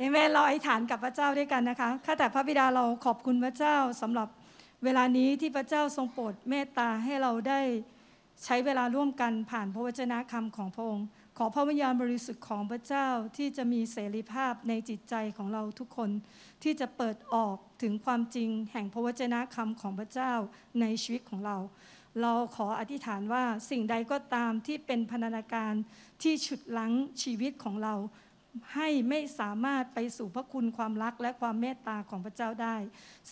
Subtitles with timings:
[0.00, 4.28] เอเมนเราอธิษฐานกับพระเจ้าด้วยกันนะคะข้าแต่พระบิดาเราขอบคุณพระเจ้าสำหรับ
[4.84, 7.60] เวลานี้ที่พระเจ้าทรงโปรดเมตตาให้เราได้
[8.44, 11.06] ใช้เวลาร่วมกันผ่านพระวจนะคำของพระองค์
[11.38, 16.10] ขอพระวิญญาณบริสุทธิ์ของพระเจ้าที่จะมีเสรีภาพในจิตใจของเราทุกคน
[16.62, 20.32] ที่จะเปิดออกถึงความจริงแห่งพระวจนะคำของพระเจ้า
[20.80, 21.56] ในชีวิตของเรา
[22.22, 25.72] เราขออธิษฐานว่าสิ่งใดก็ตามที่เป็นพันธนาการ
[26.22, 26.92] ที่ฉุดลั้ง
[27.22, 27.94] ชีวิตของเรา
[28.74, 32.76] ให้ไม่สามารถไปสู่พระคุณความรักและความเมตตาของพระเจ้าได้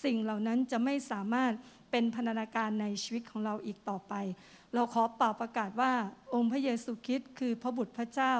[0.04, 1.52] สิ่งเหล่านั้นจะไม่สามารถ
[1.90, 4.14] เป็นพันธนาการในชีวิตของเราอีกต่อไป
[4.74, 5.92] เราขอเป่าประกาศว่า
[6.34, 8.34] องค์พระเยซูคริสต์คือพระบุตรพระเจ้า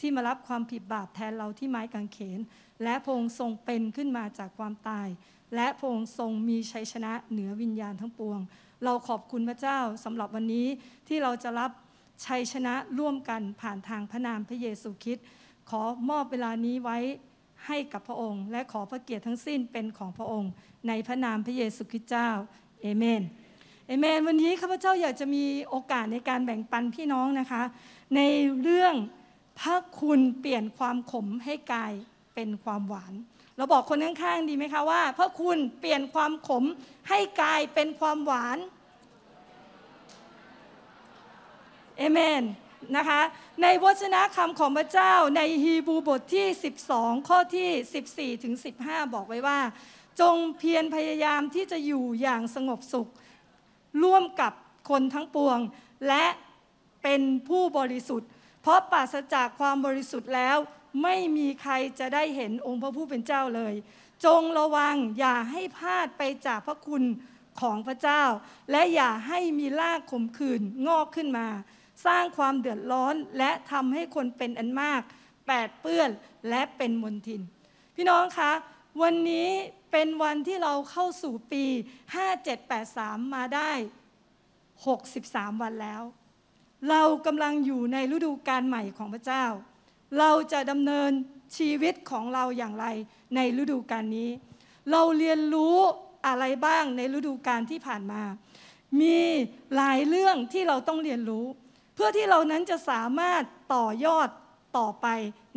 [0.00, 2.40] ที่มารับความผิดบาปแทนเราที่ไม้กางเขน
[2.82, 5.08] และพระองค์ทรงเป็นขึ้นมาจากความตาย
[5.54, 8.40] และพระองค์ทรงมีชัยชนะเหนือวิญญาณทั้งปวง
[8.84, 10.66] เราขอบคุณพระเจ้าสำหรับวันนี้
[11.08, 11.70] ที่เราจะรับ
[12.26, 15.26] ชัยชนะร่วมกันผ่านทางพระนามพระเยซูคริสต์
[15.70, 16.98] ขอมอบเวลานี้ไว้
[17.66, 20.50] ให้กับพระองค์ และขอพระเกียรติทั้งสิ้นเป็นของพระองค์
[20.88, 22.28] ในพระนามพระเยซูคริสต์เจ้า
[22.82, 23.22] เอเมน
[23.86, 27.62] เอเมน วันนี้ข้าพเจ้าอยากจะมีโอกาสในการแบ่งปันพี่น้องนะคะ
[28.16, 28.20] ใน
[28.62, 28.94] เรื่อง
[29.60, 31.92] พระคุณเปลี่ยนความขมให้กลาย
[32.34, 33.12] เป็นความหวาน
[33.56, 36.64] เราบอกคนข้างๆดีไหมคะว่าพระคุณเปลี่ยนความขม
[37.08, 38.58] ให้กลายเป็นความหวาน
[41.98, 42.42] เอเมน
[42.96, 43.20] นะคะ
[43.62, 46.46] ในวจนะคำของพระเจ้าในฮีบูบทที่
[46.88, 49.60] 12 ข้อที่ 14 ถึง 15 บอกไว้ว่า
[50.20, 53.08] จงเพียรพยายามที่จะอยู่อย่างสงบสุข
[54.02, 54.52] ร่วมกับ
[54.90, 55.58] คนทั้งปวง
[56.08, 56.24] และ
[57.02, 58.28] เป็นผู้บริสุทธิ์
[58.62, 60.56] เพราะปราศจากความบริสุทธิ์แล้ว
[61.02, 63.74] ไม่มีใครจะได้เห็นองค์พระผู้เป็นเจ้าเลย
[64.24, 67.04] จงระวังอย่าให้พลาดไปจากพระคุณ
[67.60, 68.22] ของพระเจ้า
[68.70, 71.48] และอย่าให้มีรากขมขื่นงอกขึ้นมา
[72.06, 75.02] สร้างความเดือดร้อนและทำให้คนเป็นอันมาก
[75.46, 76.10] แปดเปื้อน
[76.50, 77.40] และเป็นมนทิน
[77.96, 78.52] พี่น้องคะ
[79.02, 79.48] วันนี้
[79.92, 81.64] เป็นวันที่เราเข้าสู่ปี
[82.50, 83.72] 5783 มาได้
[84.86, 86.02] 63 วันแล้ว
[86.90, 89.44] เรากำลังอยู่ในฤดูการใหม่ของพระเจ้า
[90.18, 91.10] เราจะดำเนิน
[91.56, 92.86] ชีวิตของเราอย่างไร
[93.34, 94.30] ในฤดูการนี้
[94.90, 95.76] เราเรียนรู้
[96.26, 98.22] อะไรบ้างในฤดูการที่ผ่านมา
[99.00, 99.18] มี
[99.74, 101.44] หลายเรื่องที่เราต้องเรียนรู้
[101.94, 103.42] เพื่อที่เรานั้นจะสามารถ
[103.74, 104.28] ต่อยอด
[104.78, 105.06] ต่อไป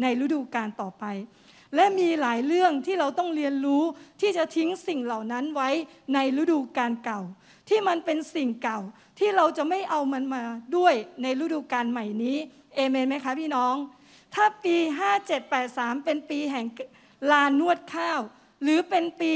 [0.01, 1.05] ในฤดูการต่อไป
[1.75, 3.83] และมีหลายเรื่องที่เราต้องเรียนรู้
[4.21, 5.69] ที่จะทิ้งสิ่งเหล่านั้นไว้
[6.13, 7.21] ในฤดูการเก่า
[7.69, 8.79] ที่มันเป็นสิ่งเก่า
[9.19, 10.43] ที่เราจะไม่เอามันมา
[10.77, 12.37] ด้วยในฤดูการใหม่นี้
[12.75, 13.75] เอเมนไหมคะพี่น้อง
[14.33, 14.75] ถ้าปี
[15.41, 16.65] 5783 เป็นปีแห่ง
[17.31, 18.21] ลานนวดข้าว
[18.61, 19.33] หรือเป็นปี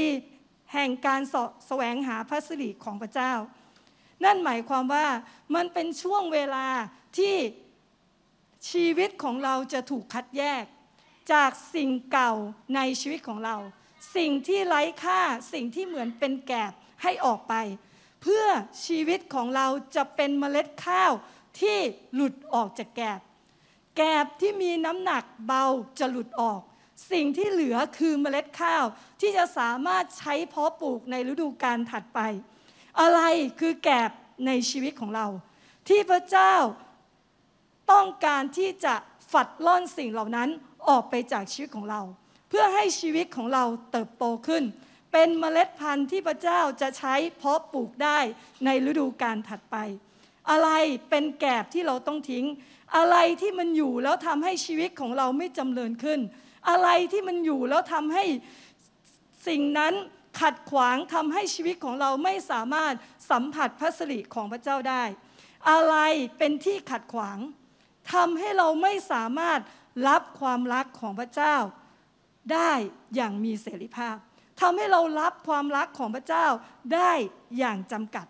[0.74, 1.34] แห่งการส
[1.66, 3.32] แสวงหาพระสิริของพระเจ้า
[4.24, 5.06] นั่นหมายความว่า
[5.54, 6.66] มันเป็นช่วงเวลา
[7.18, 7.36] ที่
[8.70, 10.64] ชีวิตของเราจะถูกคัดแยก
[11.32, 12.32] จากสิ่งเก่า
[12.74, 13.56] ในชีวิตของเรา
[14.16, 15.20] สิ่งที่ไร้ค่า
[15.52, 16.72] สิ่งที่เหมือนเป็นแกบ
[17.02, 17.54] ให้ออกไป
[18.22, 18.44] เพื่อ
[18.86, 19.66] ชีวิตของเรา
[19.96, 21.12] จะเป็นเมล็ดข้าว
[21.60, 21.78] ที่
[22.14, 23.20] หลุดออกจากแกบ
[23.96, 25.64] แกบที่มีน้ำหนักเบา
[25.98, 26.60] จะหลุดออก
[27.12, 28.84] สิ่งที่เหลือคือเมล็ดข้าว
[29.20, 32.20] ที่จะสามารถใช้เพาะปลูกในฤดูกาลถัดไป
[33.00, 33.20] อะไร
[33.60, 34.10] คือแกบ
[34.46, 35.26] ในชีวิตของเรา
[35.88, 36.54] ที่พระเจ้า
[37.92, 38.94] ต้องการที่จะ
[39.32, 40.48] ฝัดล่อนสิ่งเหล่านั้น
[40.88, 42.00] ออกไปจากชีวิตของเรา
[42.48, 44.62] เพื่อให้ชีวิตของเราเติบโตขึ้น
[45.12, 48.18] เป็นเมล็ดพันธุ์ที่พระเจ้าจะใช้เพาะปลูกได้
[48.64, 49.76] ในฤดูกาลถัดไป
[50.50, 50.68] อะไร
[51.10, 52.44] เป็นแกบที่เราต้องทิ้ง
[52.96, 56.20] อะไรที่มันอยู่แล้วทำให้ชีวิตของเราไม่จำเริญขึ้น
[56.68, 58.24] อะไรที่มันอยู่แล้วทำให้
[59.48, 59.94] สิ่งนั้น
[60.40, 62.94] ขัดขวางทำให้ชีวิตของเราไม่สามารถ
[63.30, 65.04] สัมผัสพระสิริของพระเจ้าได้
[65.70, 65.96] อะไร
[66.38, 67.38] เป็นที่ขัดขวาง
[68.12, 69.60] ทำให้เราไม่สามารถ
[70.08, 71.56] รับความรักของพระเจ้า
[72.52, 72.72] ได้
[73.14, 74.16] อย่างมีเสรีภาพ
[74.60, 76.46] ทำให้เรารับความรักของพระเจ้า
[76.94, 77.12] ได้
[77.58, 78.26] อย่างจำกัด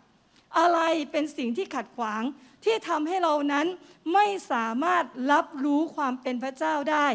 [0.59, 0.81] อะไร
[1.11, 2.23] เป็นสิ่งที่ขัดขวาง
[2.65, 3.67] ที่ทำให้เรานั้น
[4.15, 7.09] ไม่สามารถรับรู้ความเป็นพระเจ้าได้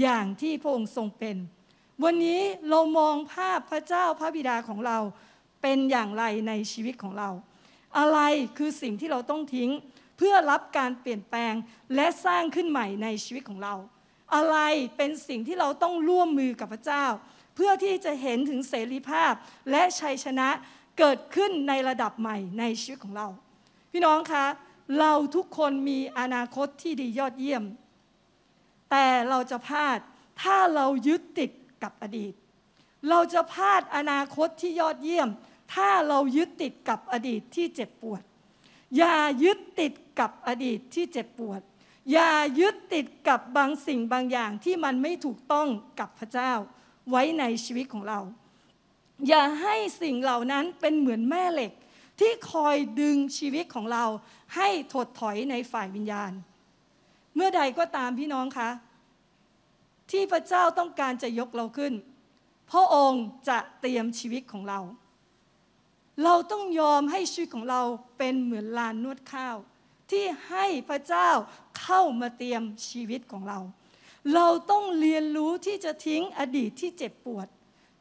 [0.00, 1.36] อย่างที่พระองค์ทรงเป็น
[2.04, 2.40] วันนี้
[2.70, 4.98] เรามองภาพพระเจ้าพระบิดาของเรา
[5.62, 7.30] เป็นอย่างไรในชีวิตของเรา
[7.98, 8.18] อะไร
[8.58, 9.70] คือสิ่งที่เราต้องทิ้ง
[10.18, 11.54] เพื่อรับการเปลี่ยนแปลง
[11.94, 13.74] และสร้างขึ้นใหม่ในชีวิตของเรา
[14.34, 14.56] อะไร
[14.96, 17.04] เป็นสิ่งที่เราต้องร่วมมือกับพระเจ้า
[17.54, 19.32] เพื่อที่จะเห็นถึงเสรีภาพ
[19.70, 20.48] และชัยชนะ
[20.98, 23.28] เกิดขึ้นในระดับใหม่ในชีวิตของเรา
[23.92, 24.46] พี่น้องคะ
[25.00, 27.64] เราทุกคนมีอนาคตที่ดียอดเยี่ยม
[28.90, 29.98] แต่เราจะพลาด
[30.42, 31.50] ถ้าเรายึดติด
[31.82, 32.32] กับอดีต
[33.08, 35.28] เราจะพลาดอนาคตที่ยอดเยี่ยม
[35.74, 38.22] ถ้าเรายึดติดกับอดีตที่เจ็บปวด
[38.96, 41.60] อย่ายึดติดกับอดีตที่เจ็บปวด
[42.12, 45.68] อย่ายึดติดกับบางสิ่งบางอย่างที่มันไม่ถูกต้อง
[46.00, 46.52] กับพระเจ้า
[47.10, 48.20] ไว้ในชีวิตของเรา
[49.28, 51.72] อย่าให้สิ่งเหล่านั้นเป็นเหมือนแม่เหล็ก
[52.20, 54.04] ที่คอยดึงชีวิตของเรา
[54.56, 56.32] ให้ถดถอยในฝ่ายวิญญาณ
[57.34, 58.68] เมื่อใดก็ตามพี่น้องคะ
[60.12, 61.92] ที่พระเจ้าต้องการจะยกเราขึ้น
[62.70, 64.80] พระองค์จะเตรียมชีวิตของเรา
[66.24, 67.82] เราต้องยอมให้ชีวิตของเรา
[68.18, 69.56] เป็นเหมือนลานนวดข้าว
[70.10, 71.28] ที่ให้พระเจ้า
[71.80, 73.58] เข้ามาเตรียมชีวิตของเรา
[74.34, 77.46] เราต้องเรียนรู้ที่จะทิ้งอดีตที่เจ็บปวด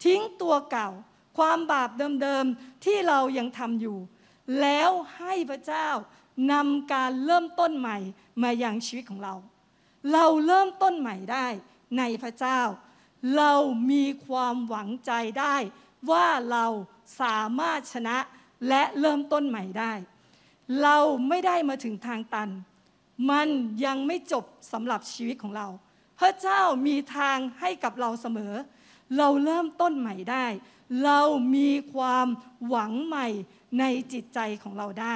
[0.05, 0.89] ทิ้งตัวเก่า
[1.37, 1.89] ความบาป
[2.21, 3.97] เดิมๆที่เรายังทำอยู่
[4.61, 5.87] แล้วให้พระเจ้า
[6.51, 7.97] นำการเริ่มต้นใหม่
[8.43, 9.33] มายังชีวิตของเรา
[10.13, 11.47] เราเริ่มต้นใหม่ได้
[11.97, 12.61] ในพระเจ้า
[13.37, 13.53] เรา
[13.91, 15.55] มีความหวังใจได้
[16.11, 16.65] ว่าเรา
[17.21, 18.17] สามารถชนะ
[18.67, 19.93] และเริ่มต้นใหม่ได้
[20.81, 20.97] เรา
[21.27, 22.49] ไม่ได้มาถึงทางตัน
[23.29, 23.47] มัน
[23.85, 25.67] ยังไม่จบสำหรับชีวิตของเรา
[26.19, 28.53] พระเจ้ามีทางให้กับเราเสมอ
[29.17, 30.45] เราเริ่มต้นใหม่ได้
[31.03, 31.19] เรา
[31.55, 32.27] มีความ
[32.67, 33.27] หวังใหม่
[33.79, 33.83] ใน
[34.13, 35.15] จิตใจของเราได้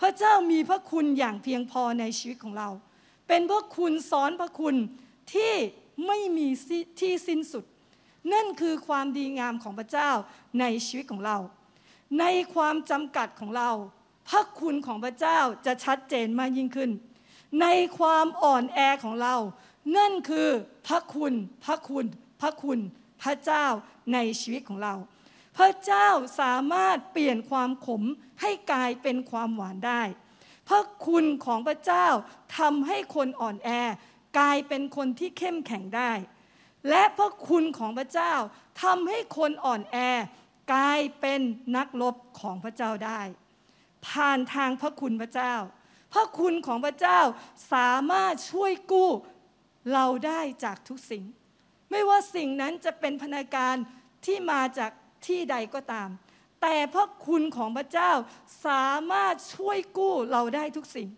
[0.00, 2.68] พระเจ้ามีพระคุณอย่างเพียงพอในชีวิตของเรา
[3.28, 4.74] เป็นพระคุณซ้อนพระคุณ
[5.32, 5.54] ที่
[6.06, 6.48] ไม่มี
[7.00, 7.64] ที่สิ้นสุด
[8.32, 10.10] นั่นคือความดีงามของพระเจ้า
[10.60, 11.38] ในชีวิตของเรา
[12.20, 13.70] ในความจำกัดของเรา
[14.28, 16.90] พระคุณของพระเจ้าจะชัดเจนมากยิ่งขึ้น
[17.60, 17.66] ใน
[17.98, 19.36] ความอ่อนแอของเรา
[19.96, 20.48] นั่นคือ
[20.86, 21.34] พระคุณ
[21.64, 22.06] พระคุณ
[22.40, 22.78] พระคุณ
[23.22, 23.66] พระเจ้า
[24.12, 24.94] ในชีวิตของเรา
[25.58, 26.08] พระเจ้า
[26.40, 28.02] สามารถเปลี่ยนความขม
[28.40, 30.02] ให้กลายเป็นความหวานได้
[30.68, 32.06] พระคุณของพระเจ้า
[32.58, 33.70] ทำให้คนอ่อนแอ
[34.38, 36.12] กลายเป็นคนที่เข้มแข็งได้
[36.88, 38.34] และพระคุณของพระเจ้า
[38.82, 39.98] ทำให้คนอ่อนแอ
[40.72, 41.40] กลายเป็น
[41.76, 43.20] นักรบของพระเจ้าได้
[44.06, 45.54] ผ่านทางพระคุณพระเจ้า
[46.12, 47.20] พระคุณของพระเจ้า
[47.72, 49.10] สามารถช่วยกู้
[49.92, 51.24] เราได้จากทุกสิ่ง
[51.90, 53.76] ไม่ว่าสิ่งนั้นจะเป็นพนาการ
[54.24, 54.90] ที่มาจาก
[55.26, 56.08] ที่ใดก็ตาม
[56.62, 58.12] แต่พระคุณของพระเจ้า
[58.66, 61.08] สามารถช่วยกู้เราได้ทุกสิ่ง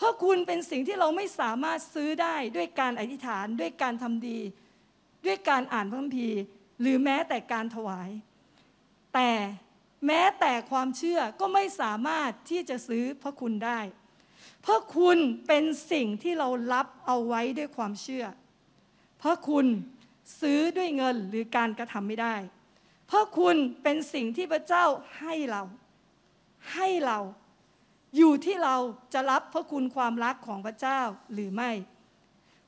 [0.00, 4.38] พราะคุณเป็นสิ่งที่เราไม่สามารถซื้อได้ด้วยการอธิษฐานด้วยการทำดี
[5.26, 6.40] ด้วยการอ่านพระคัมภีร์
[6.80, 8.10] หรือแม้แต่การถวาย
[9.14, 9.30] แต่
[10.06, 13.80] แม้แต่ความเชื่อก็ไม่สามารถที่จะซื้อพระคุณได้
[14.62, 18.24] เพราะคุณเป็นสิ่งที่เรารับเอาไว้ด้วยความเชื่อ
[19.18, 19.66] เพราะคุณ
[20.40, 22.36] ซื้อด้วยเงินหรือการกระทำไม่ได้
[23.06, 24.84] เพราะคุณเป็นสิ่งที่พระเจ้า
[25.18, 25.62] ให้เรา
[26.74, 27.18] ให้เรา
[28.16, 28.76] อยู่ที่เรา
[29.14, 31.00] จะรับพระคุณความรักของพระเจ้า
[31.32, 31.70] หรือไม่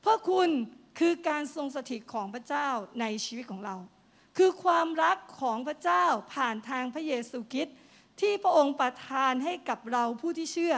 [0.03, 0.49] พระคุณ
[0.99, 2.67] คือการทรงสถิตของพระเจ้า
[2.99, 3.75] ในชีวิตของเรา
[4.37, 7.75] คือความรักของพระเจ้าผ่านทางพระเยซูคริสต์
[8.21, 10.75] ที่พระองค์ประทานให้กับเราผู้ที่เชื่อ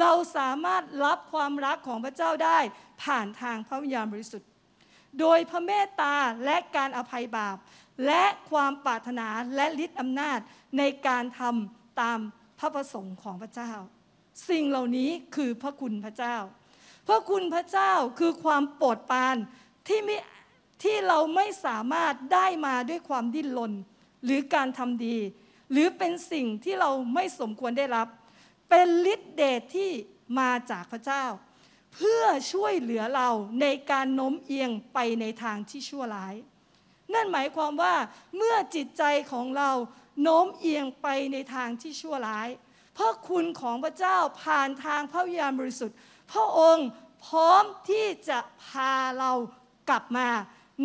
[0.00, 2.58] เราสามารถรับความรักของพระเจ้าได้
[3.04, 4.48] ผ่านทางพระวิญญาณบริสุทธิ์
[5.20, 6.14] โดยพระเมตตา
[6.44, 7.56] และการอภัยบาป
[8.06, 10.38] และความปรารถนาและฤทธิอำนาจ
[10.78, 12.18] ในการทำตาม
[12.60, 13.72] พระประสงค์ของพระเจ้า
[14.48, 16.36] สิ่งเหล่านี้คือพระคุณพระเจ้า
[17.08, 19.36] พระคุณพระเจ้าคือความโปรดปราน
[19.88, 20.16] ที่ไม่
[20.82, 23.72] ที่เราไม่สามารถได้มาด้วยความดิ้นรน
[24.24, 25.16] หรือการทำดี
[25.70, 28.08] หรือเป็นสิ่งที่เราไม่สมควรได้รับ
[28.68, 29.90] เป็นฤทธิเดชที่
[30.38, 31.24] มาจากพระเจ้า
[31.94, 33.28] เพื่อช่วยเหลือเรา
[33.60, 36.34] ในการโน้มเอียงไปในทางที่ชั่วร้าย
[37.14, 37.94] นั่นหมายความว่า
[38.36, 39.02] เมื่อจิตใจ
[39.32, 39.70] ของเรา
[40.22, 42.48] โน้มเอียงไปในทางที่ชั่วร้าย
[42.94, 45.96] เพราะคุณของพระเจ้าผ่านทางพระวิญญาณบริสุทธิ์
[46.32, 46.88] พระองค์
[47.26, 49.32] พร้อมที่จะพาเรา
[49.88, 50.28] กลับมา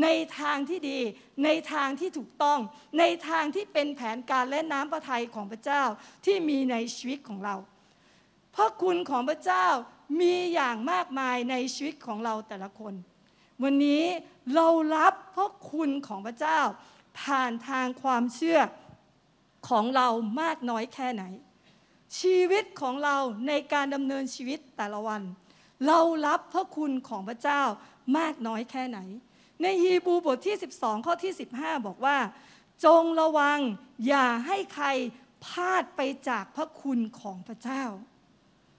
[0.03, 0.07] ใน
[0.39, 0.99] ทางที่ดี
[1.43, 2.59] ในทางที่ถูกต้อง
[2.99, 5.83] ในทางที่เป็นแผนการและน้ำพระทัยของพระเจ้า
[6.25, 7.55] ที่มีในชีวิตของเรา
[8.51, 9.67] เพราะคุณของพระเจ้า
[10.19, 12.93] มีอย่างมากมายในชีวิตของเราแต่ละคน
[13.63, 14.03] วันนี้
[14.55, 16.59] เรารับพระคุณของพระเจ้า
[17.21, 18.59] ผ่านทางความเชื่อ
[19.69, 20.07] ของเรา
[20.41, 21.23] มากน้อยแค่ไหน
[22.19, 23.17] ชีวิตของเรา
[23.47, 25.21] ในการดำเนินชีวิตแต่ละวัน
[25.87, 27.61] เรารับพระคุณของพระเจ้า
[28.17, 28.99] มากน้อยแค่ไหน
[29.61, 32.17] ในฮีบูบทที่ 12 ข้อที่ 15 บอกว่า
[32.85, 33.59] จงระวัง
[34.07, 34.87] อย่าให้ใคร
[35.45, 37.83] พลาดไปจากพระคุณของพระเจ้า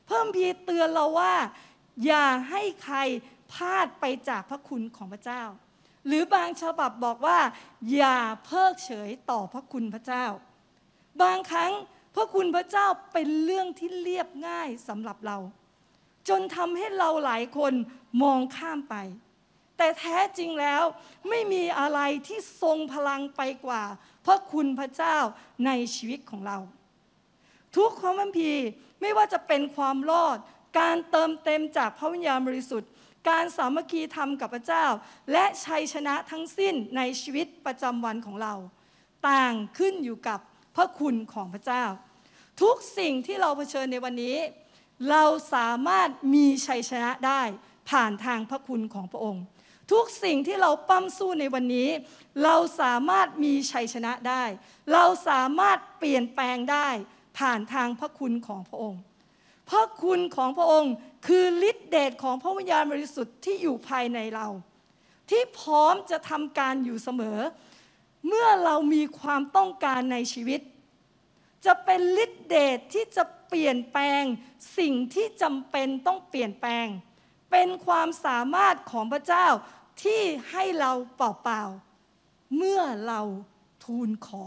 [0.07, 1.35] เพิ่มพีเตือนเราว่า
[2.07, 2.99] อย่าให้ใคร
[3.53, 5.43] พลาดไปจากพระคุณของพระเจ้า
[6.07, 7.39] หรือบางฉบับบอกว่า
[7.95, 10.25] อย่าเพิกเฉยต่อพระคุณพระเจ้า
[11.23, 11.73] บางครั้ง
[12.15, 15.39] พระคุณพระเจ้าเป็นเรื่องที่เรียบง่ายสำหรับเรา
[16.29, 17.73] จนทำให้เราหลายคน
[18.23, 18.97] มองข้ามไป
[19.77, 20.83] แต่แท้จริงแล้ว
[21.29, 23.83] ไม่มีอะไรที่ทรงพลังไปกว่า
[24.27, 25.17] พระคุณพระเจ้า
[25.67, 26.59] ในชีวิตของเรา
[27.77, 28.53] ทุกความพัมพี
[29.01, 30.39] ไม่ว่าจะเป็นความรอด
[30.79, 32.91] การเติมเต็มจากพระวิญญาณบริสุทธิ์
[33.29, 34.87] การสามัคคีธรรมกับพระเจ้า
[35.33, 38.55] และชัยชนะทั้งสิ้นในชีวิตประจำวันของเรา
[39.29, 40.41] ต่างขึ้นอยู่กับ
[40.77, 41.85] พระคุณของพระเจ้า
[42.63, 44.37] ทุกสิ่งที่เราเผชิญในวันนี้
[45.11, 47.43] เราสามารถมีชัยชนะได้
[47.91, 49.45] ผ่านทางพระคุณของพระองค์
[49.93, 51.89] ทุกสิ่งที่เราปั้มสู้ในวันนี้
[52.45, 54.43] เราสามารถมีชัยชนะได้
[54.93, 56.89] เราสามารถเปลี่ยนแปลงได้
[57.39, 59.01] ผ่านทางพระคุณของพระองค์
[59.71, 60.95] พระคุณของพระองค์
[61.27, 64.49] คือฤทธิเดชของพระวิญญาณบริสุทธิ์ที่อยู่ภายในเรา
[65.31, 67.39] ที่พร้อมจะทำการอยู่เสมอ
[68.27, 70.61] เมื่อเรามีความต้องการในชีวิต
[71.67, 74.23] จะเป็นฤทธิเดชที่จะเปลี่ยนแปลง
[74.79, 76.87] สิ่งที่จำเป็นต้องเปลี่ยนแปลง
[77.51, 79.47] เป็นความสามารถของพระเจ้า
[80.03, 83.21] ที่ให้เราเปล่าๆเมื่อเรา
[83.85, 84.45] ทูลขอ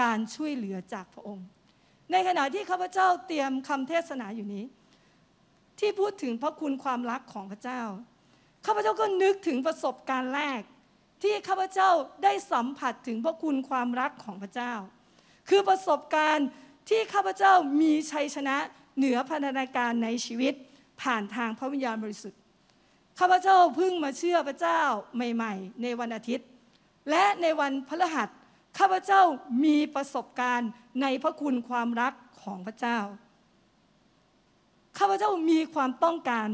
[0.00, 1.46] การช่วยเหลือจากพระองค์
[2.12, 4.64] ในขณะที่ข้าพเจ้าเตรียมคำเทศนาอยู่นี้
[5.78, 7.82] ที่พูดถึงพระคุณความรักของพระเจ้า
[8.66, 10.60] ข้าพเจ้าก็นึกถึงประสบการณ์แรก
[11.24, 11.90] ที่ข้าพเจ้า
[12.24, 14.72] ได้สัมผัสถึงพระคุณความรักของพระเจ้า
[15.48, 16.48] คือประสบการณ์
[16.88, 18.56] ที่ข้าพเจ้ามีชัยชนะ
[18.96, 20.54] เหนือพันธนาการในชีวิต
[21.02, 22.40] ผ่านทางพระวิญญาณบริสุทธิ์
[23.18, 24.80] ข้าพเจ้าเพิ่งมาเชื่อพระเจ้า
[25.16, 26.46] ใหม่ ๆ ในวันอาทิตย์
[27.10, 28.28] และในวันพฤหัส
[28.78, 29.22] ข้าพเจ้า
[29.64, 30.70] มีประสบการณ์
[31.02, 32.12] ในพระคุณความรัก
[32.42, 32.98] ของพระเจ้า
[34.98, 36.48] ข้าพเจ้ามีความต้องการ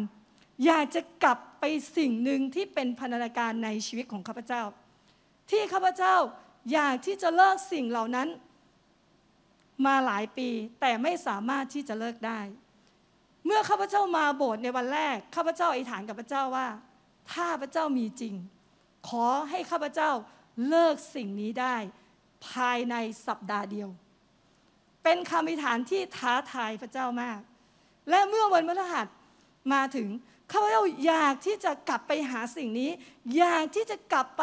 [0.65, 1.65] อยากจะกลับ ไป
[1.97, 4.63] สิ่งหนึ่งที่เป็นพันธนาการในชีวิตของข้าพเจ้า
[5.51, 6.17] ที่ข้าพเจ้า
[6.73, 8.29] อยากที่จะเลิกสิ่งเหล่านั้น
[9.87, 10.49] มาหลายปี
[10.81, 12.41] แต่ไม่สามารถที่จะเลิกได้
[13.47, 16.69] เมื่อข้าพเจ้ามาโบสถ์ในวันแรกข้าพเจ้าอธิษฐานกับพระเจ้าว่า
[17.33, 18.35] ถ้าพระเจ้ามีจริง
[19.09, 20.11] ขอให้ข้าพเจ้า
[20.69, 21.77] เลิกสิ่งนี้ได้
[22.49, 22.95] ภายใน
[23.27, 23.89] สัปดาห์เดียว
[25.05, 27.41] เป็นคำอธิษฐานที่ท้าทายพระเจ้ามาก
[28.11, 29.07] และเมื่อวันพฤหัส
[29.73, 30.09] มาถึง
[30.51, 32.91] ข้าพเจ้าอยากที่จะกลับไปหาสิ่งนี้
[33.37, 34.43] อยากที่จะกลับไป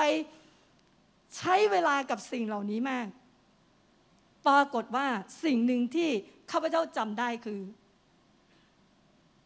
[1.38, 3.08] ใช้เวลากับสิ่งเหล่านี้มาก
[4.48, 5.08] ปรากฏว่า
[5.44, 6.10] สิ่งหนึ่งที่
[6.52, 7.62] ข้าพเจ้าจำได้คือ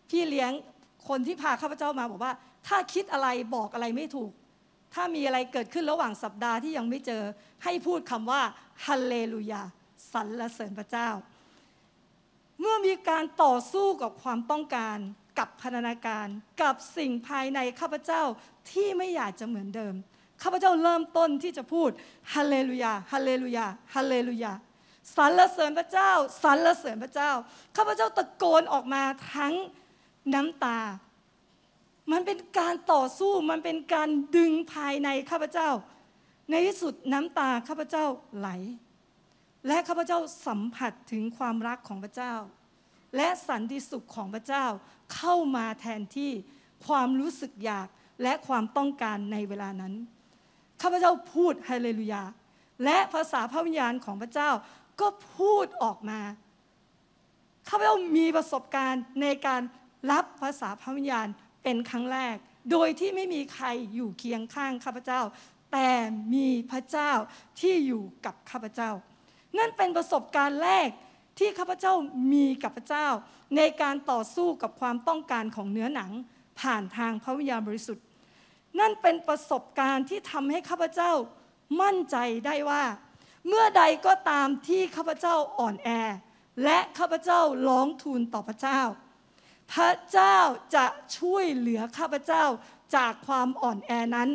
[0.10, 0.52] พี่เลี้ยง
[1.08, 2.34] คนที่พาข้าพเจ้ามาบอกว่า
[2.68, 4.32] ถ้าคิดอะไรบอกอะไรไม่ถูก
[4.94, 7.24] ถ้ามีอะไรเกิดขึ้นระหว่างสัปดาห์ที่ยังไม่เจอ
[7.64, 8.42] ให้พูดคำว่า
[8.86, 9.62] ฮัลเลลูยา
[10.14, 11.10] สรรเสริญพระเจ้า
[12.60, 14.98] เมื่อมีการต่อสู้กับความต้องการ
[15.40, 16.28] กับพันธนาการ
[16.62, 18.24] กับสิ่งภายในข้าพเจ้า
[18.72, 19.94] ที่ไม่อยากจะเหมือนเดิม
[20.44, 21.90] ข้าพเจ้าเริ่มต้นที่จะพูด
[22.34, 24.54] ฮัลเลลูยาฮัลเลลูยาฮัลเลลูยา
[25.16, 26.12] สรรเสริญพระเจ้า
[26.44, 27.32] สรรเสริญพระเจ้า
[27.78, 29.04] ข้าพเจ้าตะโกนออกมา
[29.36, 29.54] ทั้ง
[30.34, 30.80] น้ำตา
[32.12, 35.70] มันเป็นการต่อสู้มันเป็นการดึงภายในข้าพเจ้า
[36.50, 38.06] ในที่สุดน้ำตาข้าพเจ้า
[38.38, 38.50] ไหล
[39.68, 42.34] และข้าพเจ้าสัมผัสถึงความรักของพระเจ้า
[43.16, 44.66] และสันติสุขของพระเจ้า
[45.16, 46.32] เข้ามาแทนที่
[46.88, 47.88] ความรู้สึกอยาก
[48.24, 49.94] และความต้องการในเวลานั้น
[50.82, 52.24] ข้าพเจ้าพูดฮาเลลูยา
[52.84, 54.50] และภาษาพระวิญญาณของพระเจ้า
[55.02, 56.20] ก็พูดออกมา
[57.68, 59.62] ข้าพเจ้ามีประสบการณ์ในการ
[60.12, 61.28] รับภาษาพระวิญญาณ
[61.64, 62.36] เป็นครั้งแรก
[62.72, 65.22] โดยที่ไม่มีใครอยู่เคียงข้างข้าพเจ้า
[65.72, 65.90] แต่
[66.34, 67.12] มีพระเจ้า
[67.60, 68.92] ที่อยู่กับข้าพเจ้า
[69.58, 70.90] นั่นเป็นประสบการณ์แรก
[71.38, 71.94] ที่ข้าพเจ้า
[72.32, 73.08] มีกับพระเจ้า
[73.58, 76.12] ในการต่อสู้กับความต้องการของเนื้อหนัง
[76.60, 78.06] ผ่านทางพระวิญญาณบริสุทธิ์
[78.80, 81.12] นั่นเป็นประสบการณ์ที่ทำให้ข้าพเจ้า
[81.82, 82.84] มั่นใจได้ว่า
[83.48, 85.90] เมื่อใดก็ตามที่ข้าพเจ้าอ่อนแอ
[86.64, 88.82] และข้าพเจ้าร้องทูลต่อพระเจ้า
[89.74, 90.38] พระเจ้า
[90.76, 90.86] จะ
[91.18, 92.46] ช่วยเหลือข้าพเจ้า
[92.96, 94.30] จากความอ่อนแอนั้น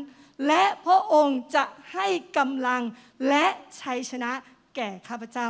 [0.46, 2.06] และพระองค์จะให้
[2.38, 2.82] กำลัง
[3.28, 3.46] และ
[3.80, 4.32] ชัยชนะ
[4.76, 5.48] แก่ข้าพเจ้า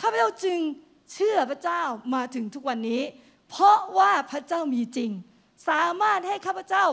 [0.00, 0.60] ข้าพเจ้าจึง
[1.12, 1.82] เชื่อพระเจ้า
[2.14, 3.02] มาถึงทุกวันนี้
[3.50, 5.10] เพราะว่าพระเจ้ามีจริง
[5.68, 6.84] สามารถให้ข้าพเจ้า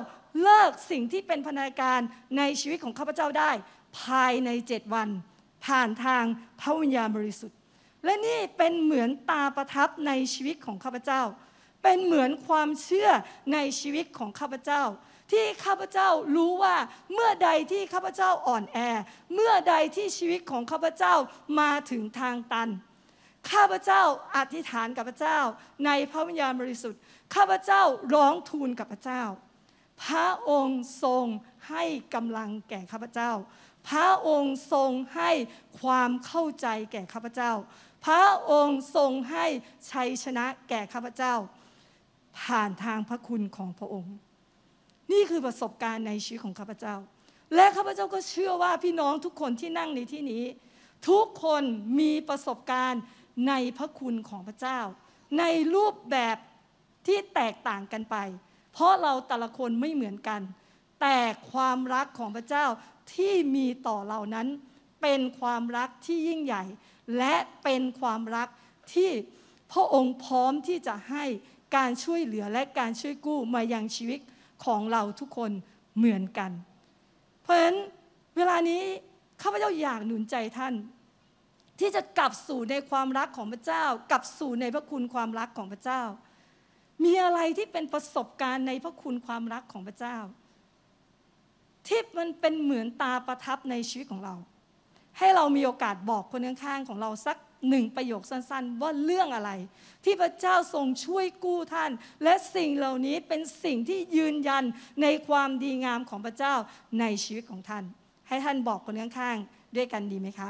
[0.44, 2.00] เลิกสิ่งที่เป็นพนาการ
[2.38, 3.52] ในชีวิตของข้าพเจ้าได้
[4.00, 5.10] ภายในเจ็ดวัน
[5.66, 6.24] ผ่านทาง
[6.60, 7.58] พระวิญญาณบริสุทธิ์
[8.04, 11.22] และนี่เป็นเหมือนตาประทับในชีวิตของข้าพเจ้า
[11.84, 13.10] เป็นเหมือนความเชื่อ
[13.54, 14.84] ในชีวิตของข้าพเจ้า
[15.32, 16.76] ที่ข้าพเจ้ารู้ว่า
[17.14, 18.78] เมื่อใดที่ข้าพเจ้าอ่อนแอ
[19.34, 21.16] เมื่อใดที่ชีวิตของข้าพเจ้า
[21.60, 22.70] มาถึงทางตัน
[23.52, 24.02] ข้าพเจ้า
[24.36, 25.40] อธิษฐานกับพระเจ้า
[25.86, 27.02] ในพระวิญญาณบริสุทธิ์
[27.36, 27.82] ข้าพเจ้า
[28.14, 29.24] ร้องทูลกับพระเจ้า
[30.04, 31.26] พระองค์ทรง
[31.70, 31.84] ให้
[32.16, 33.32] กำลังแก่ข้าพเจ้า
[33.90, 35.32] พระองค์ทรงให้
[35.82, 37.52] ความเข้าใจแก่ข้าพเจ้า
[38.06, 39.46] พระองค์ทรงให้
[39.92, 41.34] ชัยชนะแก่ข้าพเจ้า
[42.40, 44.16] ผ่านทางพระคุณของพระองค์
[45.12, 46.96] นี่คือประสบการณ์ในชีวิตของข้าพเจ้า
[47.56, 50.44] และข้าพเจ้าก็เชื่อว่าพี่น้องทุกคนที่นั่งในที่นี้
[51.10, 51.64] ทุกคน
[52.00, 53.02] มีประสบการณ์
[53.48, 54.80] ในพระคุณของพระเจ้า
[55.40, 55.44] ใน
[55.76, 56.38] รูปแบบ
[57.08, 58.16] ที่แตกต่างกันไป
[58.74, 60.42] เพราะเราแต่ละคนไม่เหมือนกัน
[61.02, 61.18] แต่
[61.52, 62.66] ความรักของพระเจ้า
[63.14, 64.48] ที่มีต่อเรานั้น
[65.02, 66.64] เป็นความรักที่ยิ่งใหญ่
[67.18, 68.50] และเป็นความรัก
[68.94, 69.12] ที่
[69.72, 71.24] พระองค์พร้อมที่จะให้
[71.76, 74.20] การช่วยเหลือและการช่วยกู้มายังชีวิต
[74.66, 75.52] ของเราทุกคน
[75.98, 76.52] เหมือนกัน
[77.42, 77.78] เพราะฉะนั้น
[78.38, 78.82] เวลานี้
[79.42, 80.74] ข้าพเจ้าอยากหนุนใจท่าน
[81.80, 86.02] ที่จะกลับสู่ในความรักของพระเจ้า กลับสู่ในพระคุณความรักของพระเจ้า
[87.04, 90.18] มีอะไรที่เป็นประสบการณ์ในพระคุณความรักของพระเจ้า
[91.88, 94.36] ที่มันเป็นเหมือนตาประทับในชีวิตของเรา
[95.18, 97.38] ให้เรามีโอกาสบอกคนข้างๆของเราสัก
[97.70, 99.52] หนึ่งประโยคสั้นๆ ว่าเรื่องอะไร
[100.04, 101.92] ที่พระเจ้าทรงช่วยกู้ท่าน
[102.24, 104.64] และสิ่งเหล่านี้เป็นสิ่งที่ยืนยัน
[105.02, 106.54] ในความดีงามของพระเจ้า
[107.00, 107.84] ในชีวิตของท่าน
[108.28, 110.50] ให้ท่านบอกคนข้างๆด้วยกันดีไหมคะ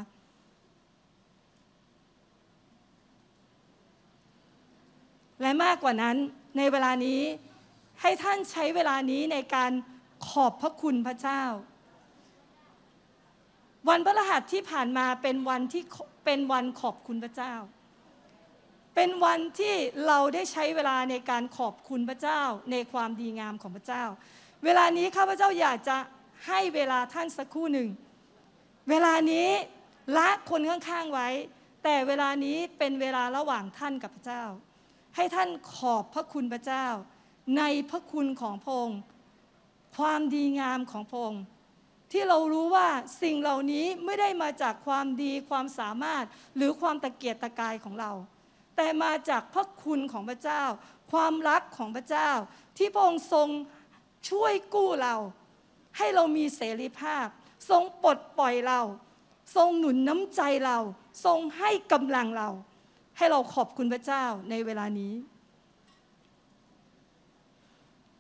[5.41, 6.15] และมากกว่านั้น
[6.57, 7.21] ในเวลานี้
[8.01, 9.71] ให้ท่านใช้เวลานี้ในการ
[10.27, 11.43] ขอบพระคุณพระเจ้า
[13.89, 15.83] วันพระรหัสที่ผ่านมาเป็นวันที่
[16.25, 17.53] เป็นวันขอบคุณพระเจ้า
[18.95, 19.75] เป็นวันที่
[20.07, 22.41] เราได้ใช้เวลาในการขอบคุณพระเจ้า
[22.71, 24.03] ในความดีงามของพระเจ้า
[24.65, 25.97] เวลานี้ข้าพเจ้าอยากจะ
[26.47, 27.89] ให้เวลาท่านสักครู่หนึ่ง
[28.89, 29.47] เวลานี้
[30.17, 31.29] ละคนข้างๆไว้
[31.83, 34.43] แต่เวลานี้เป็นเวลาระหว่างท่านกับพระเจ้า
[35.17, 36.85] ให้ท่านขอบพระคุณพระเจ้า
[37.57, 38.99] ในพระคุณของพระองค์
[39.97, 41.43] ความดีงามของพระองค์
[42.11, 42.87] ที่เรารู้ว่า
[43.21, 48.11] สิ่งเหล่านี้ไม่ได้มาจากความดีความสามารถหรือความตะเกียกตะกายของเรา
[48.75, 50.63] แต่มาจากพระคุณของพระเจ้า
[51.11, 52.29] ความรักของพระเจ้า
[52.77, 53.47] ที่พระองค์ทรง
[54.29, 55.15] ช่วยกู้เรา
[55.97, 57.25] ให้เรามีเสรีภาพ
[57.69, 58.81] ทรงปลดปล่อยเรา
[59.55, 60.77] ทรงหนุนน้ำใจเรา
[61.25, 62.49] ทรงให้กำลังเรา
[63.17, 65.13] ให้เราขอบคุณพระเจ้าในเวลานี้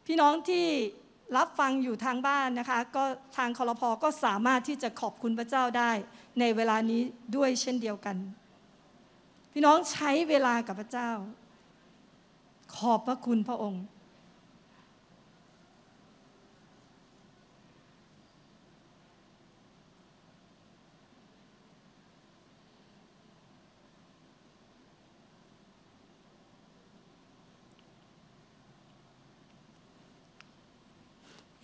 [0.05, 0.65] พี่น้องที่
[1.37, 3.03] รับฟังอยู่ทางบ้านนะคะก็
[3.37, 5.91] ทางคอรพอก็สามารถที่จะขอบคุณพระเจ้าได้
[6.39, 7.01] ในเวลานี้
[7.35, 8.17] ด้วยเช่นเดียวกัน
[9.51, 11.09] พี่น้องใช้เวลากับพระเจ้า
[12.75, 13.83] ขอบพระคุณพระองค์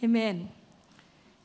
[0.04, 0.38] เอเมน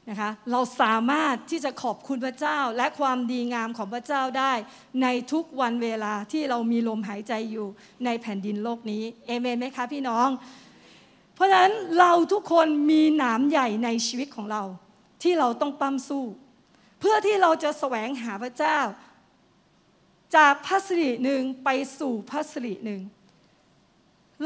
[0.09, 4.53] นะคะเราสามารถที่จะขอบคุณพระเจ้าและความดีงามของพระเจ้าได้
[5.03, 7.67] ในทุกวันเวลาที่เรามีลมหายใจอยู่
[8.05, 10.29] ในแผ่นดินโลกนี้เอเมนไหมคะพี่น้อง
[11.35, 14.63] เพราะฉะนั้นเราทุกคนมีหนามใหญ่ในชีวิตของเรา
[15.23, 16.25] ที่เราต้องปั้มสู้
[17.01, 18.79] เพื่อที่เราจะแสวงหาพระเจ้า
[20.37, 21.69] จากพัสริหนึ่งไป
[21.99, 23.01] สู่พัสริหนึ่ง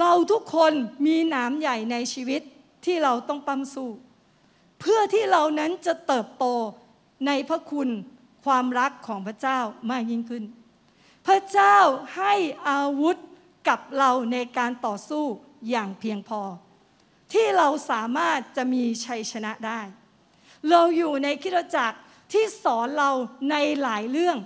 [0.00, 0.72] เราทุกคน
[1.06, 2.42] มีหนามใหญ่ในชีวิต
[2.84, 3.90] ที่เราต้องปั้มสู้
[4.80, 6.44] เพื่อที่เรานั้นจะเติบโต
[7.26, 7.88] ในพระคุณ
[8.44, 9.58] ความรักของพระเจ้า
[9.90, 10.44] มากยิ่งขึ้น
[11.26, 11.76] พระเจ้า
[12.16, 12.34] ให้
[12.68, 13.16] อาวุธ
[13.68, 15.24] กับเราในการต่อสู้
[15.70, 16.40] อย่างเพียงพอ
[17.32, 19.80] ที่เราสามารถจะมีชัยชนะได้
[20.70, 21.98] เราอยู่ในคิดจักร
[22.32, 23.10] ที่สอนเรา
[23.50, 24.38] ในหลายเรื่อง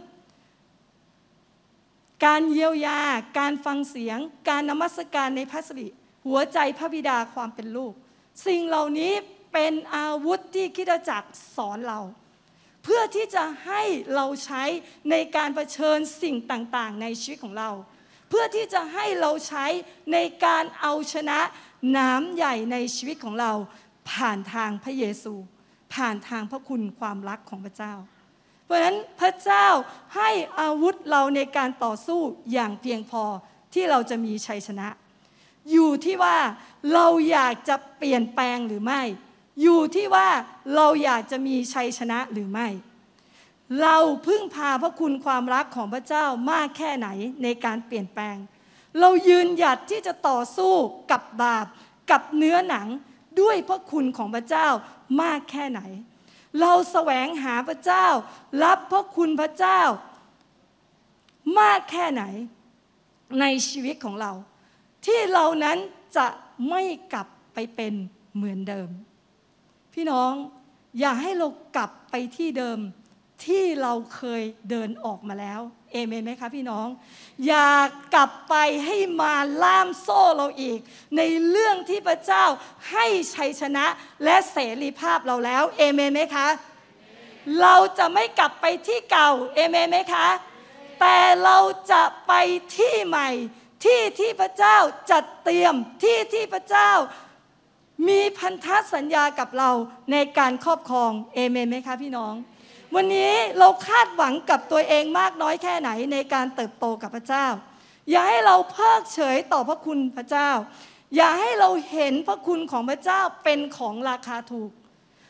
[2.25, 3.01] การเยียวยา
[3.39, 4.19] การฟังเสียง
[4.49, 5.89] การนมัสการในพระสิริ
[6.27, 7.93] หัวใจพระบิดาความเป็นลูก
[8.47, 9.13] สิ่งเหล่านี้
[9.53, 12.01] เป็นอาวุธที่คิดจักรสอนเรา
[12.83, 13.83] เพื่อที่จะให้
[14.15, 14.63] เราใช้
[15.11, 17.71] ในการรเผชิญสิ่งต่างๆ ในชีวิตของเรา
[18.29, 19.67] เพื่อที่จะให้เราใช้
[20.13, 21.39] ในการเอาชนะ
[21.97, 23.53] น้ำใหญ่ในชีวิตของเรา
[24.11, 25.35] ผ่านทางพระเยซู
[25.95, 27.95] ผ่านทางพระคุณความรักของพระเจ้า
[28.65, 29.67] เพราะฉะนั้นพระเจ้า
[30.17, 32.21] ให้อาวุธเราในการต่อสู้
[32.53, 33.25] อย่างเพียงพอ
[33.75, 34.89] ที่เราจะมีชัยชนะ
[35.71, 36.37] อยู่ที่ว่า
[36.93, 39.03] เราอยากจะเปลี่ยนแปลงหรือไม่
[39.63, 40.29] อยู่ที่ว่า
[40.75, 42.69] เราอยากจะมีชัยชนะหรือไม่
[43.83, 43.97] เรา
[44.27, 47.09] พึ่งพาพระคุณความรักของพระเจ้ามากแค่ไหน
[47.43, 48.37] ในการเปลี่ยนแปลง
[49.01, 50.75] เรายืนหยัดที่จะต่อสู้
[51.11, 51.67] กับบาป
[52.11, 52.87] กับเนื้อหนัง
[53.41, 54.69] ด้วยพระคุณของพระเจ้า
[55.23, 55.81] มากแค่ไหน
[56.61, 58.07] เราแสวงหาพระเจ้า
[58.65, 59.81] รับพระคุณพระเจ้า
[61.59, 62.25] มากแค่ไหน
[63.41, 64.33] ในชีวิตของเรา
[65.07, 65.79] ที่เรานั้น
[66.17, 66.27] จะ
[66.69, 67.95] ไม่กลับไปเป็น
[68.35, 68.89] เหมือนเดิม
[69.95, 70.33] พี่น้อง
[70.99, 72.79] อย่าให้เรากลับไปที่เดิม
[73.47, 75.61] ที่เราเคยเดินออกมาแล้ว
[75.93, 76.87] เอเมนไหมคะพี่น้อง
[77.47, 77.69] อย่า
[78.15, 80.79] กลับไปให้มาล่ามโซ่เราอีก
[81.17, 82.45] ในเรื่องที่พระเจ้า
[82.91, 83.87] ให้ชัยชนะ
[84.25, 86.49] และเสรีภาพเราแล้วเอเมนไหมคะ
[87.61, 90.29] เราจะไม่กลับไปที่เก่าเอเมนไหมคะ
[91.01, 91.59] แต่เรา
[91.93, 92.33] จะไป
[92.77, 93.29] ที่ใหม่
[93.85, 94.77] ที่ที่พระเจ้า
[95.11, 96.91] จัดเตรียมที่ที่พระเจ้า
[98.09, 99.71] มีพันธสัญญากับเรา
[100.13, 102.35] ในการครอบครองเอเมนไหมคะพี่น้อง
[102.95, 107.47] วันนี้เราคาดหวังกับตัวเองมากน้อยแค่ไหนในการเติบโตกับพระเจ้า
[108.11, 110.51] อย่าให้เราเพิกเฉยต่อพระคุณพระเจ้า
[111.17, 114.71] อย่าให้เราเห็นพระคุณของพระเจ้าเป็นของราคาถูก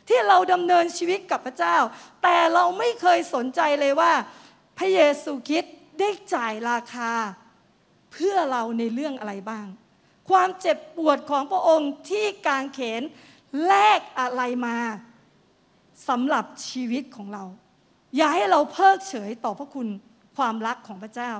[0.08, 1.76] ที่เราดำเนินชีวิตกับพระเจ้า
[2.22, 4.12] แต่เราไม่เคยสนใจเลยว่า
[4.78, 7.12] พระเยซูคริสต์ได้จ่ายราคา
[8.16, 9.66] พื่อเราในเรื่องอะไรบ้าง
[10.30, 13.02] ความเจ็บปวดของพระองค์ที่กางเขน
[13.66, 14.76] แลกอะไรมา
[16.08, 17.44] สำหรับชีวิตของเรา
[18.16, 19.88] อย่าให้เราเพิกเฉยต่อพระคุณ
[20.36, 21.32] ความรักของพระเจ้า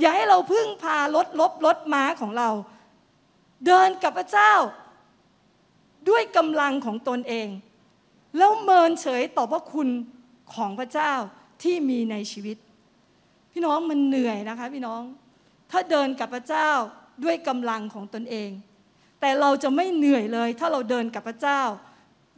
[0.00, 2.48] อย่าให้เราพึ่งพารถลบรถม้าของเรา
[3.66, 4.52] เดินกับพระเจ้า
[6.08, 7.48] ด้วยกำลังของตนเอง
[8.36, 9.88] แล้วเมินเฉยต่อพระคุณ
[10.54, 11.12] ของพระเจ้า
[11.62, 12.56] ที่มีในชีวิต
[13.52, 15.02] พี่น้องมันเหนื่อยนะคะ พี่น้อง
[15.74, 16.70] ถ้าเดินกับพระเจ้า
[17.24, 18.50] ด้วยกำลังของตนเอง
[19.20, 21.60] แต่เราจะไม่เหนื่อยเลย ถ้าเราเดินกับพระเจ้า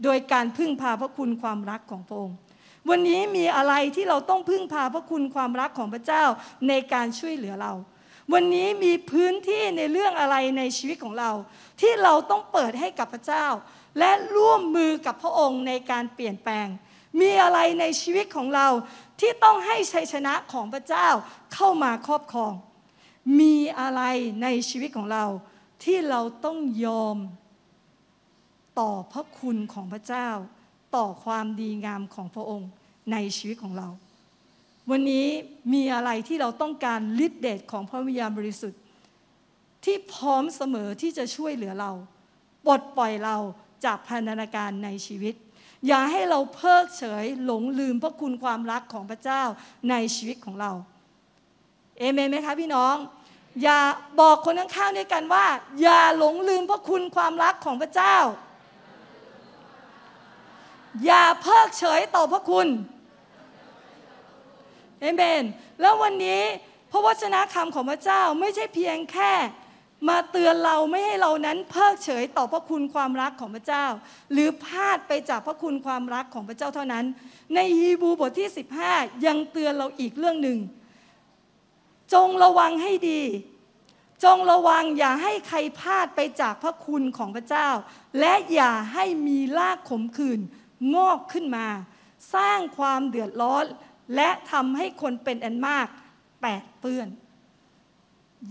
[0.05, 2.37] โดยการพึ่งพาพระคุณความรักของพระองค์
[2.89, 6.25] วันนี้มีอะไรที่เราต้องพึ่งพาพระคุณความรักของพระเจ้า
[6.69, 7.73] ในการช่วยเหลือเรา
[8.33, 11.31] วันนี้มีพื้นที่ในเรื่องอะไรในชีวิตของเรา
[11.81, 13.47] ที่เราต้องเปิดให้กับพระเจ้า
[13.99, 16.69] และร่วมมือกับพระองค์ในการเปลี่ยนแปลง
[17.21, 18.69] มีอะไรในชีวิตของเรา
[19.21, 21.09] ที่ต้องให้ชัยชนะของพระเจ้า
[21.55, 22.53] เข้ามาครอบครอง
[23.41, 24.03] มีอะไร
[24.43, 25.25] ในชีวิตของเรา
[25.85, 27.17] ที่เราต้องยอม
[28.79, 30.29] ต่อพระคุณของพระเจ้า
[30.97, 32.71] ต่อความดีงามของพระองค์
[33.13, 33.89] ในชีวิตของเรา
[34.91, 35.27] วันนี้
[35.73, 38.81] มีอะไรที่เราต้องการฤทธิเดชของพระวิญญาณบริสุทธิ์
[39.85, 41.93] ที่พร้อมเสมอที่จะช่วยเหลือเรา
[42.67, 43.37] ปลดปล่อยเรา
[43.85, 45.35] จากพันธนาการในชีวิต
[45.87, 49.43] อย่าให้เราเพิกเฉยหลงลืมพระคุณความรักของพระเจ้า
[49.91, 50.73] ในชีวิตของเรา
[51.99, 52.97] เอเมนไหมคะพี่น้อง
[53.63, 53.81] อย่า
[54.21, 55.47] บอกคนข้างๆด้วยกันว่า
[55.83, 58.17] อย่าหลงลืมพระคุณความรักของพระเจ้า
[61.05, 62.69] อย่าเพิกเฉยต่อพระคุณ
[65.01, 65.45] เอเมน
[65.81, 66.43] แล้ววันนี้
[66.91, 69.33] พระวจนะคำของพระเจ้าไม่ใช่เพียงแค่
[70.09, 73.85] มาเตือนเราไม่ให้เรานั้นเพิกเฉยต่อพระคุณความรักของพระเจ้า
[74.33, 77.05] หรือพลาดไปจากพระคุณความรักของพระเจ้าเท่านั้น
[77.55, 78.49] ในฮีบูบทที่
[78.87, 80.59] 15 ยังเตือนเราอีกเรื่องหนึ่ง
[82.15, 83.23] จงระวังให้ดี
[84.25, 87.69] จงระวังอย่าให้ใครพลาดไปจากพระคุณของพระเจ้า
[88.21, 90.41] และอย่าให้มีลากขมขื่น
[90.95, 91.67] งอกขึ้นมา
[92.35, 93.65] สร้างความเดือดร้อน
[94.15, 95.87] และทำให้คนเป็นอันมาก
[96.43, 97.09] แปดเปื้อน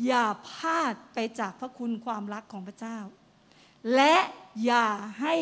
[0.05, 2.97] อย่าพลาดไปจากพระคุณความรักของพระเจ้า
[3.95, 4.15] และ
[4.65, 4.87] อย่า
[5.21, 5.35] ให้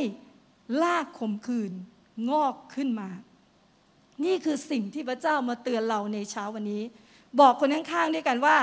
[0.84, 1.72] ลากขมขื่น
[2.30, 3.10] งอกขึ้นมา
[4.24, 6.84] นี่คือสิ่งที่พระเจ้ามาเตือนเราในเช้าวันนี้
[7.40, 8.58] บอกคนข้างๆด้วยกันว่า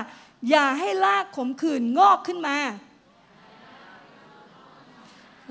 [0.50, 2.56] อย่าให้ลากขมขื่นงอกขึ้นมา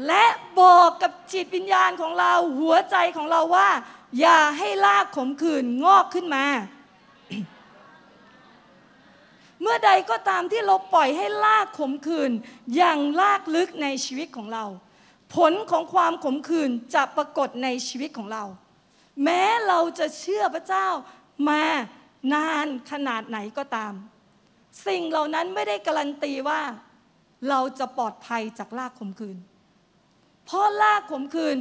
[0.08, 0.26] และ
[0.62, 3.70] บอกกับจิตวิญญาณของเราหัวใจของเราว่า
[4.20, 6.46] อย่าให้ลากขมขื่นงอกขึ้นมา
[9.62, 12.32] เมื่อใดก็ตามที่เราปล่อยให้ลากขมขื่น
[12.76, 14.66] อย่างลากลึกในชีวิตของเรา
[15.36, 18.44] ผลของความขมขื่นจะปรากฏในชีวิตของเรา
[19.24, 20.88] แม้เราจะเชื่อพระเจ้า
[21.50, 21.64] มา
[22.34, 23.94] นานขนาดไหนก็ตาม
[24.88, 26.62] สิ่งเหล่านั้นไม่ได้การันตีว่า
[27.50, 29.38] เราจะปลอดภัยจากลากขมขื่น
[30.46, 31.58] เพราะลากขมขื่น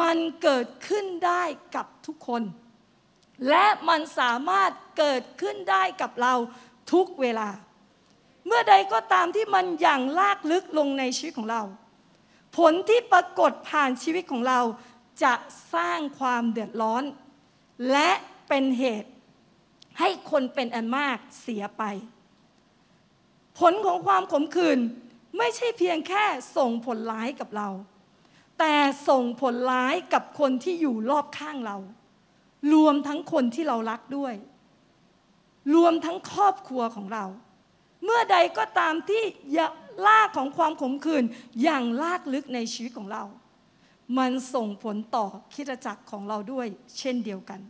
[0.00, 1.42] มันเกิดขึ้นได้
[1.74, 2.42] กับทุกคน
[3.48, 6.34] และมันสามารถเกิดขึ้นได้กับเรา
[6.92, 7.48] ทุกเวลา
[8.46, 11.62] เมื่อใดก็ตามที่มันอย่างลากลึกลงในชีวิตของเรา
[12.56, 14.60] ผลที่ปรากฏผ่านชีวิตของเรา
[15.22, 15.34] จะ
[15.74, 17.04] สร้างความเดือดร้อน
[17.90, 18.10] และ
[18.48, 19.10] เป็นเหตุ
[20.00, 21.82] ให้คนเป็นอันมากเสียไป
[23.58, 24.78] ผลของความขมขื่น
[25.38, 26.24] ไม่ใช่เพียงแค่
[26.56, 27.68] ส่งผลร้ายกับเรา
[28.58, 28.74] แต่
[29.08, 31.76] ส่งผลร้ายกับคนที่อยู่รอบข้างเรา
[32.74, 34.34] รวมทั้งคนที่เรารักด้วย
[35.74, 37.24] รวมทั้งครอบครัวของเรา
[38.04, 39.22] เมื่อใดก็ตามที่
[40.06, 41.24] ลากของความขมขื่น
[41.62, 43.24] อย่างลากลึกในชีวิตของเรา
[44.18, 46.66] มันส่งผลต่อคิดจักรของเราด้วย
[46.98, 47.60] เช่นเดียวกัน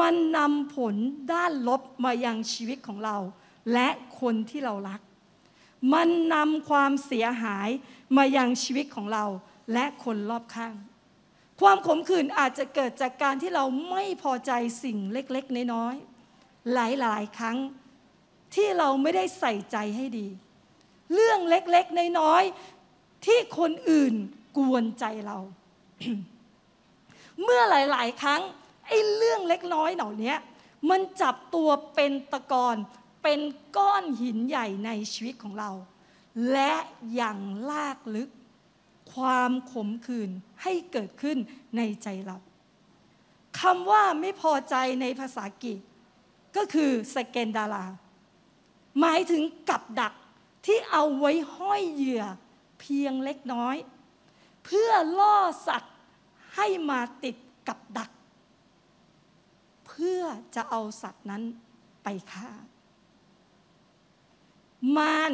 [0.00, 0.94] มันนำผล
[1.32, 3.16] ด้านลบมายังชีวิตของเรา
[3.72, 3.88] และ
[4.20, 5.00] คนที่เรารัก
[5.94, 7.68] มันนำความเสียหาย
[8.16, 9.24] มายังชีวิตของเรา
[9.72, 10.74] และคนรอบข้าง
[11.60, 14.52] ความขมขื่นอาจจะเกิดจากการที่เราไม่พอใจ
[14.84, 17.58] สิ่งเล็กๆ น้อยๆ หลายๆ ครั้ง
[18.54, 20.28] ที่เราไม่ได้ใส่ใจให้ดี
[21.14, 24.14] เรื่องเล็กๆ น้อยๆ ที่คนอื่น
[24.56, 25.38] กวนใจเรา
[27.42, 28.42] เมื่อหลาย ๆ ครั้ง
[28.86, 30.34] ไอ้เรื่องเล็กน้อยเหล่านี้
[30.90, 32.76] มันจับตัวเป็นตะกอน
[33.22, 33.40] เป็น
[33.76, 35.70] ก้อนหินใหญ่ในชีวิตของเรา
[36.52, 36.72] และ
[37.20, 37.38] ยัง
[37.70, 38.30] ลากลึก
[39.14, 40.30] ความขมขื่น
[40.62, 41.38] ให้เกิดขึ้น
[41.76, 42.36] ในใจเรา
[43.60, 45.78] คำว่าไม่พอใจในภาษาอังกฤษ
[46.56, 47.84] ก็คือสเกนดาลา
[49.00, 50.12] หมายถึงกับดัก
[50.66, 52.24] ที่เอาไว้ห้อยเหยื่อ
[52.80, 53.76] เพียงเล็กน้อย
[54.64, 55.36] เพื่อล่อ
[55.68, 55.94] สัตว์
[56.56, 57.36] ให้มาติด
[57.68, 58.10] กับดัก
[59.96, 60.22] พื่อ
[60.54, 61.42] จะเอาสัตว์นั้น
[62.02, 62.50] ไปฆ่า
[64.96, 65.32] มาร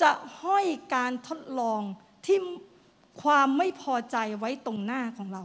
[0.00, 1.82] จะห้อยการทดลอง
[2.26, 2.38] ที่
[3.22, 5.42] ความไม่พอใจไว้ตรงหน้าของเรา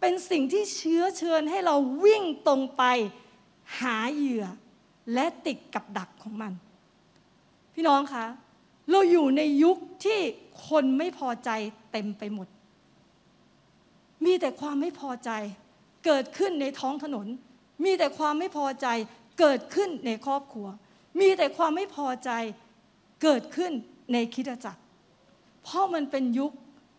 [0.00, 2.82] เป็นสิ่งที่เชื้อเชิญให้เราวิ่งตรงไป
[3.80, 4.44] หาเหยื่อ
[5.14, 6.52] และติดกับดักของมัน
[7.74, 8.26] พี่น้องคะ
[8.90, 10.20] เราอยู่ในยุคที่
[10.68, 11.50] คนไม่พอใจ
[11.92, 12.48] เต็มไปหมด
[14.24, 15.30] มีแต่ความไม่พอใจ
[16.04, 17.26] เกิดขึ้นในท้องถนน
[17.84, 18.86] มีแต่ความไม่พอใจ
[19.40, 20.68] เกิดขึ้นในครอบครัว
[21.20, 22.30] มีแต่ความไม่พอใจ
[23.22, 23.72] เกิดขึ้น
[24.12, 24.82] ในคิดจักร
[25.62, 26.52] เพราะมันเป็นยุค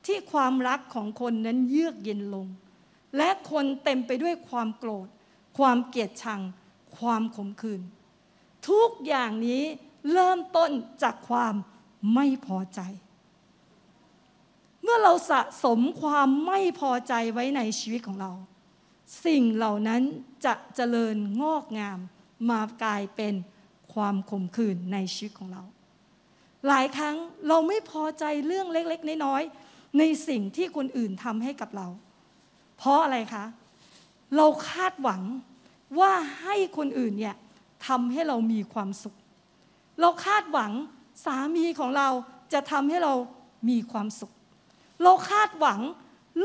[0.05, 2.47] ที่ความรักของคนนั้นเยือกเย็นลง
[3.17, 5.07] และคนเต็มไปด้วยความโกรธ
[5.57, 6.41] ความเกลียดชัง
[6.97, 7.81] ความขมขื่น
[8.69, 9.63] ทุกอย่างนี้
[10.11, 10.71] เริ่มต้น
[11.03, 11.53] จากความ
[12.13, 12.81] ไม่พอใจ
[14.83, 18.31] เมื่อเราสะสมความไม่พอใจไว้ในชีวิตของเรา
[19.25, 20.01] สิ่งเหล่านั้น
[20.45, 21.99] จะเจริญงอกงาม
[22.49, 23.33] มากลายเป็น
[23.93, 25.63] ความขมขื่นในชีวิตของเรา
[26.67, 27.15] หลายครั้ง
[27.47, 31.87] เราไม่พอใจเรื่องเล็ก ๆ น้อยๆในสิ่งที่คนอื่นทำให้กับเรา
[32.77, 33.45] เพราะอะไรคะ
[34.35, 35.21] เราคาดหวัง
[35.99, 37.35] ว่าให้คนอื่นเนี่ย
[37.87, 39.15] ทำให้เรามีความสุข
[40.01, 40.71] เราคาดหวัง
[41.25, 42.09] สามีของเรา
[42.53, 43.13] จะทำให้เรา
[43.69, 44.31] มีความสุข
[45.03, 45.79] เราคาดหวัง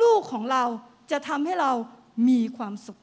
[0.03, 0.65] ลูกของเรา
[1.11, 1.73] จะทำให้เรา
[2.29, 2.99] มีความสุข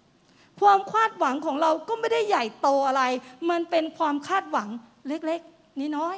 [0.60, 3.04] ความคาดหวังของเราก็ไม่ได้ใหญ่โตอะไร
[3.50, 4.70] มันเป็นความคาดหวัง
[5.08, 6.18] เล็กๆนิดน้อย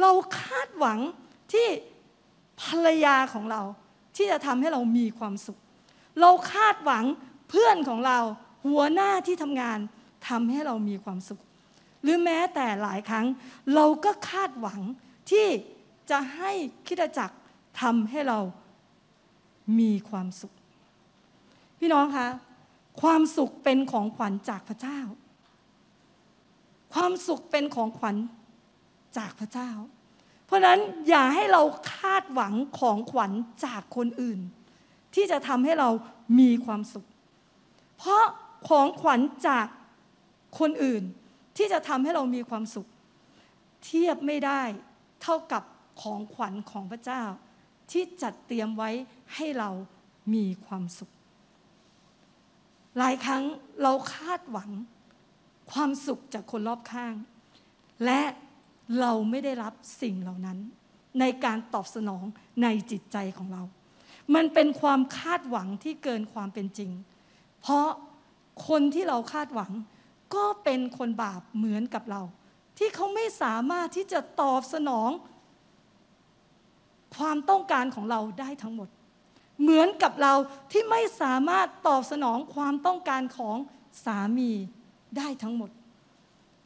[0.00, 0.98] เราคาดหวัง
[1.52, 1.66] ที่
[2.62, 3.62] ภรรยาของเรา
[4.16, 5.58] ที่จะทำให้เรามีความสุข
[6.20, 7.04] เราคาดหวัง
[7.48, 8.18] เพื่อนของเรา
[8.66, 9.78] หัวหน้าที่ทำงาน
[10.28, 11.40] ทำให้เรามีความสุข
[12.02, 13.26] หรือแม้แต่หลายครั้ง
[13.74, 14.80] เราก็คาดหวัง
[15.30, 15.46] ที่
[16.10, 16.52] จะให้
[16.86, 17.36] คิดจักร
[17.80, 18.38] ทำให้เรา
[19.78, 20.54] มีความสุข
[21.78, 22.28] พี่น้องคะ
[23.02, 25.00] ความสุขเป็นของขวัญจากพระเจ้า
[26.94, 28.16] ความสุขเป็นของขวัญ
[29.18, 29.70] จากพระเจ้า
[30.46, 31.62] เพราะนั้นอย่าให้เรา
[31.94, 33.32] คาดหวังของขวัญ
[33.64, 34.40] จากคนอื่น
[35.14, 35.90] ที่จะทำให้เรา
[36.40, 37.06] มีความสุข
[37.98, 38.24] เพราะ
[38.68, 39.66] ของขวัญจาก
[40.58, 41.02] คนอื่น
[41.56, 42.88] ที่จะทำให้เรามีความสุข
[43.84, 44.62] เทียบไม่ได้
[45.22, 45.62] เท่ากับ
[46.02, 47.22] ของขวัญของพระเจ้า
[47.90, 48.90] ที่จัดเตรียมไว้
[49.34, 49.70] ให้เรา
[50.34, 51.10] มีความสุข
[52.98, 53.42] หลายครั้ง
[53.82, 54.70] เราคาดหวัง
[55.72, 57.14] ความสุขจากคนรอบข้าง
[58.04, 58.22] และ
[59.00, 60.58] เราไม่ได้รับสิ่งเหล่านั้น
[61.20, 62.24] ในการตอบสนอง
[62.62, 63.62] ในจิตใจของเรา
[64.34, 66.90] มันเป็นความคาดหวังที่เกินความเป็นจริง
[67.60, 67.88] เพราะ
[68.68, 69.72] คนที่เราคาดหวัง
[70.34, 72.22] ก็เป็นคนบาปเหมือนกับเรา
[72.78, 75.10] ที่เขาไม่สามารถที่จะตอบสนอง
[77.16, 78.88] ความต้องการของเราได้ทั้งหมด
[79.60, 80.34] เหมือนกับเรา
[80.70, 83.56] ที่ไม่สามารถตอบสนองความต้องการของ
[84.04, 84.50] สามี
[85.16, 85.70] ได้ทั้งหมด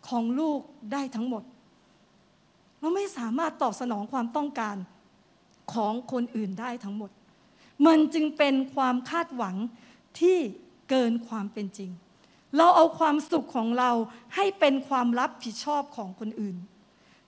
[0.08, 0.60] ของลูก
[0.92, 1.42] ได้ทั้งหมด
[2.80, 4.76] เราไม่สามารถตอบสนองความต้องการ
[5.74, 7.10] ของคนอื่นได้ทั้งหมด
[7.86, 9.56] มันจึงเป็นความคาดหวัง
[10.20, 10.38] ที่
[10.90, 11.90] เกินความเป็นจริง
[12.56, 13.90] เราเอาความสุขของเรา
[14.34, 16.56] ให้เป็นความรับผิดชอบของคนอื่น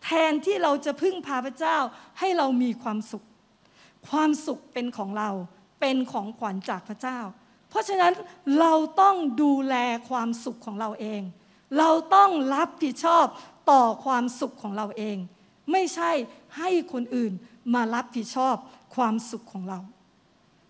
[0.04, 1.78] แทนที่เราจะพึ่งพาพระเจ้า
[2.18, 3.24] ให้เรามีความสุข
[4.08, 5.30] ความสุขเป็นของเรา
[5.80, 7.18] เป็นของขวัญจากพระเจ้า
[7.68, 8.12] เพราะฉะนั้น
[8.60, 9.74] เราต้องดูแล
[10.08, 11.22] ความสุขของเราเอง
[11.78, 13.26] เราต้องรับผิดชอบ
[13.70, 15.16] ต่อความสุขของเราเอง
[15.72, 16.10] ไม่ใช่
[16.58, 17.32] ให้คนอื่น
[17.74, 18.56] มารับผิดชอบ
[18.94, 19.80] ความสุขของเรา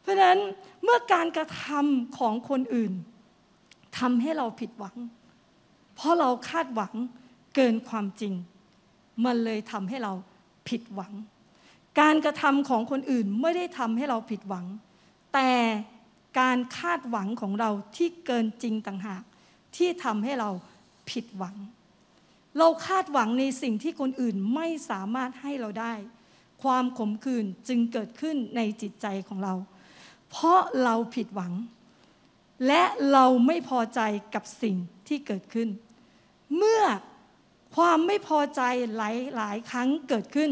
[0.00, 0.40] เพราะฉะนั้น
[0.82, 2.92] เมื่อการกระทำของคนอื่น
[3.98, 4.96] ทำให้เราผิดหวัง
[5.94, 6.94] เพราะเราคาดหวัง
[7.54, 8.34] เกินความจริง
[9.24, 10.12] มันเลยทำให้เรา
[10.68, 11.12] ผิดหวัง
[12.00, 14.66] การกระทำของคนอื่นไม่ได้ทำให้เราผิดหวัง
[15.34, 15.50] แต่
[16.40, 19.22] การคาดหวังของเราที่เกินจริงต่างหาก
[19.76, 20.50] ที่ทำให้เรา
[21.10, 21.56] ผิดหวัง
[22.58, 25.94] เราคาดหวังในสิ่งที่คนอื่นไม่สามารถให้เราได้
[26.62, 29.54] ความขมขื่นจึงเกิดขึ้นในจิตใจของเรา
[30.30, 31.52] เพราะเราผิดหวัง
[32.66, 34.00] และเราไม่พอใจ
[34.34, 34.76] กับสิ่ง
[35.08, 35.68] ที่เกิดขึ้น
[36.56, 36.82] เมื่อ
[37.76, 38.62] ความไม่พอใจ
[38.96, 40.50] หลายหลายครั้งเกิดขึ้น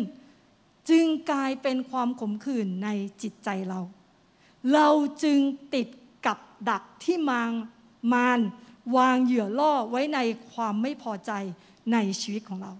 [0.90, 2.88] จึงกลายเป็นความขมขื่นใน
[3.22, 3.80] จิตใจเรา
[4.72, 4.88] เรา
[5.22, 5.38] จึง
[5.74, 5.88] ติด
[6.26, 6.38] กับ
[6.70, 7.50] ดักที่มาง
[8.12, 8.40] มาร
[8.96, 10.18] วางเหยื่อล่อไว้ใน
[10.52, 11.32] ความไม่พอใจ
[11.92, 12.72] ในชีวิตของเรา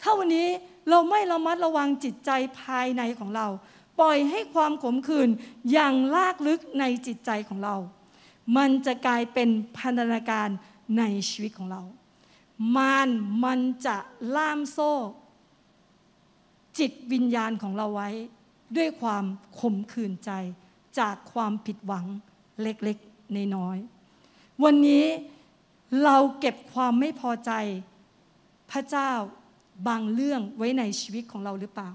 [0.00, 0.48] ถ้าวันนี้
[0.88, 2.30] เราไม่ระมัดระวังจิตใจ
[2.60, 3.46] ภายในของเรา
[4.00, 5.28] ปล่อยให้ความขมขื่น
[5.72, 7.76] อย่างลากลึกในจิตใจของเรา
[8.56, 10.48] มันจะกลายเป็นพันธนาการ
[10.98, 11.82] ในชีวิตของเรา
[12.76, 13.08] มาร
[13.44, 13.96] มันจะ
[14.36, 14.92] ล่ามโซ่
[16.78, 18.10] จิตวิญญาณของเราไว้
[18.76, 19.24] ด้วยความ
[19.58, 20.30] ขมขื่นใจ
[20.98, 22.06] จากความผิดหวัง
[22.62, 25.04] เล็กๆในน้อยๆวันนี้
[26.04, 27.52] เราเก็บความไม่พอใจ
[28.70, 29.10] พระเจ้า
[29.88, 31.90] บางเรื่องไว้ในชีวิตของเราหรือเปล่า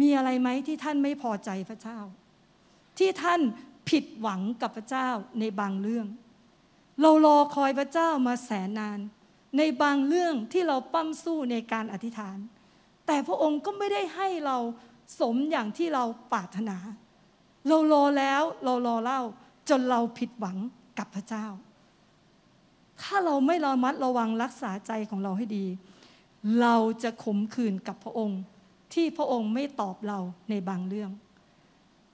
[0.00, 1.98] มีอะไรไหมที่ท่านไม่พอใจพระเจ้า
[2.98, 3.40] ที่ท่าน
[3.88, 5.08] ผิดหวังกับพระเจ้า
[5.40, 6.06] ในบางเรื่อง
[7.00, 9.00] เรารอคอยพระเจ้ามาแสนนาน
[9.58, 12.38] ในบางเรื่องที่เราปั้มสู้ในการอธิษฐาน
[13.12, 14.56] แต่พระองค์ก็ไม่ได้ให้เรา
[15.20, 16.76] สมอย่างที่เราปรารถนา
[17.68, 19.20] เรารอแล้วเรารอเล่า
[19.68, 20.56] จนเราผิดหวัง
[20.98, 21.46] กับพระเจ้า
[23.02, 25.66] ถ้าเราไม่ระมัดระวังรักษาใจของเราให้ดี
[26.60, 28.40] เราจะขมขื่นกับพระองค์
[28.94, 30.18] ที่พระองค์ไม่ตอบเรา
[30.50, 31.10] ในบางเรื่อง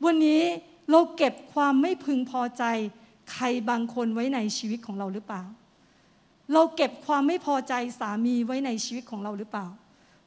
[0.05, 0.43] วันนี้
[0.91, 2.65] เราเก็บความไม่พึงพอใจ
[3.33, 5.43] ใครบางคนไว้ในชีวิตของเราหรือเปล่า
[6.53, 9.69] เราเก็บความไม่พอใจสามีไว้ในชีวิตของเราหรือเปล่า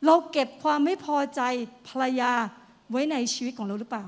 [0.06, 1.42] เราเก็บความไม่พอใจ
[1.88, 2.32] ภรรยา
[2.92, 4.06] ไว้ในชีวิตของเราหรือเปล่า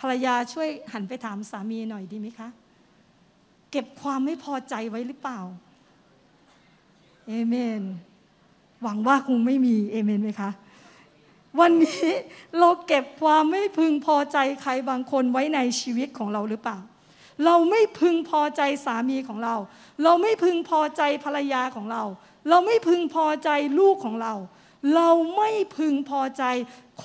[0.00, 2.48] ภรรยาช่วยหันไปถามสามีหน่อยดีไหมคะ
[3.70, 5.40] เก็บความไม่พอใจไว้หรือเปล่า
[7.26, 7.82] เอเมน
[8.82, 10.50] หวังว่าคงไม่มีเอเมนไหมคะ
[11.60, 12.06] วันนี้
[12.58, 16.78] เราเก็บความไม่พึงพอใจใครบางคนไว้ในชีวิตของเราหรือเปล่า
[17.44, 19.56] เราไม่พึงพอใจสามีของเรา
[20.02, 22.02] เราไม่พึงพอใจภรรยาของเรา
[22.48, 24.34] เราไม่พึงพอใจลูกของเรา
[24.94, 26.44] เราไม่พึงพอใจ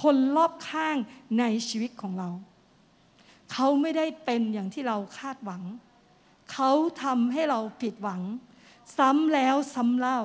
[0.02, 0.96] คนรอบข้าง
[1.40, 2.30] ในชีวิตของเรา
[3.52, 5.64] เขาไม่ได้เป็นอย่างที่เราคาดหวัง
[6.52, 6.72] เขา
[7.04, 8.22] ทำให้เราผิดหวัง
[8.98, 10.20] ซ้ำแล้วซ้ำเล่า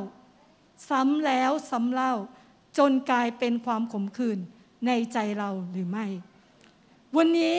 [0.89, 2.15] ซ้ำแล้วซ้ำเล่า
[2.79, 4.39] จนกลายเป็นความขมขื่น
[4.87, 6.07] ในใจเราหรือไม่
[7.17, 7.57] วันนี้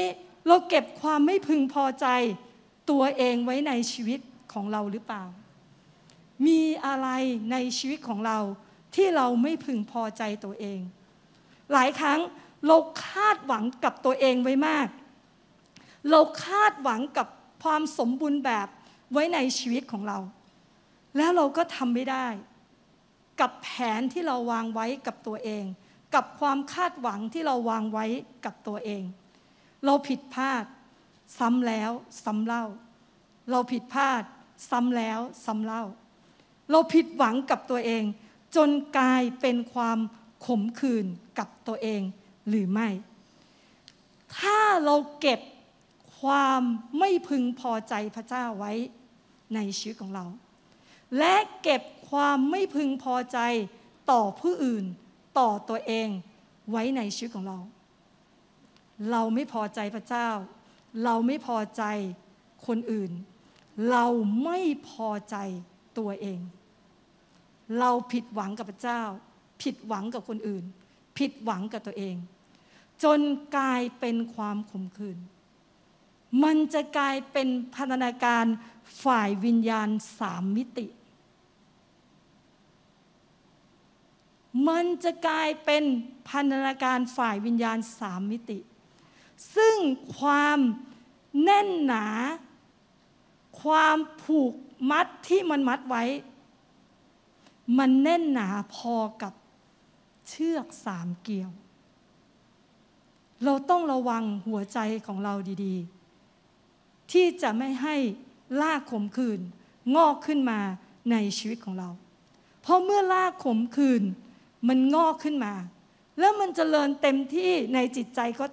[0.48, 2.08] เราเก็บความไม่พึงพอใจ
[2.90, 4.20] ตัวเองไว้ในชีวิต
[4.54, 5.24] ของเราหรือเปล่า
[6.48, 7.08] มีอะไร
[7.52, 8.40] ในชีวิตของเรา
[8.96, 10.80] ที่เราไม่พึงพอใจตัวเอง
[11.74, 12.20] หลายครั้ง
[12.68, 12.78] เรา
[13.08, 14.88] คาดหวังกับตัวเองไว้มาก
[16.12, 17.28] เราคาดหวังกับ
[17.64, 18.68] ความสมบูรณ์แบบ
[19.12, 20.20] ไว้ในชีวิตของเรา
[21.18, 22.28] แล้วเราก็ทำไม่ได้
[23.42, 25.64] กับแผนที่เราวางไว้กับตัวเอง
[26.16, 28.06] กับความคาดหวังที่เราวางไว้
[28.46, 29.04] กับตัวเอง
[29.86, 30.64] เราผิดพลาด
[31.40, 31.92] ซ้ำแล้ว
[32.24, 32.66] ซ้ำเล่า
[33.52, 34.24] เราผิดพลาด
[34.70, 35.84] ซ้ำแล้วซ้ำเล่า
[36.72, 38.04] เราผิดหวังกับตัวเอง
[38.56, 40.00] จนกลายเป็นความ
[40.46, 41.06] ขมขื่น
[41.40, 42.02] กับตัวเอง
[42.50, 42.90] หรือไม่
[44.38, 45.40] ถ้าเราเก็บ
[46.20, 46.62] ความ
[47.00, 48.74] ไม่พึงพอใจพระเจ้าไว้
[49.56, 50.26] ในชีวิตของเรา
[51.18, 53.40] และเก็บความไม่พึงพอใจ
[54.12, 54.86] ต่อผู้อื่น
[55.40, 56.08] ต่อตัวเอง
[56.72, 57.60] ไว้ในชีวิตของเรา
[59.12, 60.30] เราไม่พอใจพระเจ้า
[61.04, 61.84] เราไม่พอใจ
[62.68, 63.12] คนอื่น
[63.92, 64.06] เรา
[64.44, 65.38] ไม่พอใจ
[65.98, 66.40] ตัวเอง
[67.80, 69.02] เราผิดหวังกับพระเจ้า
[69.62, 70.64] ผิดหวังกับคนอื่น
[71.18, 72.16] ผิดหวังกับตัวเอง
[73.04, 73.20] จน
[73.58, 75.20] กลายเป็นความขมขื่น
[76.44, 78.46] มันจะกลายเป็นพันธนาการ
[79.04, 80.88] ฝ่ายวิญญาณสามมิติ
[84.68, 85.84] มันจะกลายเป็น
[86.30, 88.60] พันธนาการฝ่ายวิญญาณสามมิติ
[89.56, 89.78] ซึ่ง
[90.20, 90.60] ความ
[91.44, 92.08] แน่นหนา
[93.62, 94.54] ความผูก
[94.92, 96.04] มัดที่มันมัดไว้
[97.78, 99.34] มันแน่นหนาพอกับ
[100.30, 101.52] เชือกสามเกลียว
[103.44, 105.34] เราต้องระวังหัวใจของเรา
[105.66, 107.96] ดีๆ ที่จะไม่ให้
[108.62, 109.40] ลากขมขื่น
[109.96, 110.60] งอกขึ้นมา
[111.12, 111.90] ในชีวิตของเรา
[112.62, 114.04] เพราะเมื่อลากขมขื่น
[114.68, 115.54] มันงอกขึ้นมา
[116.20, 118.46] แล้วมันจเจริญเต็มที่ในจิตใจก็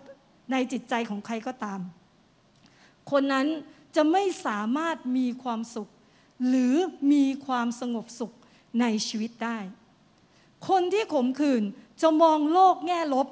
[0.52, 1.80] ในจิตใจของใครก็ตาม
[3.10, 3.46] คนนั้น
[3.96, 5.88] จะไม่สามารถมีความสุข
[6.48, 6.74] หรือ
[7.12, 8.32] มีความสงบสุข
[8.80, 9.58] ในชีวิตได้
[10.68, 11.62] คนที่ขมขื่น
[12.02, 13.26] จะมองโลกแง่ลบ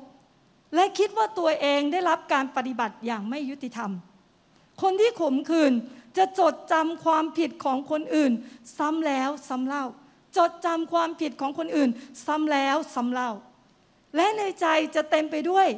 [0.74, 3.90] และคิดว่าตัวเองได้รับการปฏิบัติอย่างไม่ยุติธรรม
[4.82, 5.72] คนที่ขมขื่น
[6.16, 8.32] จะจดจำความผิดของคนอื่น
[8.78, 9.84] ซ้ำแล้วซ้ำเล่า
[10.36, 11.90] จดจำความผิดของคนอื่น
[12.26, 13.30] ซ้ำแล้วซ้ำเล่า
[14.16, 15.68] และในใจจะเต็มไปด้วย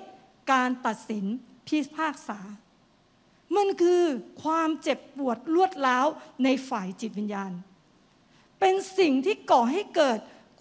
[0.52, 1.24] การตัดสิน
[1.66, 2.38] พิพากษา
[3.56, 4.02] มันคือ
[4.42, 6.06] ความเจ็บปวดลวดล้าว
[6.44, 7.52] ในฝ่ายจิตวิญญาณ
[8.60, 10.18] เป็นสิ่งที่ก่อให้เกิด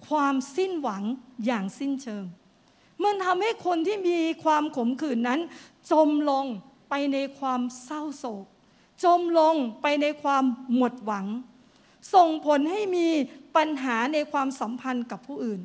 [0.08, 1.04] ความสิ้นหวัง
[1.45, 2.26] อย่างสิ้นเชิง
[3.04, 5.39] มันทำให้คนที่มีความขมขื่นนั้น
[5.91, 6.45] จมลง
[6.89, 8.45] ไปในความเศร้าโศก
[9.04, 10.43] จมลงไปในความ
[10.76, 11.26] หมดหวัง
[12.14, 13.08] ส่งผลให้มี
[13.56, 15.62] ปัญหาในความสัมพันธ์กับผู้อื่น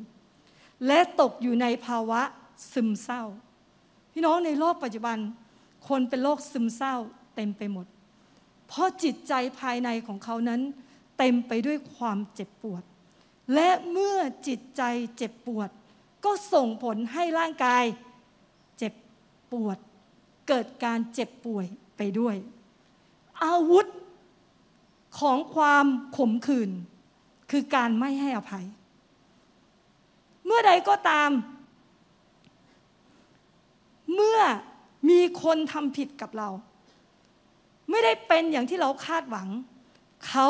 [0.87, 2.21] และตกอยู่ในภาวะ
[2.73, 3.23] ซึมเศร้า
[4.11, 5.17] พี่น้องในโลกปัจจุบัน
[5.87, 6.95] คนเป็นโรคซึมเศร้า
[7.35, 7.85] เต็มไปหมด
[8.67, 10.61] เพราะจิตใจภายในของเขานั้น
[11.17, 12.83] เต็มไปด้วยความเจ็บปวด
[13.53, 14.81] และเมื่อจิตใจ
[15.17, 15.69] เจ็บปวด
[16.25, 17.83] ก็ส่งผลให้ร่างกาย
[18.77, 18.93] เจ็บ
[19.51, 19.77] ปวด
[20.47, 21.65] เกิดการเจ็บป่วย
[21.97, 22.35] ไปด้วย
[23.43, 23.85] อาวุธ
[25.19, 25.85] ของความ
[26.17, 26.71] ขมขื่น
[27.51, 28.65] คือการไม่ให้อภัย
[30.45, 31.29] เมื่อใดก็ตาม
[34.13, 34.39] เมื่อ
[35.09, 36.49] มีคนทำผิดกับเรา
[37.89, 39.47] ไม่ได้เป็นอย่างที่เราคาดหวัง
[40.27, 40.47] เขา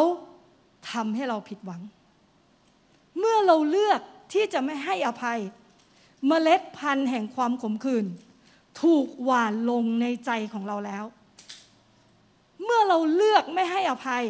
[0.92, 1.82] ทำให้เราผิดหวัง
[3.18, 4.02] เมื่อเราเลือก
[4.34, 5.40] ที่จะไม่ให้อภัย
[6.28, 8.06] เมล็ดพันธุ์แห่งความขมขื่น
[8.82, 11.04] ถูกหว่านลงในใจของเราแล้ว
[12.64, 14.24] เมื่อเราเลือกไม่ให้อภัย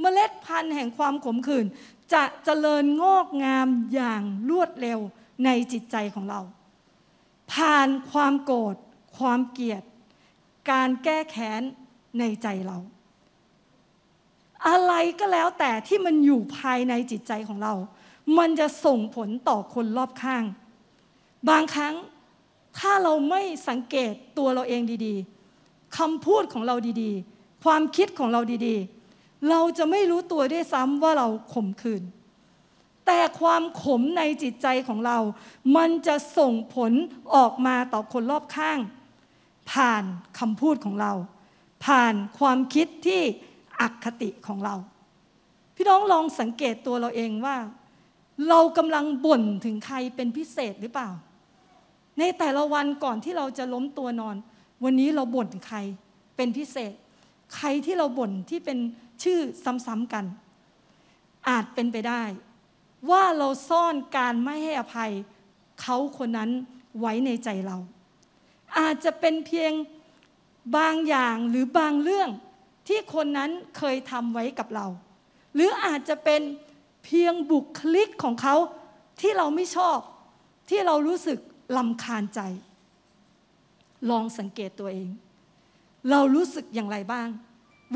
[0.00, 1.66] เมล็ดพันธุ์แห่งความขมขื่น
[2.14, 5.00] จะเจริญงอกงามอย่างรวดเร็ว
[5.44, 6.40] ในจิตใจของเรา
[7.52, 8.76] ผ่านความโกรธ
[9.18, 9.82] ความเกลียด
[10.70, 11.62] การแก้แค้น
[12.18, 12.78] ในใจเรา
[14.68, 17.74] อะไรก็แล้วแต่ที่มันอยู่ภายในจิตใจของเรา
[18.38, 20.44] มันจะส่งผลต่อคนรอบข้าง
[21.48, 21.94] บางครั้ง
[22.78, 32.02] ถ้าเราไม่สังเกตตัวเราเองดีๆคำพูดของเราดีๆ ความคิดของเราดีๆ เราจะไม่รู้ตัวด้วยซ้ำว่าเราข่มขืน
[33.06, 35.18] แต่ความขมในจิตใจของเรา
[35.76, 36.92] มันจะส่งผล
[37.34, 38.78] ออกมาต่อคนรอบข้าง
[39.70, 40.04] ผ่าน
[40.38, 41.12] คำพูดของเรา
[41.84, 43.22] ผ่านความคิดที่
[43.80, 44.74] อคติของเรา
[45.74, 47.56] พี่น้องลองสังเกตตัวเราเองว่า
[48.48, 51.10] เรากำลังบ่นถึงใครเป็นพิเศษหรือเปล่า
[52.18, 54.36] ในแต่ละวันก่อนที่เราจะล้มตัวนอน
[54.84, 55.78] วันนี้เราบ่นใคร
[56.36, 56.92] เป็นพิเศษ
[57.56, 58.78] ใครที่เราบ่นที่เป็น
[59.22, 59.38] ชื่อ
[59.86, 60.24] ซ้ำๆกัน
[61.48, 62.22] อาจเป็นไปได้
[63.10, 65.12] ว่าเราซ่อนการไม่ให้อภัย
[65.80, 66.50] เขาคนนั้น
[67.00, 67.78] ไว้ในใจเรา
[68.78, 69.72] อาจจะเป็นเพียง
[70.76, 72.30] บางอย่างหรือบางเรื่อง
[72.88, 74.86] ที่คนนั้นเคยทำไว้กับเรา
[75.54, 76.42] หรืออาจจะเป็น
[77.04, 78.56] เพียงบุคลิกของเขา
[79.20, 79.98] ที่เราไม่ชอบ
[80.70, 81.38] ที่เรารู้สึก
[81.76, 82.40] ลำคาญใจ
[84.10, 85.08] ลองสังเกตตัวเอง
[86.10, 87.28] เรารู้สึกอย่างไรบ้าง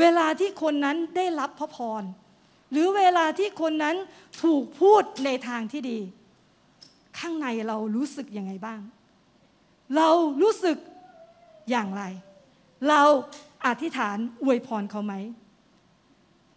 [0.01, 2.03] เวลาที่คนนั้นได้รับพระพร
[2.71, 3.97] หรือเวลาที่คนนั้น
[4.43, 5.99] ถูกพูดในทางที่ดี
[7.19, 8.81] ข้างในเรารู้สึกยังไงบ้าง
[9.97, 10.09] เรา
[10.43, 10.77] รู้สึก
[11.71, 12.03] อย่างไร
[12.89, 13.03] เรา
[13.67, 15.15] อธิษฐานอวยพรเขาไหม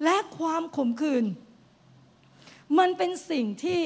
[0.04, 1.26] และความขมขื่น
[2.78, 3.84] มันเป็นสิ่งที่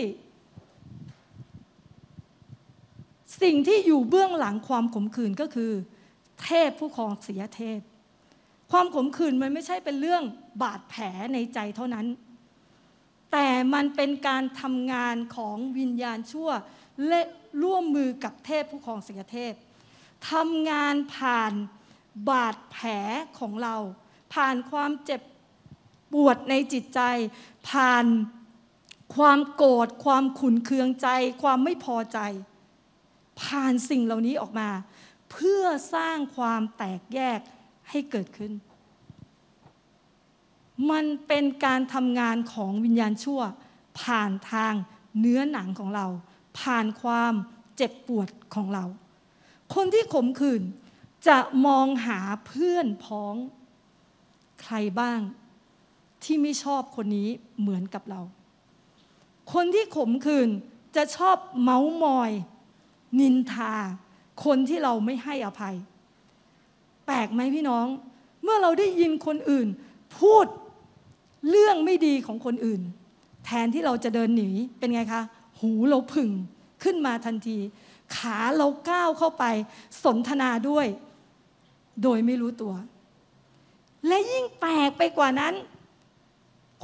[3.41, 5.72] สิ่งที่อยู่เบื้องหลังความขมขื่นก็คือ
[6.43, 7.80] เทพผู้ครองเสียเทพ
[8.72, 10.24] ความขมขื่นมันไม่ใช่เป็นเรื่อง
[10.61, 11.03] บาดแผล
[11.34, 12.07] ในใจเท่านั้น
[13.32, 16.49] แต่มันเป็นการทำงานของวิญญาณชั่ว
[17.07, 17.22] และ
[17.63, 19.53] ร่วมมือกับเทพผู้ครองเสียเทพ
[20.32, 21.53] ทำงานผ่าน
[22.30, 22.89] บาดแผล
[23.39, 23.76] ของเรา
[24.34, 25.22] ผ่านความเจ็บ
[26.13, 27.01] ปวดในจิตใจ
[27.70, 28.05] ผ่าน
[29.15, 31.07] ความโกรธความขุนเคืองใจ
[31.41, 32.20] ความไม่พอใจ
[33.41, 34.70] ผ่านสิ่งเหล่านี้ออกมา
[35.32, 35.63] เพื่อ
[35.93, 37.39] สร้างความแตกแยก
[37.89, 38.51] ให้เกิดขึ้น
[40.91, 43.41] มันเป็นการทำงานของวิญญาณชั่ว
[44.01, 44.74] ผ่านทาง
[45.20, 46.07] เนื้อหนังของเรา
[46.59, 47.34] ผ่านความ
[47.76, 48.86] เจ็บปวดของเรา
[49.74, 50.61] คนที่ขมขื่น
[51.28, 53.36] จะมองหาเพื่อนพ้อง
[54.61, 55.19] ใครบ้าง
[56.23, 58.21] ที่ไม่ชอบคนนี้เหมือนกับเรา
[59.53, 60.49] คนที่ขมขื่น
[60.95, 62.32] จะชอบเมาส์มอย
[63.19, 63.73] นินทา
[64.45, 65.75] คนที่เราไม่ให้อภัย
[67.05, 67.88] แปลกไหมพี่น้อง
[68.43, 69.67] เมื่อเราได้ยินคนอื่น
[70.19, 70.45] พูด
[71.49, 72.82] เรื่องไม่ดีของคนอื่น
[73.45, 74.49] แทนที่เราจะเดินหนี
[74.80, 75.21] เป็นไงคะ
[75.59, 76.32] หูเราผึ่ง
[76.84, 77.57] ขึ้นมาทันที
[78.15, 79.43] ขาเราก้าวเข้าไป
[80.03, 80.88] สนทนาด้วย
[82.03, 82.73] โดยไม่รู้ตัว
[84.07, 85.53] และยิ่งแปลกไปกว่านั้น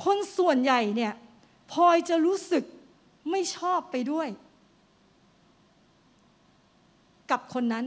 [0.04, 1.14] คนส่วนใหญ่เนี่ย
[1.72, 2.64] พลอยจะรู้สึก
[3.32, 4.28] ไม่ชอบไปด้วย
[7.32, 7.86] กับคนนั้น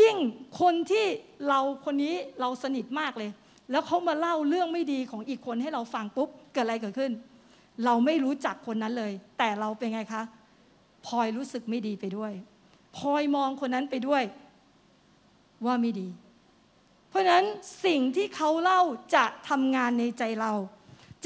[0.00, 0.16] ยิ่ง
[0.60, 1.06] คนที่
[1.48, 3.30] เราคนนี้เราสนิทมากเลย
[3.70, 7.12] แล้วเขามาเล่าเรื่องไม่ดีของอีกคนให้เราฟังปุ๊บเกิดอะไรเกิดขึ้น
[7.84, 10.22] เราไม่รู้จักคนนั้นเลย แต่เราเป็นไงคะ
[11.06, 12.32] พลอยรู้สึกไม่ดีไปด้วย
[12.96, 14.22] พลอยมองคนนั้นไปด้วย
[15.66, 16.08] ว่าไม่ดี
[17.14, 17.46] ราะฉะนั้น
[17.84, 18.82] สิ่งที่เขาเล่า
[19.14, 20.52] จะทำงานในใจเรา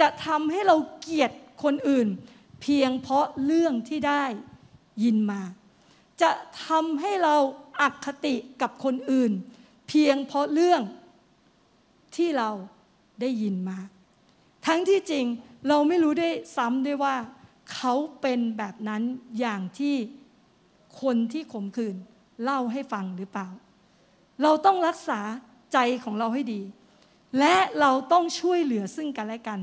[0.01, 1.33] จะทำให้เราเกลียด
[1.63, 2.09] คนอื่น
[2.63, 4.25] เพียงเพราะเรื่องที่ได้
[5.05, 5.43] ยินมา
[6.23, 6.31] จะ
[6.67, 7.37] ทำให้เรา
[7.81, 9.33] อักคติกับคนอื่น
[9.89, 10.83] เพียงเพราะเรื่อง
[12.17, 12.51] ที่เรา
[13.21, 13.79] ได้ยินมา
[14.67, 15.25] ทั้งที่จริง
[15.69, 17.17] เราไม่รู้ได้ซ้ำด้วยว่า
[17.73, 19.03] เขาเป็นแบบนั้น
[19.39, 19.95] อย่างที่
[21.03, 21.97] คนที่ข่มขืน
[22.43, 23.49] เล่าให้ฟังหรือเปล่า
[24.43, 25.21] เราต้องรักษา
[25.73, 26.61] ใจของเราให้ดี
[27.39, 29.61] และเราต้องช่วยเหลือซึ่งกันและกัน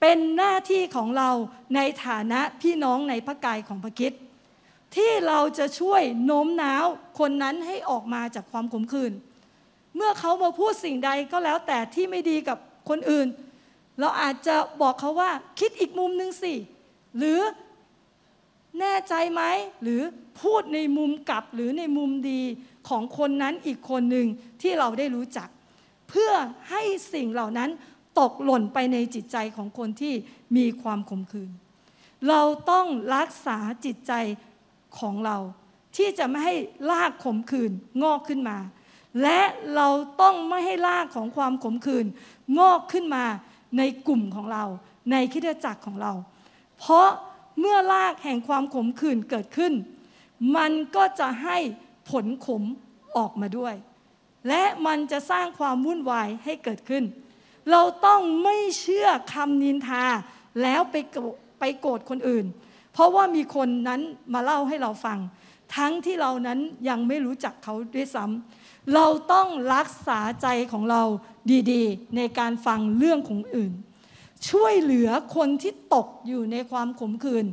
[0.00, 1.30] เป็นหน้าที่ของเรา
[1.74, 4.12] ในฐานะพี่น้องในพระกายของพระคิด
[4.96, 6.84] ที่เราจะช่วยโน้มน้าว
[7.18, 9.12] คนนั้นให้ออกมาจากความขมขื่น
[9.96, 12.58] เมื่อเขามาพูดสิ่งใดก็แล้วแต่ที่ไม่ดีกับ
[12.88, 13.26] คนอื่น
[13.98, 16.54] เราอาจจะบอกเขาว่าคิดอีกมุมหนึ่งสิ
[17.18, 17.40] หรือ
[18.80, 19.42] แน่ใจไหม
[19.82, 20.00] หรือ
[20.40, 22.42] พูดในมุมกลับหรือในมุมดี
[22.88, 24.26] ของคนนั้นอีกคนหนึ่ง
[24.62, 25.48] ที่เราได้รู้จัก
[26.08, 26.32] เพื่อ
[26.70, 26.82] ให้
[27.12, 27.70] สิ่งเหล่านั้น
[28.20, 30.14] ตกหล่นไปในจิตใจของคนที่
[30.56, 31.50] มีความขมขื่น
[32.28, 34.12] เราต้องรักษาจิตใจ
[34.98, 35.36] ของเรา
[35.96, 36.56] ที่จะไม่ให้
[36.90, 37.72] ลากขมขื่น
[38.02, 38.58] งอกขึ้นมา
[39.22, 39.40] และ
[39.74, 39.88] เรา
[40.20, 42.06] ต้องไม่ให้ลากของความขมขื่น
[42.58, 43.24] งอกขึ้นมา
[43.78, 44.64] ในกลุ่มของเรา
[45.12, 46.12] ในคริสตจักรของเรา
[46.78, 47.08] เพราะ
[47.60, 49.72] เมื่อลากแห่งความขมขื่นเกิดขึ้น
[50.56, 51.58] มันก็จะให้
[52.10, 52.62] ผลขม
[53.16, 53.74] ออกมาด้วย
[54.48, 57.04] และมันจะสร้างความวุ่นวายให้เกิดขึ้น
[57.70, 60.04] เราต้องไม่เชื่อคำนินทา
[60.62, 62.46] แล้วไปโกรธไปโกรธคนอื่น
[62.92, 64.00] เพราะว่ามีคนนั้น
[64.34, 65.18] มาเล่าให้เราฟัง
[65.76, 71.02] ทั้งที่เรานั้นยังไม่รู้จักเขาด้วยซ้ำเราต้องรักษาใจของเรา
[71.72, 73.72] ดีๆ ในการฟังเรื่องของอื่น
[74.50, 77.46] ช่วยเหลือคนที่ตกอยู่ในความขมขื่น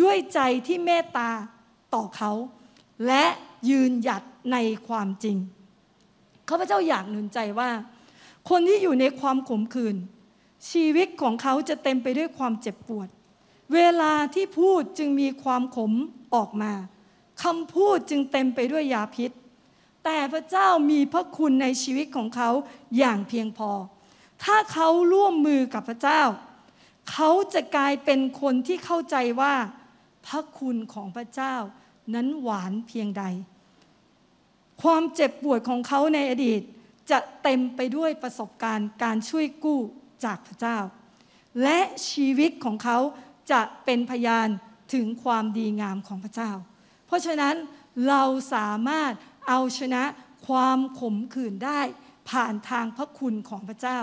[0.00, 1.30] ด้วยใจที่เมตตา
[1.94, 2.32] ต่อเขา
[3.06, 3.24] และ
[3.68, 4.56] ยืนหยัดใน
[4.88, 5.36] ความจริง
[6.48, 7.70] ข้าพเจ้าอยากหนุนใจว่า
[8.48, 9.96] คนที่อยู่ในความขมขื่น
[10.70, 13.08] ชีวิตของเขาจะเต็มไปด้วยความเจ็บปวด
[13.74, 15.92] เวลาที่พูดจึงมีความขม
[16.34, 16.72] ออกมา
[17.42, 19.30] คำพูดจึงเต็มไปด้วยยาพิษ
[20.04, 22.50] แต่พระเจ้ามีพระคุณในชีวิตของเขา
[22.98, 23.70] อย่างเพียงพอ
[24.44, 26.22] ถ้าเขาร่วมมือกับพระเจ้า
[27.10, 29.54] เขาจะกลายเป็นคนที่เข้าใจว่า
[30.26, 31.54] พระคุณของพระเจ้า
[32.14, 33.24] นั้นหวานเพียงใด
[34.82, 36.60] ความเจ็บปวดของเขาในอดีต
[37.10, 39.80] จะเต็มไปด้วยประสบการณ์การช่วยกู้
[40.24, 40.78] จากพระเจ้า
[41.62, 41.78] และ
[42.10, 42.98] ชีวิตของเขา
[43.52, 44.48] จะเป็นพยาน
[44.94, 46.50] ถึงความดีงามของพระเจ้า
[47.06, 47.54] เพราะฉะนั้น
[48.08, 48.22] เรา
[48.54, 49.12] สามารถ
[49.48, 50.02] เอาชนะ
[50.46, 51.80] ความขมขื่นได้
[52.30, 54.00] ผ่านทางพระคุณของพระเจ้า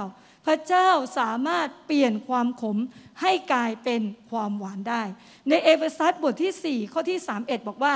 [0.47, 2.77] พระเจ้าสามารถเปลี่ยนความขม
[3.21, 4.01] ให้กลายเป็น
[4.31, 5.03] ความหวานได้
[5.49, 7.93] ในเอเฟซัสบทที่ 4 ข้อที่ 31 บอกว่า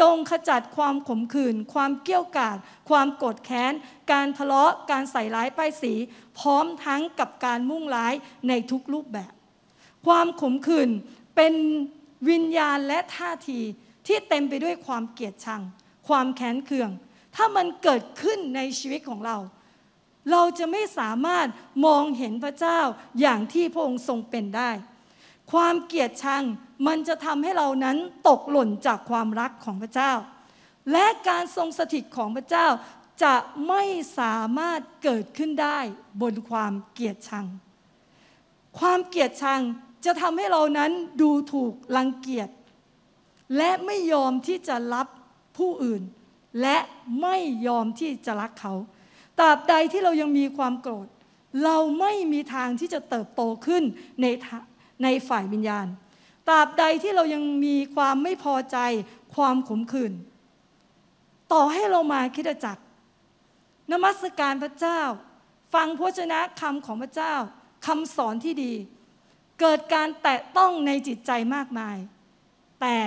[0.00, 2.56] จงขจัดความขมขื่น ความเกี้ยวกาด
[2.88, 3.72] ความโกรธแค้น
[4.12, 5.92] การทะเลาะการใส่ร้ายป้ายสี
[6.38, 8.14] พร้อมทั้งกับการมุ่งร้าย
[8.48, 9.32] ในทุกรูปแบบ
[10.06, 10.90] ความขมขื่น
[11.36, 11.54] เป็น
[12.28, 13.60] วิญญาณและท่าที
[14.06, 15.62] ที่เต็มไปด้วยความเกลียดชัง
[16.08, 16.90] ความแค้นเคือง
[17.36, 19.38] ถ้ามันเกิดขึ้นในชีวิตของเรา
[20.30, 21.46] เราจะไม่สามารถ
[21.86, 22.80] มองเห็นพระเจ้า
[23.20, 24.70] อย่างที่พระองค์ทรงเป็นได้
[25.52, 26.44] ความเกลียดชัง
[26.86, 27.96] มันจะทำให้เรานั้น
[28.28, 30.12] ตกหล่นจากความรักของพระเจ้า
[30.92, 32.66] และการทรงสถิตของพระเจ้า
[33.24, 33.34] จะ
[33.68, 33.82] ไม่
[34.18, 35.78] สามารถเกิดขึ้นได้
[36.22, 37.46] บนความเกลียดชัง
[38.78, 39.60] ความเกลียดชัง
[40.04, 42.48] จะทำให้เรานั้นดูถูกรังเกียจ
[43.56, 45.08] และไม่ยอมที่จะรับ
[45.56, 46.02] ผู้อื่น
[46.62, 46.76] และ
[47.22, 47.36] ไม่
[47.66, 48.74] ยอมที่จะรักเขา
[49.38, 51.08] ตราบใดที่เรายังมีความโกรธ
[51.64, 53.82] เราไม่มีทางที่จะเติบโตขึ้น
[54.22, 54.26] ใน
[55.02, 55.86] ในฝ่ายวิญญาณ
[56.48, 58.78] ตราบใดที่เรายังมีความไม่พอใจ
[59.34, 60.12] ความขมขื่น
[61.52, 62.82] ต่อให้เรามาคิดจักร
[63.92, 65.00] นมัสการพระเจ้า
[65.74, 67.34] ฟังพระชนะคำของพระเจ้า
[67.86, 68.72] คำสอนที่ดี
[69.60, 71.96] เกิดการแตะต้องในจิตใจมากมาย
[72.80, 72.98] แต่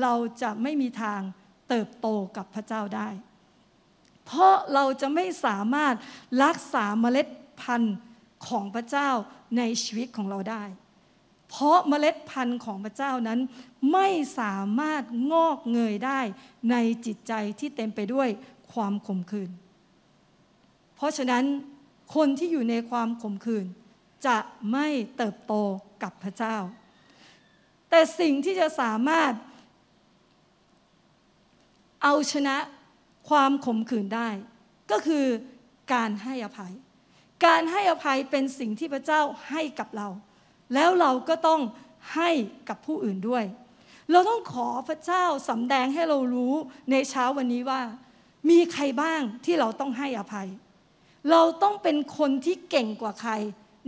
[0.00, 1.20] เราจะไม่มีทาง
[1.68, 3.08] เติบโตกับพระเจ้าได้
[4.24, 5.94] เพราะเราจะไม่สามารถ
[6.44, 7.26] รักษาเมล็ด
[7.60, 7.96] พันธุ์
[8.48, 9.10] ของพระเจ้า
[9.56, 10.62] ในชีวิตของเราได้
[11.48, 13.40] เพราะเมล็ดพันธุ์ของพระเจ้านั้น
[13.92, 16.20] ไม่สามารถงอกเงยได้
[16.70, 16.76] ใน
[17.06, 18.28] จิตใจที่เต็มไปด้วย
[18.72, 19.50] ความขมขื่น
[20.96, 21.44] เพราะฉะนั้น
[22.14, 23.66] คนที่อยู่ในความขมขื่น
[24.26, 24.38] จะ
[24.72, 25.54] ไม่เติบโต
[26.02, 26.56] กับพระเจ้า
[27.90, 29.32] แต่สิ่งที่จะสามารถ
[32.02, 32.56] เอาชนะ
[33.28, 34.28] ความขมขื่นได้
[34.90, 35.26] ก็คือ
[35.92, 36.72] การให้อภัย
[37.46, 39.20] การให้อภัยเป็นสิ่งที่พระเจ้า
[39.50, 40.08] ให้กับเรา
[40.74, 41.60] แล้วเราก็ต้อง
[42.14, 42.30] ให้
[42.68, 43.44] กับผู้อื่นด้วย
[44.10, 46.54] เราต้องขอพระเจ้าสำแดงให้เรารู้
[46.90, 47.80] ในเช้าวันนี้ว่า
[48.50, 50.48] มีใครบ้างที่เราต้องให้อภัย
[51.30, 53.32] เราต้องเป็นคนที่เก่งกว่าใคร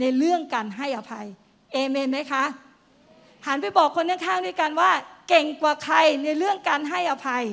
[0.01, 1.27] ในเรื่องการให้อภัย
[1.73, 2.45] เอเมนไหมคะ
[3.47, 4.91] หันไปบอกคนข้างๆด้วยกันว่า
[5.29, 7.45] เก่งกว่าใครในเรื่องการให้อภัย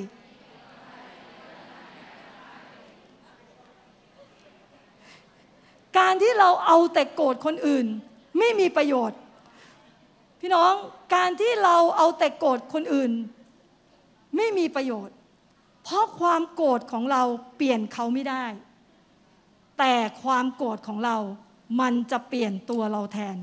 [5.98, 7.86] การที่เราเอาแต่โกรธคนอื่น
[8.38, 9.18] ไม่มีประโยชน์
[10.40, 10.72] พี่น้อง
[11.14, 13.12] การที่เราเอาแต่โกรธคนอื่น
[14.36, 15.14] ไม่มีประโยชน์
[15.84, 17.22] เพราะความโกรธของเรา
[17.56, 18.44] เปลี่ยนเขาไม่ได้
[19.78, 21.16] แต่ความโกรธของเรา
[21.80, 23.36] มันจะเปลี่ยนตัวเราแทน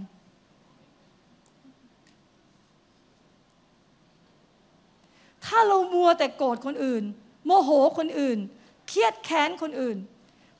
[5.45, 7.03] ถ้าเรามัวแต่โกรธคนอื่น
[7.45, 8.37] โมโหคนอื่น
[8.87, 9.97] เครียดแค้นคนอื่น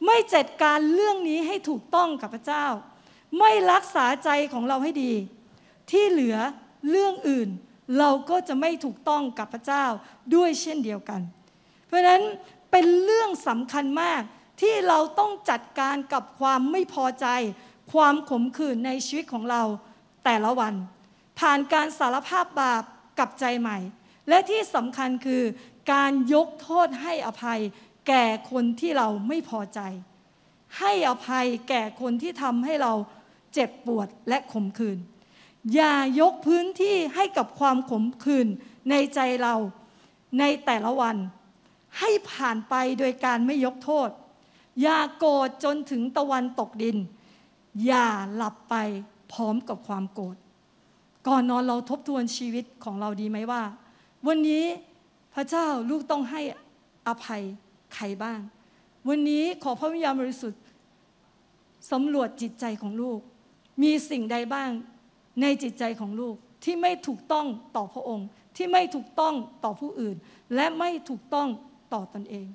[0.06, 2.66] ไม่จัดการเรื่องนี้ให้ถูกต้องกับพระเจ้า
[3.40, 5.14] ไม่รักษาใจของเราให้ดี
[5.92, 6.38] ที่เหลือ
[6.90, 7.50] เรื่องอื่น
[8.00, 9.86] เราก็จะไม่ถูกต้องกับพระเจ้า
[10.36, 11.22] ด้วยเช่นเดียวกัน
[11.86, 12.24] เพราะฉะนั้น
[12.72, 14.22] เป็นเรื่องสำคัญมาก
[14.62, 17.28] ที่เราต้องจัดการกับความไม่พอใจ
[17.94, 19.64] ความขมขื่นในชีวิตของเรา
[20.26, 20.74] แต่ละวัน
[21.40, 22.84] ผ่านการสารภาพบาป
[23.20, 23.78] กับใจใหม่
[24.30, 25.44] และที่สำคัญคือ
[25.94, 27.62] การยกโทษให้อภัย
[28.08, 29.80] แก่คนที่เราไม่พอใจ
[30.80, 32.94] ให้อภัยแก่คนที่ทำให้เรา
[33.54, 35.00] เจ็บปวดและขมขื่น
[35.76, 38.48] อย่ายกพื้นที่ให้กับความขมขื่น
[38.90, 39.56] ในใจเรา
[40.40, 41.16] ในแต่ละวัน
[42.00, 44.10] ให้ผ่านไปโดยการไม่ยกโทษ
[44.82, 46.98] อย่าโกรธจนถึงตะวันตกดิน
[47.86, 48.76] อย่าหลับไป
[49.34, 50.36] พร้อมกับความโกรธ
[51.28, 53.64] ก่อนนอนเราทบทวนชีวิตของเราดีไหมว่า
[54.28, 54.64] วันนี้
[55.34, 56.42] พระเจ้าลูกต้องให้
[57.08, 57.44] อภัย
[57.94, 58.40] ใครบ้าง
[59.08, 60.62] วันนี้ขอพระวิญญาณบริสุทธิ์
[61.92, 63.20] สำรวจจิตใจของลูก
[63.82, 64.70] มีสิ่งใดบ้าง
[65.42, 70.16] ในจิตใจของลูกที่ไม่ถูกต้องต่อพระองค์ ที่ไม่ถูกต้องต่อผู้อื่น
[70.56, 71.48] และไม่ถูกต้อง
[71.94, 72.48] ต่อตนเอง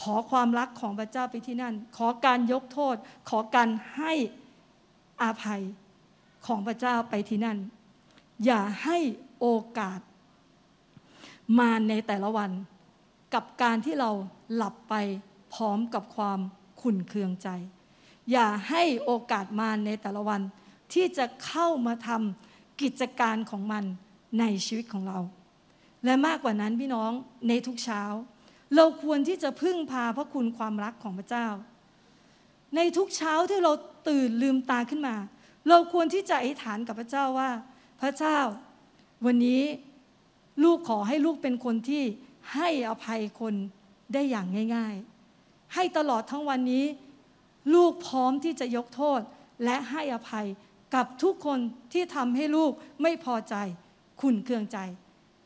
[0.00, 2.96] ขอความรักของพระเจ้าไปที่นั่น ขอการยกโทษ
[3.28, 4.12] ขอการให้
[5.22, 5.62] อาภัย
[6.46, 7.58] ของพระเจ้าไปที่นั่น
[8.44, 8.98] อย่าให้
[9.40, 9.46] โอ
[9.78, 10.00] กาส
[11.58, 12.50] มาในแต่ละวัน
[13.34, 14.10] กับการที่เรา
[14.54, 14.94] หลับไป
[15.54, 16.40] พร้อมกับความ
[16.80, 17.48] ขุ่นเคืองใจ
[18.30, 20.40] อย่าให้โอกาสมาในแต่ละวัน
[20.92, 23.84] ที่จะเข้ามาทำกิจการของมัน
[24.40, 25.18] ในชีวิตของเรา
[26.04, 27.12] และมากกว่านั้นพี่น้อง
[27.48, 28.02] ในทุกเช้า
[28.76, 31.46] เราควรที่จะพึ่งพาพระคุณความรักของพระเจ้า
[32.76, 33.72] ในทุกเช้าที่เรา
[34.08, 35.16] ตื่นลืมตาขึ้นมา
[35.68, 37.50] เราควรที่จะอธิษฐานกับพระเจ้าว่า
[38.00, 38.38] พระเจ้า
[39.26, 39.62] วันนี้
[40.64, 42.02] ลูกขอให้ลูกเป็นคนที่
[42.54, 43.54] ให้อภัยคน
[44.12, 44.46] ได้อย่าง
[44.76, 44.94] ง่าย
[45.34, 46.84] ๆ ให้ตลอดทั้งวันนี้
[47.74, 49.20] ลูกพร้อมที่จะยกโทษ
[49.64, 50.46] และให้อภัย
[50.94, 51.58] กับทุกคน
[51.92, 53.54] ที่ทำให้ลูกไม่พอใจ
[54.20, 54.78] ขุนเคืองใจ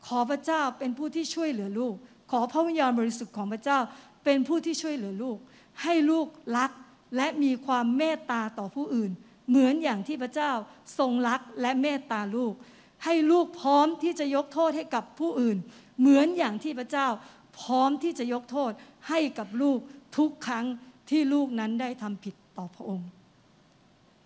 [0.05, 1.95] ขอพระเจ้าเป็นผู้ที่ช่วยเหลือลูก
[2.31, 3.79] ขอพระวิญญาณบริสุทธิ์ของพระเจ้า
[4.23, 5.37] เป็นผู้ที่ช่วยเหลือลูก
[5.83, 6.71] ให้ลูกรัก
[7.15, 9.11] และมีความเมตตาต่อผู้อื่น
[9.49, 10.51] เหมือนอย่างที่พระเจ้า
[10.97, 12.53] ทรงรักและเมตตาลูก
[13.05, 15.57] ให้ลูกพร้อมที่จะยกโทษให้กับผู้อื่น
[15.99, 17.07] เหมือนอย่างที่พระเจ้า
[17.59, 18.71] พร้อมที่จะยกโทษ
[19.09, 19.79] ให้กับลูก
[20.17, 20.65] ทุกครั้ง
[21.09, 23.09] ที่ลูกนั้นได้ทำผิดต่อพระองค์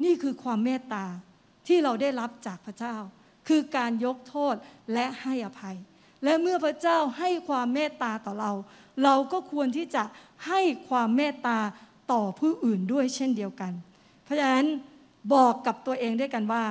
[0.04, 1.06] นี่คือความเมตตา
[1.68, 2.96] ที่เราได้รับจากพระเจ้า
[3.48, 4.56] คือการยกโทษ
[4.94, 5.78] และให้อภัย
[6.24, 8.52] และเมื่อพระเจ้าให้ความเมตตาต่อเรา
[9.04, 10.04] เราก็ควรที่จะ
[10.48, 11.58] ให้ความเมตตา
[12.12, 13.74] ต่อผู้อื่นด้วยเช่นเดียวกัน
[14.24, 14.68] เพราะฉะนั้น
[15.34, 16.64] บอกกับตัวเองด้วยกันว่า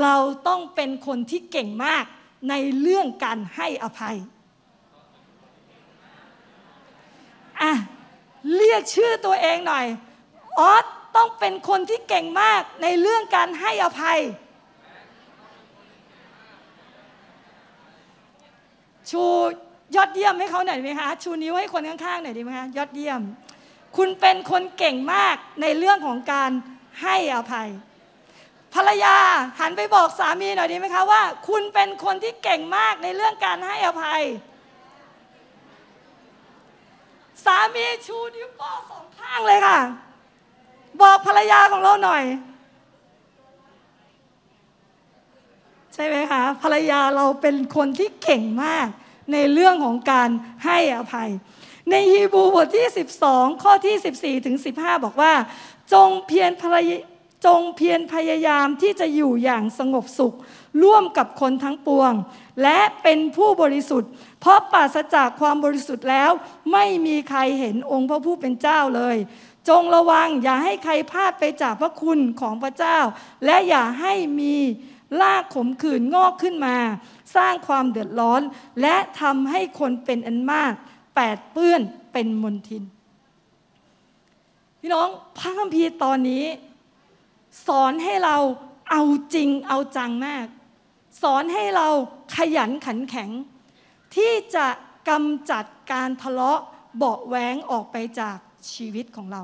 [0.00, 0.16] เรา
[0.48, 2.04] ต้องเป็นคนที่เก่งมาก
[2.48, 4.16] ในเรื่องการให้อภัย
[7.62, 7.72] อะ
[8.56, 9.86] เรียกชื่อตัวเองหน่อย
[10.60, 10.84] ออส
[11.16, 14.18] ต้องเป็นคนที่เก่งมากในเรื่องการให้อภัย
[19.10, 19.22] ชู
[19.96, 23.20] ยอดเยี่ยมให้เขาหน่อยไหมคะ ชูนิ้วให้คนข้างๆหน่อยดีไหมคะยอดเยี่ยม
[23.96, 26.50] คุณเป็นคนเก่งมากในเรื่องของการ
[27.02, 27.68] ให้อภัย
[28.74, 29.16] ภรรยา
[29.60, 34.22] หันไปบอกสามีหน่อยดีไหมคะว่า คุณเป็นคนที่เก่งมากในเรื่องการให้อภัย
[37.44, 39.78] สามีชูนิ้วโป้งสองข้างเลยค่ะ
[41.00, 42.24] บอกภรรยาของเราหน่อย
[45.94, 48.86] ใช่ไหมคะ ภรรยาเราเป็นคนที่เก่งมาก
[49.32, 50.28] ในเรื่องของการ
[50.64, 51.30] ให้อภัย
[51.90, 52.86] ในฮีบูบทที่
[53.24, 55.32] 12 ข้อที่ 14 ถึง 15 บอกว่า
[55.92, 56.90] จงเพียรภรรย
[57.46, 60.34] จงเพียรพยายามที่จะอยู่อย่างสงบสุข
[60.82, 62.12] ร่วมกับคนทั้งปวง
[62.62, 64.10] และเป็นผู้บริสุทธิ์
[64.42, 66.30] เพราะปราศจากความบริสุทธิ์แล้ว
[66.72, 69.16] ไม่มีใครเห็นองค์พระผู้เป็นเจ้าเลย
[69.68, 72.98] จงระวังอย่าให้ใครพลาดไปจากพระคุณของพระเจ้า
[73.44, 74.54] และอย่าให้มี
[75.20, 76.76] ลากขมขื่นงอกขึ้นมา
[77.36, 78.42] สร้างความเดือดร้อน
[78.80, 80.72] และทำให้คนเป็นอันมาก
[81.16, 81.80] แปดเปื้อน
[82.12, 82.82] เป็นมนทิน
[84.80, 86.44] พี่น้องพระคัมภีร์ตอนนี้
[87.66, 88.36] สอนให้เรา
[88.90, 89.02] เอา
[89.34, 90.46] จริงเอาจังมาก
[91.22, 91.88] สอนให้เรา
[92.36, 93.30] ขยันขันแข็ง
[94.16, 94.66] ที่จะ
[95.08, 96.60] กำจัดการทะเลาะ
[96.96, 98.36] เบาะแว้งออกไปจาก
[98.72, 99.42] ชีวิตของเรา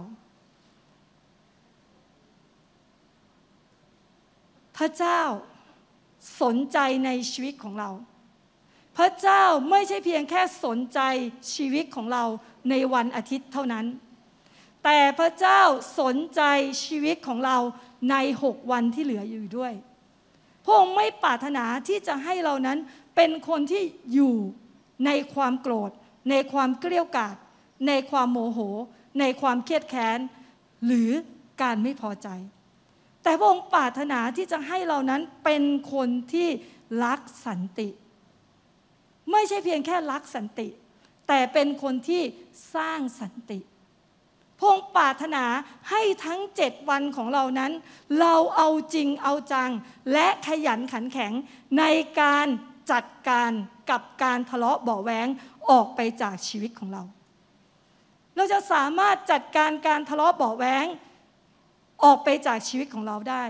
[4.77, 5.21] พระเจ้า
[6.43, 7.91] สนใจในชีวิตของเรา
[8.97, 11.01] พระเจ้าไม่ใช่เพียงแค่สนใจ
[11.55, 12.25] ชีวิตของเรา
[12.71, 13.87] ในวันอาทิตย์เท่านั้น
[14.85, 15.62] แต่พระเจ้า
[16.01, 16.43] สนใจ
[16.85, 17.59] ชีวิตของเรา
[18.11, 19.73] ในหกวันที่เหลืออยู่ด้วย
[20.64, 22.79] พระองค์ไม่ปรารถนาที่จะให้เรานั้น
[23.19, 24.37] เป็นคนที่อยู่
[25.07, 25.91] ในความโกรธ
[26.31, 27.35] ในความเกลี้ยกล่อม
[27.89, 28.59] ในความโมโห
[29.21, 30.19] ในความเครียดแค้น
[30.87, 31.11] หรือ
[31.62, 32.29] การไม่พอใจ
[33.23, 35.62] แต่พระองค์ปรารถนาที่จะให้เรานั้นเป็น
[35.93, 36.49] คนที่
[37.05, 37.89] รักสันติ
[39.31, 40.69] ไม่ใช่เพียงแค่รักสันติ
[41.29, 42.23] แต่เป็นคนที่
[42.75, 43.61] สร้างสันติ
[44.61, 45.45] พงปรารถนา
[45.91, 47.73] ให้ทั้งเจ็ดวันของเรานั้น
[48.21, 49.71] เราเอาจริงเอาจัง
[50.12, 51.33] และขยันขันแข็ง
[51.79, 51.85] ใน
[52.21, 52.49] การ
[52.93, 53.51] จัดการ
[53.91, 55.26] กับการทะเลาะเบาะแวง
[55.70, 57.03] ออกไปจากชีวิตของเรา
[58.36, 60.86] เราจะสามารถจัดการการทะเลาะเบาะแวง
[62.05, 63.45] ออกไปจากชีวิตของเราได้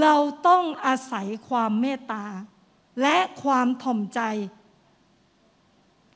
[0.00, 0.14] เรา
[0.48, 2.24] ต้องอาศัยความเมตตา
[3.02, 4.20] และความถ่อมใจ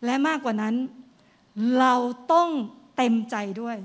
[0.04, 0.76] และมากกว่านั้น
[1.78, 1.94] เรา
[2.32, 2.48] ต้อง
[2.96, 3.78] เต็มใจด้วย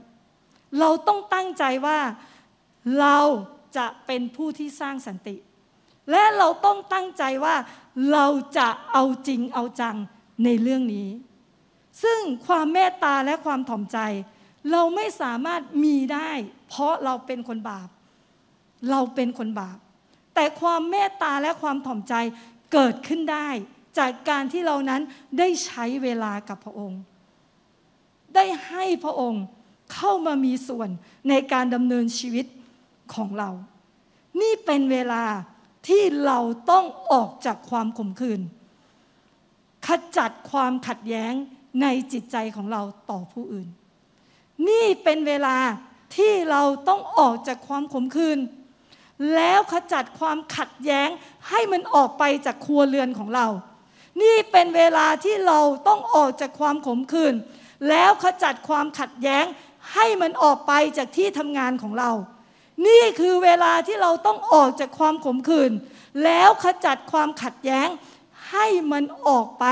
[0.79, 1.99] เราต้องตั้งใจว่า
[2.99, 3.19] เรา
[3.77, 5.35] จะเป็นผู้ที่สร้างสันติ
[6.11, 7.55] และเราต้องตั้งใจว่า
[8.11, 8.27] เรา
[8.57, 9.95] จะเอาจริงเอาจัง
[10.43, 11.09] ในเรื่องนี้
[12.03, 13.99] ซึ่งความเมตตาและความถ่อมใจ
[14.71, 16.31] เราไม่สามารถมีได้
[16.67, 17.89] เพราะเราเป็นคนบาป
[18.89, 19.77] เราเป็นคนบาป
[20.35, 22.13] แต่ความเมตตาและความถ่อมใจ
[22.73, 23.49] เกิดขึ้นได้
[23.97, 25.01] จากการที่เรานั้น
[25.39, 27.01] ได้ใช้เวลากับพระองค์
[28.35, 29.43] ได้ให้พระองค์
[29.93, 30.89] เข้ามามีส่วน
[31.29, 32.45] ในการดำเนินชีวิต
[33.13, 33.49] ของเรา
[34.41, 35.23] นี่เป็นเวลา
[35.87, 36.39] ที่เรา
[36.71, 38.41] ต้องออกจากความขมขื่น
[39.87, 41.33] ขจัดความขัดแย้ง
[41.81, 43.67] ในจิตใจของเราต่อผู้อื่น
[44.67, 45.57] นี่เป็นเวลา
[46.15, 48.39] ที่เราต้องออกจากความขมขื่น
[49.35, 51.09] แล้วขจัดความขัดแย้ง
[51.49, 53.47] ให้มันออกไปจากครัวเรือนของเรา
[54.21, 57.35] นี่เป็นเวลาที่เราต้องออกจากความขมขื่น
[57.89, 59.45] แล้วขจัดความขัดแย้ง
[59.93, 62.11] ให้มันออกไปจากที่ทำงานของเรา
[62.87, 65.71] นี่คือเวลาที่เราต้องออกจากความขมขื่น
[66.23, 67.87] แล้วขจัดความขัดแย้ง
[68.51, 69.65] ให้มันออกไป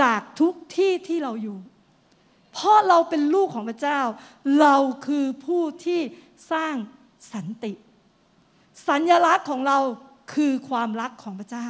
[0.00, 1.58] จากทุกที่ที่เราอยู่
[2.52, 4.00] เพราะเราเป็นลูกของพระเจ้า
[4.60, 4.76] เรา
[5.06, 6.00] คือผู้ที่
[6.52, 6.74] สร้าง
[7.32, 7.72] สันติ
[8.88, 9.78] สัญญลักษณ์ของเรา
[10.34, 11.66] คือความรักของพระเจ้า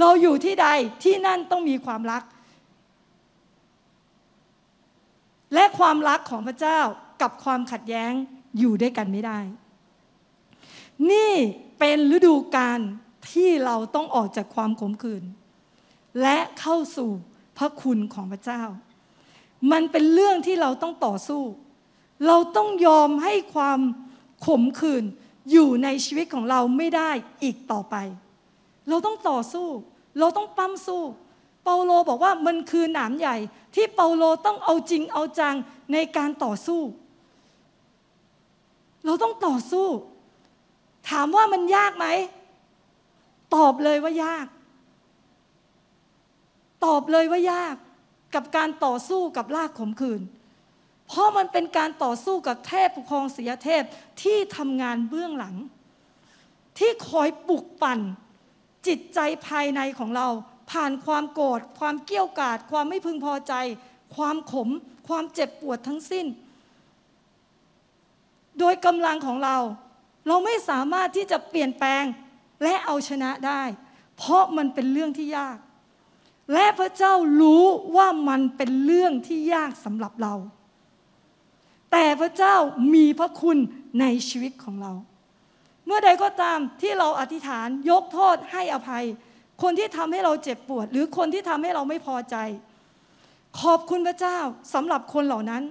[0.00, 0.68] เราอยู่ที่ใด
[1.04, 2.22] ที่นั่นต้องมีความรัก
[5.54, 6.80] และความรักของพระเจ้า
[7.22, 8.12] กับความขัดแย้ง
[8.58, 9.38] อยู่ด้วยกันไม่ได้
[11.10, 11.32] นี่
[11.78, 12.80] เป็นฤดูกาล
[13.30, 15.24] ที่เราต้องออกจากความขมขื่น
[16.22, 17.10] และเข้าสู่
[17.58, 18.62] พระคุณของพระเจ้า
[19.72, 21.42] มันเป็นเรื่องที่เราต้องต่อสู้
[22.26, 23.80] เราต้องยอมให้ความ
[24.46, 25.04] ขมขื่น
[25.50, 27.10] อยู่ในชีวิตของเราไม่ได้
[27.42, 27.96] อีกต่อไป
[28.88, 29.68] เราต้องต่อสู้
[30.18, 31.02] เราต้องปั้มสู้
[31.64, 33.36] เปาโลบอกว่ามันคือหนามใหญ่
[33.74, 35.54] ที่เปาโลต้องเอาจริงเอาจัง
[35.92, 36.80] ในการต่อสู้
[39.06, 39.88] เราต้องต่อสู้
[41.08, 42.06] ถามว่ามันยากไหม
[43.56, 44.46] ตอบเลยว่ายาก
[46.84, 47.76] ตอบเลยว่ายาก
[48.34, 50.22] กับการต่อสู้กับลากขมขื่น
[51.06, 53.82] เพราะมันเป็นการต่อสู้กับเทพปกครองเสียเทพ
[54.22, 55.54] ที่ทำงานเบื้องหลัง
[56.78, 58.00] ที่คอยปลุกปั่น
[58.86, 60.28] จิตใจภายในของเรา
[60.70, 63.54] ผ่านความโกรธความเกี้ยวกาดความไม่พึงพอใจ
[64.16, 64.68] ความขม
[65.08, 66.26] ความเจ็บปวดทั้งสิ้น
[68.58, 69.56] โดยกำลังของเรา
[70.26, 72.04] เราไม่สามารถที่จะเปลี่ยนแปลง
[72.62, 73.62] และเอาชนะได้
[74.16, 75.58] เพราะมันเป็นเรื่องที่ยาก
[76.52, 77.64] และพระเจ้ารู้
[77.96, 80.34] ว่ามันเป็นเรื่องที่ยากสำหรับเรา
[81.92, 82.56] แต่พระเจ้า
[82.94, 83.58] มีพระคุณ
[84.00, 84.92] ในชีวิตของเรา
[85.86, 89.04] เมื่อใดก็ตามที่เราอธิษฐานยกโทษให้อภัย
[89.62, 92.36] คนที่ทำให้เราเจ็บปวด หรือคนที่ทำให้เราไม่พอใจ
[93.60, 94.38] ขอบคุณพระเจ้า
[94.74, 95.62] สำหรับคนเหล่านั้น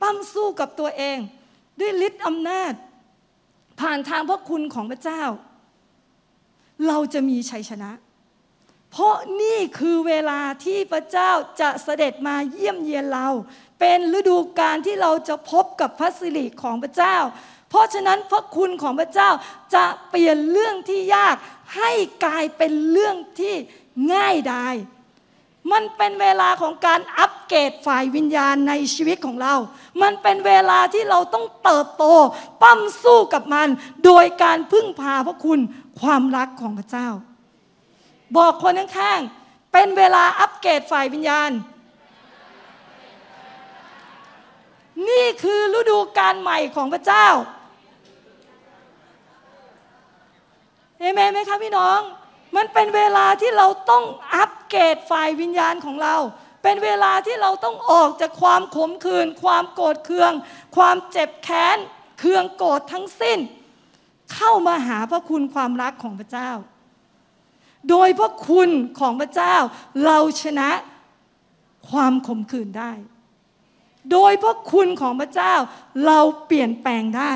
[0.00, 1.18] ปั้มสู้กับตัวเอง
[1.80, 2.72] ด้วยฤทธิ์อำนาจ
[3.80, 5.22] ผ่านทางพระคุณของพระเจ้า
[6.88, 7.90] เราจะมีชัยชนะ
[8.90, 13.28] เพราะนี่คือเวลาที่พระเจ้าจะเสด็จมาเยี่ยมเยียนเรา
[13.80, 17.16] เป็นฤดูกาลที่เราจะพบกับพระสิริของพระเจ้า
[17.70, 19.30] เพราะฉะนั้นพระคุณของพระเจ้า
[19.74, 21.36] จะเปลี่ยนเรื่องที่ยาก
[21.76, 21.90] ให้
[22.24, 23.54] กลายเป็นเรื่องที่
[24.12, 24.74] ง่ายดาย
[25.72, 29.54] มันเป็นเวลาของการอัป เกรดฝ่ายวิญญาณในชีวิตของเรา
[30.02, 32.04] มันเป็นเวลาที่เราต้องเติบโต
[32.62, 33.68] ปั้มสู้กับมัน
[34.04, 35.60] โดยการพึ่งพาพระคุณ
[36.00, 37.08] ความรักของพระเจ้า
[38.36, 41.50] บอกคนข้างๆ เป็นเวลาอัปเกรดฝ่ายวิญญาณ
[45.08, 47.28] นี่คือฤดูการใหม่ของพระเจ้า
[50.98, 52.00] เอเมนไหมคะพี่น้อง
[52.56, 56.16] มันเป็นเวลาที่เราต้องอัปเกรดฝ่ายวิญญาณของเรา
[56.62, 60.32] เป็นเวลาที่เราต้องออกจากความขมขื่นความโกรธเคือง
[60.76, 61.78] ความเจ็บแค้น
[62.18, 63.38] เคืองโกรธทั้งสิ้น
[64.34, 66.50] เข้ามาหาพระคุณความรักของพระเจ้า
[67.90, 69.56] โดยพระคุณของพระเจ้า
[70.04, 70.70] เราชนะ
[71.90, 72.92] ความขมขื่นได้
[74.12, 75.54] โดยพระคุณของพระเจ้า
[76.06, 77.34] เราเปลี่ยนแปลงได้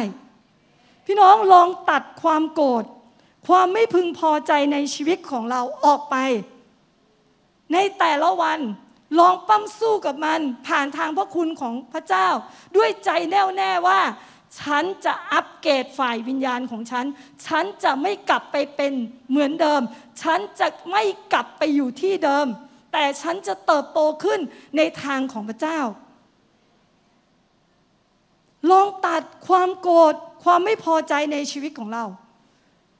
[1.04, 2.84] พี่น้องลองตัดความโกรธ
[3.46, 6.16] ความไม่พึงพอใจในชีวิตของเราออกไป
[7.72, 8.60] ในแต่ละวัน
[9.18, 12.28] ลองปั้มสู้กับมันผ่านทางพระคุณของพระเจ้า
[12.76, 14.00] ด้วยใจแน่วแน่ว่า
[14.60, 17.04] ฉันจะอัปเกรดฝ่ายวิญญาณของฉัน
[17.46, 18.92] ฉันจะไม่กลับไปเป็น
[19.30, 19.82] เหมือนเดิม
[20.22, 21.02] ฉันจะไม่
[21.32, 22.46] กลับไปอยู่ที่เดิม
[22.92, 24.40] แต่ฉันจะเติบโตขึ้น
[24.76, 25.80] ในทางของพระเจ้า
[28.70, 32.04] ลองตัดความโกรธความไม่พอใจในชีวิตของเรา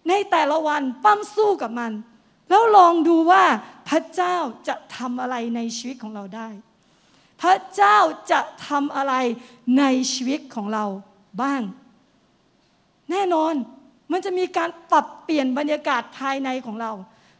[0.09, 1.93] ในแต่ละวันปั้มสู้กับมัน
[2.49, 3.45] แล้วลองดูว่า
[3.89, 4.37] พระเจ้า
[4.69, 6.49] จะทำอะไรในชีวิตของเราได้
[7.43, 7.99] พระเจ้า
[8.31, 9.15] จะทำอะไร
[9.79, 10.85] ในชีวิตของเรา
[11.43, 11.63] บ้าง
[13.11, 13.55] แน่นอน
[14.13, 16.93] มันจะมีการปรับเปลี่ยนบรรยากาศภายในของเรา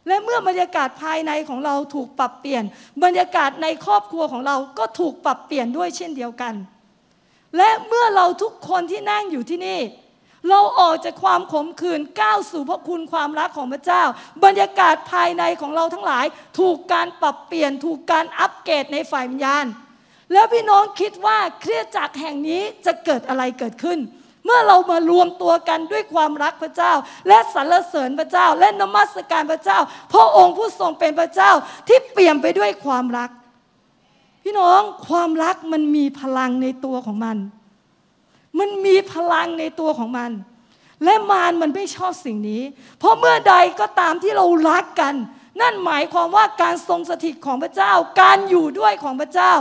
[0.07, 2.63] และเมื่อบรรยากาศภายในของเราถูกปรับเปลี่ยน
[3.03, 6.53] บรรยากาศในครอบครัวของเราก็ถูกปรับเปลี่ยนด้วยเช่นเดียวกัน
[7.57, 9.79] และเมื่อเราทุกคนที่นั่งอยู่ที่นี่
[10.49, 14.03] เราออกจากความขมขื่นก้าวสู่พระคุณความรักของพระเจ้า
[14.43, 16.25] บรรยากาศภายในของเราทั้งหลาย
[16.59, 19.65] ถูกการปรับเปลี่ยนถูกการอัปเกรดในฝ่ายวิญญาณ
[20.33, 23.99] แล้วพี่น้องคิดว่าเครียดจากแห่งนี้จะเกิดอะไรเกิดขึ้น
[24.45, 26.93] เมื่อเรามารวมตัวกันด้วยความรักพระเจ้า
[27.27, 29.79] และสรรเสริญพระเจ้า และนมัสการพระเจ้า
[30.13, 31.51] พระองค์ผู้ทรงเป็นพระเจ้า
[31.87, 33.29] ที่เปี่ยมไปด้วยความรัก
[34.43, 37.37] พี่น้องความรักมันมีพลังในตัวของมัน
[38.59, 40.31] มันมีพลังในตัวของมัน
[41.03, 42.63] และมารมันไม่ชอบสิ่งนี้
[42.99, 45.15] เพราะเมื่อใดก็ตามที่เรารักกัน
[45.61, 49.51] นั่นหมายความว่าการทรงสถิตของพระเจ้า การอยู่ด้วยของพระเจ้า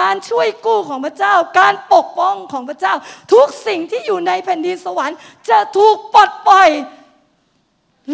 [0.00, 2.94] การช่วยกู้ของพระเจ้า การปกป้องของพระเจ้า
[3.32, 5.18] ทุกสิ่งที่อยู่ในแผ่นดินสวรรค์
[5.50, 6.68] จะถูกปลดปล่อย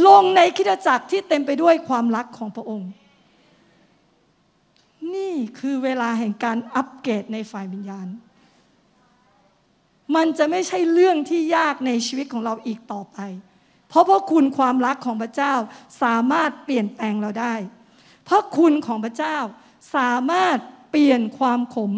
[0.06, 2.90] ลงในคิดจักรที่เต็มไปด้วยความรักของพระองค์
[5.14, 8.06] นี่คือเวลาแห่งการอัปเกรดในฝ่ายวิญญาณ
[10.16, 13.18] มันจะไม่ใช่เรื่องที่ยากในชีวิตของเราอีกต่อไป
[13.88, 15.54] เพราะพระคุณความรักของพระเจ้า
[16.02, 17.54] สามารถเปลี่ยนแปลงเราได้
[18.28, 19.36] พระคุณของพระเจ้า
[19.96, 20.58] สามารถ
[20.90, 21.92] เปลี่ยนความขม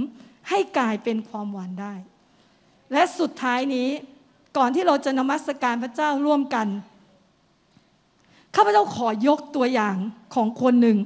[0.48, 1.94] ให้กลายเป็นความหวานได้
[2.92, 3.88] และสุดท้ายนี้
[4.56, 6.66] ก่อนที่เราจะนมัสการพระเจ้าร่วมกัน
[8.54, 9.96] ข้าพเจ้าขอยกตัวอย่าง
[10.34, 10.98] ของคนหนึ่ง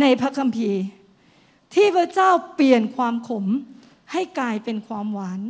[0.00, 0.80] ในพระคัมภีร์
[1.74, 3.44] ที่พระเจ้าเปลี่ยนความขม
[4.12, 5.40] ให้กลายเป็นความหวาน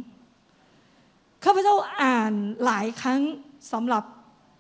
[1.44, 2.32] ข้าพเจ้าอ่าน
[2.64, 3.20] หลายครั้ง
[3.72, 4.04] สำหรับ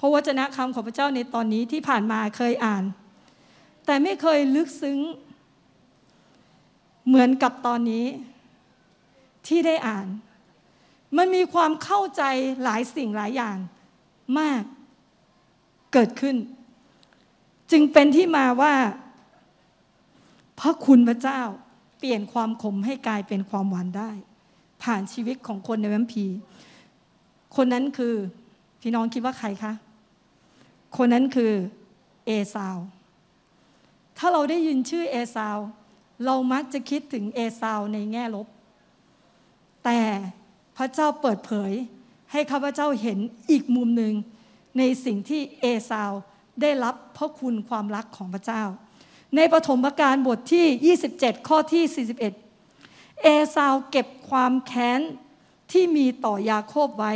[0.00, 2.84] พระวจนะคำของพระเจ้าในตอนนี้ที่ผ่านมาเคยอ่าน
[3.86, 4.98] แต่ไม่เคยลึกซึ้ง
[7.06, 8.06] เหมือนกับตอนนี้
[9.46, 10.06] ที่ได้อ่าน
[11.16, 12.22] มันมีความเข้าใจ
[12.62, 13.56] หลายสิ่งหลายอย่าง
[14.38, 14.62] มาก
[15.92, 16.36] เกิดขึ้น
[17.70, 18.74] จึงเป็นที่มาว่า
[20.60, 21.40] พระคุณพระเจ้า
[21.98, 24.10] เปลี่ยนความขมให้กลายเป็นความหวานได้
[24.82, 26.26] ผ่านชีวิตของคนในแวมพี
[27.58, 28.14] คนนั้นคือ
[28.80, 29.72] พี่น้องคิดว่าใครคะ
[30.96, 31.52] คนนั้นคือ
[32.26, 32.76] เอซาว
[34.18, 35.58] ถ้าเราได้ยินชื่อเอซาว
[36.24, 38.46] เรามักจะคิดถึงเอซาวในแง่ลบ
[39.84, 40.00] แต่
[40.76, 41.72] พระเจ้าเปิดเผย
[42.32, 43.18] ให้ข้าพเจ้าเห็น
[43.50, 44.14] อีกมุมหนึ่ง
[44.78, 46.12] ในสิ่งที่เอซาว
[46.62, 48.62] ได้รับพระคุณความรักของพระเจ้า
[49.36, 52.06] ในปฐมกาลบทที่ 27 ข้อที่
[52.62, 55.00] 41 เอซาวเก็บความแค้น
[55.72, 57.14] ที่มีต่อยาโคบไว้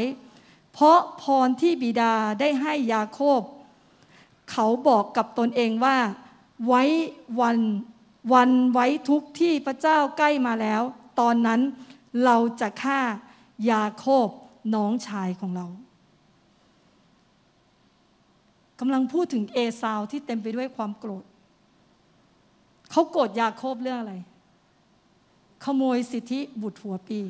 [0.73, 3.41] เพราะพรที่บิดาได้ให้ยาโคบ
[4.51, 5.97] เขาบอกกับตนเองว่า
[6.67, 6.83] ไว้
[7.41, 7.59] วัน
[8.33, 10.83] วันไว้ทุกที่พระเจ้าใกล้มาแล้ว
[11.21, 11.61] ตอนนั้น
[12.25, 13.01] เราจะฆ่า
[13.71, 14.29] ยาโคบ
[14.75, 15.67] น้องชายของเรา
[18.81, 21.25] กำลังพูดถึงเอซาวที่เต็มไปด้วยความโกรธ
[22.91, 24.15] เขาโกรธยาโคบเรื่องอะไร
[25.65, 27.21] ขโมยสิทธิบุตรหัวปี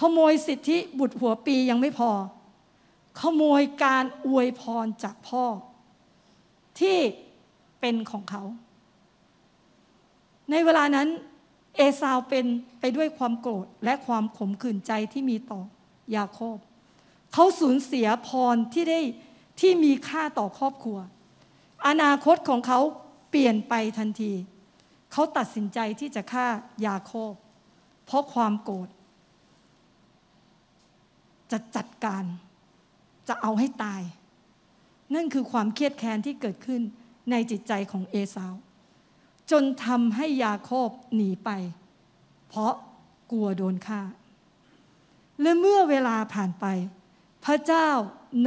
[0.00, 2.10] ขโมยสิทธิบุตรหัวปียังไม่พอ
[3.20, 5.44] ขโมยการอวยพรจากพ่อ
[6.80, 6.98] ที่
[7.80, 8.42] เป็นของเขา
[10.50, 11.08] ในเวลานั้น
[11.76, 12.44] เอซาวเป็น
[12.80, 15.60] ไปด้วยความโกรธและความขมขื่นใจที่มีต่อ
[16.16, 16.56] ยาโคบ
[17.32, 19.00] เขาสูญเสียพรที่ได้
[19.60, 20.98] ที่มีค่าต่อครอบครัว
[21.86, 22.80] อนาคตของเขา
[23.30, 24.32] เปลี่ยนไปทันที
[25.12, 26.46] เขาตัดสินใจที่จะฆ่า
[26.86, 27.32] ยาโคบ
[28.06, 28.88] เพราะความโกรธ
[31.52, 32.24] จะจัดการ
[33.28, 34.02] จะเอาให้ตาย
[35.14, 36.80] นั่นคือความเครียดแค้นที่เกิดขึ้น
[37.30, 38.54] ในจิตใจของเอสาว
[39.50, 41.50] จนทำให้ยาโคบหนีไป
[42.48, 42.74] เพราะ
[43.30, 44.00] กลัวโดนฆ่า
[45.40, 46.66] และเมื่อเวลาผ่านไป
[47.44, 47.88] พระเจ้า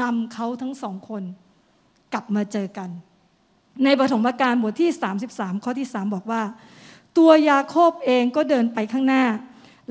[0.01, 1.23] นำเขาทั้งสองคน
[2.13, 2.89] กลับมาเจอกัน
[3.83, 4.91] ในปฐมกาลบทที่
[5.27, 6.43] 33 ข้อที่ 3 บอกว่า
[7.17, 9.25] ตัวยาโคบเองก็เดินไปข้างหน้า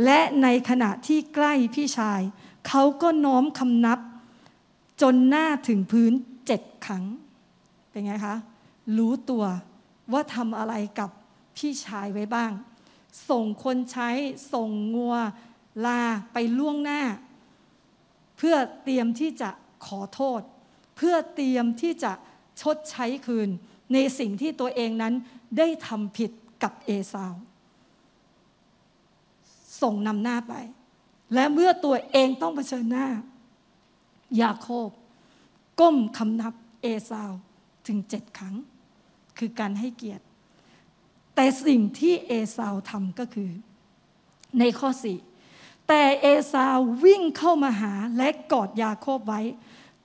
[0.04, 2.20] และในขณะที่ใกล้พี่ชาย
[2.68, 3.98] เขาก็น้อมคำนับ
[5.02, 6.12] จนหน้าถึงพื้น
[6.46, 7.04] เจ็ดครั้ง
[7.90, 8.36] เป็นไงคะ
[8.96, 9.44] รู้ตัว
[10.12, 11.10] ว่าทำอะไรกับ
[11.56, 12.52] พี่ชายไว้บ้าง
[13.30, 14.10] ส่งคนใช้
[14.52, 15.16] ส่งงัว
[15.86, 16.02] ลา
[16.32, 17.02] ไปล่วงหน้า
[18.36, 19.50] เพื่อเตรียมที่จะ
[19.86, 20.40] ขอโทษ
[20.96, 22.12] เพื่อเตรียมที่จะ
[22.60, 23.48] ชดใช้คืน
[23.92, 25.14] ในสิ่งที่ตัวเองนั้น
[25.58, 26.30] ได้ทำผิด
[26.62, 27.34] กับเอสาว
[29.82, 30.54] ส่งนำหน้าไป
[31.34, 33.08] และเมื่อตัวเองต้องเผชิญหน้า
[34.42, 34.88] ยาโคบ
[35.80, 37.32] ก้มคำนับเอสาว
[37.86, 38.54] ถึงเจ็ดครั้ง
[39.38, 40.24] คือการให้เกียรติ
[41.34, 43.50] แต่สิ่งที่เอสาวทำก็คือ
[44.58, 45.18] ในข้อสี่
[45.88, 49.40] แต่เอสาววิ่งเข้ามาหาและกอดยาโคบไว้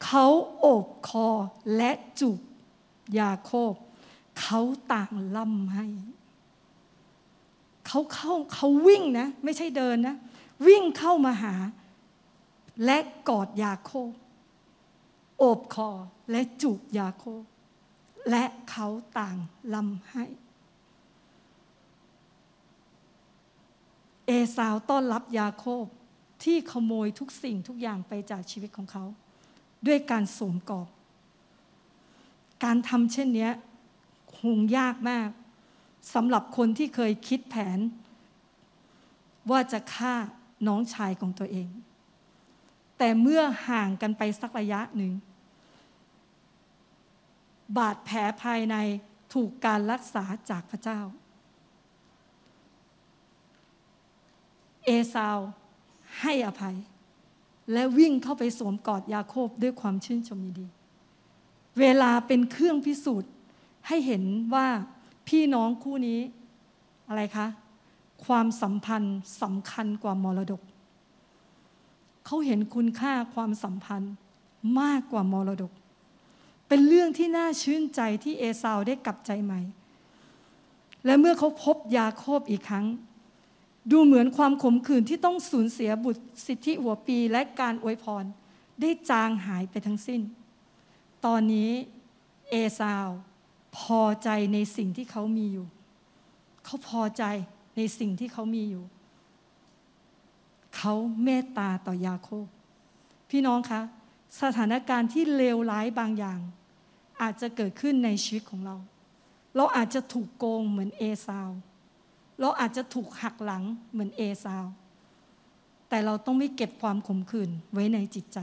[0.05, 0.25] เขา
[0.59, 1.28] โอบคอ
[1.75, 2.39] และจูบ
[3.19, 3.73] ยาโคบ
[4.41, 4.61] เขา
[4.93, 5.88] ต่างล่ำให้
[7.88, 10.15] เขาเข้าเขาวิ่งนะ ไม่ใช่เดินนะ
[10.66, 11.55] วิ่งเข้ามาหา
[12.86, 12.97] และ
[13.30, 14.12] กอดยาโคบ
[15.39, 15.89] โอบคอ
[16.32, 17.43] และจูบยาโคบ
[18.32, 18.88] และเขา
[19.20, 19.38] ต่าง
[19.74, 20.26] ลำให้
[24.26, 25.86] เอสาวต้อนรับยาโคบ
[26.43, 29.05] ที่ขโมยทุกสิ่งทุกอย่างไปจากชีวิตของเขา
[29.88, 30.88] ด้วยการสวมกอบ
[32.64, 33.49] การทำเช่นนี้
[34.38, 35.30] คงยากมาก
[36.14, 37.80] สำหรับคนที่เคยคิดแผน
[39.49, 40.16] ว่าจะฆ่า
[40.68, 41.70] น้องชายของตัวเอง
[42.97, 45.14] แต่เมื่อห่างกันไปสักระยะหนึ่ง
[47.78, 48.76] บาดแผลภายใน
[49.34, 50.99] ถูกการรักษาจากพระเจ้า
[54.86, 55.38] เอสาว
[56.22, 56.76] ให้อภัย
[57.74, 60.68] และวิ่งเข้าไปสวมกอดยาโคบด้วยความชื่นชมยินดี
[61.80, 63.32] เวลาเป็นเครื่องพิสูจน์
[63.88, 64.68] ให้เห็นว่า
[65.28, 66.20] พี่น้องคู่นี้
[67.10, 67.47] อะไรคะ
[68.26, 70.61] ความสัมพันธ์สำคัญกว่ามรดก
[72.26, 74.13] เขาเห็นคุณค่าความสัมพันธ์
[74.82, 75.72] มากกว่ามรดก
[76.68, 79.61] เป็นเรื่องที่น่าชื่นใจที่เอสาวได้กลับใจใหม่
[81.05, 82.86] และเมื่อเขาพบยาโคบอีกครั้ง
[83.91, 88.24] ดูเหมือนความขมขื่นที่ต้องสูญเสียบุตรสิทธิหัวปีและการอวยพร
[88.82, 90.22] ได้จางหายไปทั้งสิ้น
[91.26, 91.72] ตอนนี้
[92.49, 93.07] เอสาว
[93.78, 95.68] พอใจในสิ่งที่เขามีอยู่
[96.65, 97.24] เขาพอใจ
[97.78, 98.86] ในสิ่งที่เขามีอยู่
[100.78, 102.47] เขาเมตตาต่อยาโคบ
[103.30, 103.82] พี่น้องคะ
[104.41, 106.39] สถานการณ์ที่เลวร้ายบางอย่าง
[107.21, 108.75] อาจจะเกิดขึ้นในชีวิตของเรา
[109.55, 111.49] เราอาจจะถูกโกงเหมือนเอซาว
[112.39, 114.65] เราอาจจะถูกหักหลังเหมือนเอซาว
[115.89, 118.39] แต่เราต้องไม่เก็บความขมขื่นไว้ในจิตใจ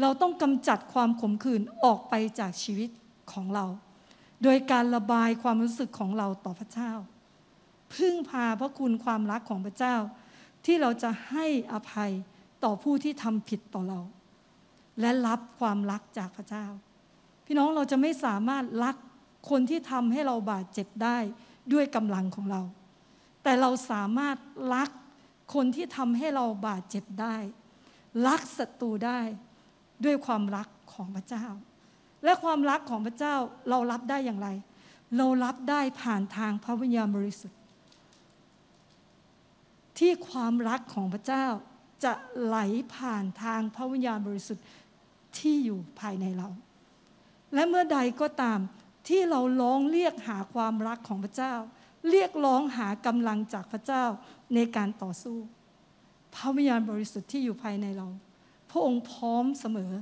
[0.00, 2.90] เราต้องกำจัดความขมขื่นออกไปจากชีวิต
[3.32, 3.66] ของเรา
[4.42, 6.92] โดยการระบายความรู้สึกของเราต่อพระเจ้า
[7.94, 9.96] พึ่งพาพระคุณความรักของพระเจ้า
[10.64, 12.12] ที่เราจะให้อภัย
[12.64, 14.00] ต่อผู้ที่ทำผิดต่อเรา
[15.00, 16.66] และรับความรักจากพระเจ้า
[17.46, 18.96] พี่น้องเราจะไม่สามารถรัก
[19.50, 21.18] คนที่ทำให้เราบาดเจ็บได้
[21.72, 22.62] ด้วยกำลังของเรา
[23.42, 24.36] แต่เราสามารถ
[24.74, 24.90] รัก
[25.54, 27.36] คนที่ทำให้เราบาดเจ็บได้
[28.26, 29.20] รักศัตรูได้
[30.04, 31.46] ด้วยความรักของพระเจ้า
[32.24, 33.34] และความรักของพระเจ้า
[33.70, 34.48] เรารับได้อย่างไร
[35.16, 37.57] เรารับได้ผ่านทางพระวิญญาณบริสุทธิ์
[39.98, 41.46] ที่ความรักของพระเจ้า
[42.04, 42.58] จะไหล
[42.94, 44.64] ผ่านทางพระวิญญาณบริสุทธิ์
[45.38, 46.48] ที่อยู่ภายในเรา
[47.54, 48.58] และเมื่อใดก็ตาม
[49.08, 51.54] ที่เราร้องเรียกหาความรักของพระเจ้า
[52.10, 54.04] เรียกร้องหากำลังจากพระเจ้า
[54.54, 55.36] ในการต่อสู้
[56.34, 58.08] พระวิญญาณบริสุทธิ์ที่อยู่ภายในเรา
[58.70, 59.92] พระองค์พร้อมเสมอ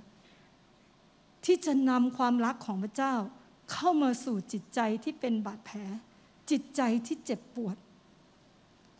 [1.44, 3.14] ที่จะนำความรักของพระเจ้า
[3.72, 5.78] เข้ามาสู่จิตใจที่เป็นบาดแผล
[6.50, 7.76] จิตใจที่เจ็บปวด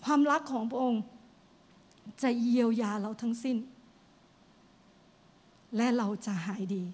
[0.07, 1.03] ความรักของพระองค์
[2.23, 3.57] จะเยียวยาเราทั้งสิ้น
[5.77, 6.85] และเราจะหายดี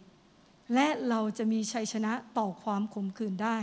[0.75, 3.59] และเราจะมีชัยชนะต่อความขมขื่นได้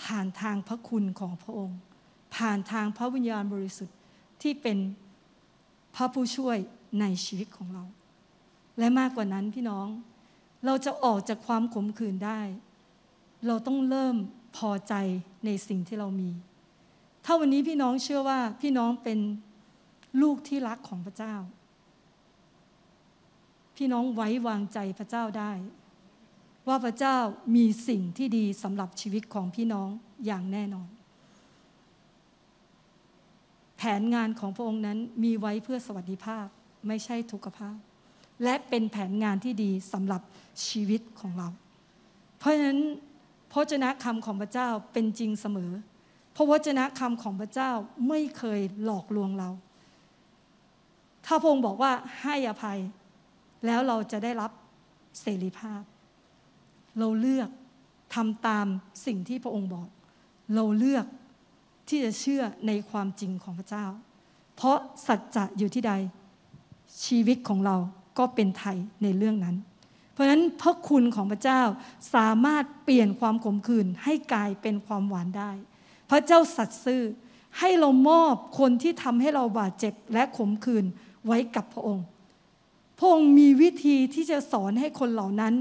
[0.00, 1.78] ผ่านทางพระคุณของพระองค์
[2.36, 3.96] ผ่านทางพระวิญญาณบริสุทธิ์
[4.42, 4.78] ที่เป็น
[5.94, 6.58] พระผู้ช่วย
[7.00, 7.84] ในชีวิตของเรา
[8.78, 9.88] และมากกว่านั้นพี่น้อง
[10.66, 12.40] เราจะออกจากความขมขื่นได้
[13.46, 14.16] เราต้องเริ่ม
[14.56, 14.94] พอใจ
[15.44, 16.30] ในสิ่งที่เรามี
[17.24, 19.18] ถ้าวันนี้พี่น้องเชื่อว่าพี่น้องเป็น
[20.22, 21.34] ลูกที่รักของพระเจ้า
[23.76, 25.52] พี่น้องไว้วางใจพระเจ้าได้
[26.68, 27.16] ว่าพระเจ้า
[27.56, 29.88] มีสิ่งที่ดีสำหรับชีวิตของพี่น้อง
[30.26, 30.88] อย่างแน่นอน
[33.76, 36.46] แผนงานของพระองค์นั้นมีไว้เพื่อสวัสดิภาพ
[36.86, 37.76] ไม่ใช่ทุกขภาพ
[38.42, 40.22] และเป็นแผนงานที่ดีสำหรับ
[40.66, 41.48] ชีวิตของเรา
[42.38, 42.80] เพราะฉะนั้น
[43.52, 45.72] พระเจนะคำของพระเจ้าเป็นจริงเสมอ
[46.34, 47.70] พระวจนะคำของพระเจ้า
[48.08, 49.50] ไม่เคยหลอกลวงเรา
[51.26, 52.78] ถ้าพระองค์บอกว่าให้อภัย
[53.66, 54.50] แล้วเราจะได้รับ
[55.20, 55.82] เสรีภาพ
[56.98, 57.48] เราเลือก
[58.14, 58.66] ทำตาม
[59.06, 59.88] สิ่งที่พระองค์บอก
[60.54, 61.06] เราเลือก
[61.88, 63.86] ที่จะเชื่อในความจริงของพระเจ้า
[64.56, 65.92] เพราะสัจจะอยู่ที่ใด
[67.04, 67.76] ชีวิตของเรา
[68.18, 69.56] ก็เป็นไทยในเรื่องนั้น
[70.12, 71.62] เพราะฉะนั้นพระคุณของพระเจ้า
[72.14, 75.50] สามารถเปลี่ยนความขมขื่นให้กลายเป็นความหวานได้
[76.14, 77.02] ระเจ้าสัตย์ซื่อ
[77.58, 80.84] ให้เรามอบคนที่ทำให้เราบาดเจ็บและขมขื่น
[81.26, 82.06] ไว้กับพระองค์
[82.98, 85.54] พระองค์มีวิธีที่จะสอนให้คนเหล่านั้น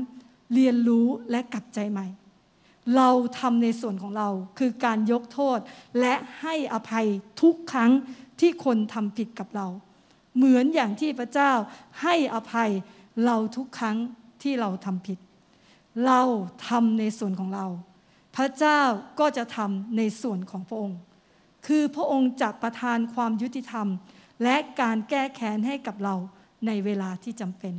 [0.53, 2.07] เรียนรู้และกลับใจใหม่
[2.95, 4.29] เราทำในส่วนของเรา
[4.59, 5.59] คือการยกโทษ
[5.99, 7.07] และให้อภัย
[7.41, 7.91] ทุกครั้ง
[8.39, 9.67] ที่คนทำผิดกับเรา
[10.35, 11.51] เหมือนอย่างที่พระเจ้า
[12.01, 12.71] ให้อภัย
[13.25, 13.97] เราทุกครั้ง
[14.41, 15.19] ที่เราทำผิด
[16.07, 16.21] เรา
[16.67, 17.67] ทำในส่วนของเรา
[18.35, 18.81] พระเจ้า
[19.19, 20.99] ก็จะทำในส่วนของพระองค์
[21.67, 23.87] คือพระองค์จะประทานความยุติธรรม
[24.43, 26.15] และการแก้แค้นให้กับเรา
[26.67, 27.73] ในเวลาที่จำเป็น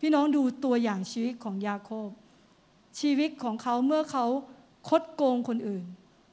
[0.00, 2.08] พี่น้องดูตัวอย่างชีวิตของยาโคบ
[3.00, 4.26] ชีวิตของเขาเมื่อเขา
[4.88, 5.84] คดโกงคนอื่น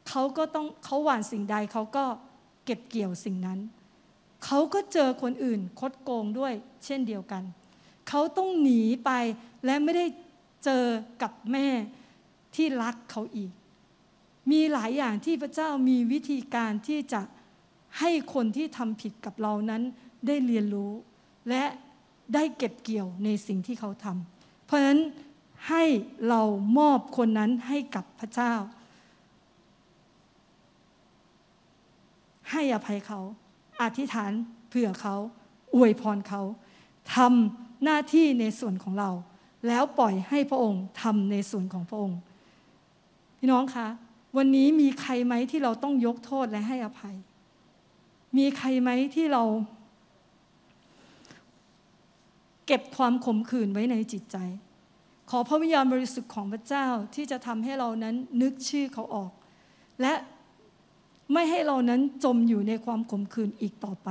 [0.09, 2.05] เขาก็ต้องเขาหว่านสิ่งใดเขาก็
[2.65, 3.59] เก็บเกี่ยวสิ่งนั้น
[4.45, 6.53] เขาก็เจอคนอื่นคดโกงด้วย
[6.85, 7.43] เช่นเดียวกัน
[8.09, 9.11] เขาต้องหนีไป
[9.65, 10.05] และไม่ได้
[10.65, 10.83] เจอ
[11.21, 11.67] กับแม่
[12.55, 13.51] ที่รักเขาอีก
[14.51, 17.21] มีหลายอย่างที่พระเจ้ามีวิธีการที่จะ
[17.99, 19.81] ให้คนที่ทำผิดกับเรานั้น
[20.27, 20.91] ได้เรียนรู้
[21.49, 21.63] และ
[22.33, 24.99] ได้เก็บเกี่ยวในสิ่งที่เขาทำเพราะฉะนั้น
[25.69, 25.83] ให้
[26.29, 26.41] เรา
[26.77, 28.53] มอบคนนั้นให้กับพระเจ้า
[32.51, 33.19] ให้อภัยเขา
[33.81, 34.31] อธิษฐาน
[34.69, 35.15] เผื่อเขา
[35.75, 36.41] อวยพรเขา
[37.15, 39.11] ทำหน้าที่ในส่วนของเรา
[39.67, 42.19] แล้วปล่อยให้พระองค์ทำในส่วนของพระองค์
[43.43, 43.87] พี่น้องคะ
[44.37, 47.15] วันนี้มีใครไหมที่เราต้องยกโทษและให้อภัย
[48.37, 49.43] มีใครไหมที่เรา
[52.67, 54.37] เก็บความขมขื่นไว้ในจิตใจ
[55.29, 59.31] ขอพระวิญญาณบริสุทธิ์ของพระเจ้าที่จะทำให้เรานั้นนึกชื่อเขาออก
[60.01, 60.13] และ
[61.33, 64.09] ไม่ให้เรานั้นจมอยู่ในความขมขื่นอีกต่อไป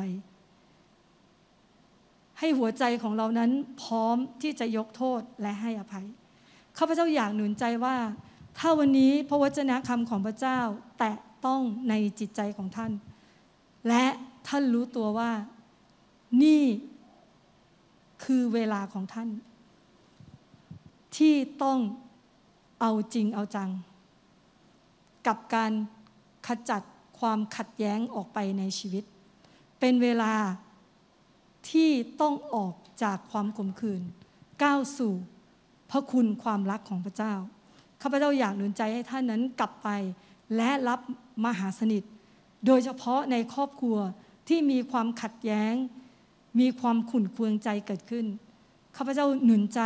[2.38, 3.50] ให้หัวใจของเรานั้น
[3.82, 6.06] พร้อมที่จะยกโทษและให้อภัย
[6.78, 7.96] ข้าพเจ้าอยากหนุนใจว่า
[8.62, 10.60] ถ้าวันนี้พระวจนะคำของพระเจ้า
[10.98, 11.12] แตะ
[11.44, 12.92] ต้องในจิตใจของท่าน
[13.88, 14.04] และ
[14.48, 15.32] ท่านรู้ตัวว่า
[16.42, 16.64] นี่
[18.24, 19.28] คือเวลาของท่าน
[21.16, 21.78] ที่ต้อง
[22.80, 23.70] เอาจริงเอาจัง
[25.26, 25.72] กับการ
[26.46, 26.82] ขจัด
[27.18, 29.04] ความขัดแย้งออกไปในชีวิต
[29.80, 30.34] เป็นเวลา
[31.70, 31.90] ที่
[32.20, 34.02] ต้องออกจากความขมขื่น
[34.62, 35.12] ก้าวสู่
[35.90, 37.34] พระคุณความรักของพระเจ้า
[38.02, 39.88] ข้าพเจ้าอยากหนุนใจให้ท่านนั้นกลับไป
[40.56, 41.00] และรับ
[41.46, 42.02] มหาสนิท
[42.66, 43.98] โดยเฉพาะในครอบครัว
[44.48, 45.74] ที่มีความขัดแย้ง
[46.60, 48.26] มีความขุ่นเคืองใจเกิดขึ้น
[48.96, 49.80] ข้าพเจ้าหนุนใจ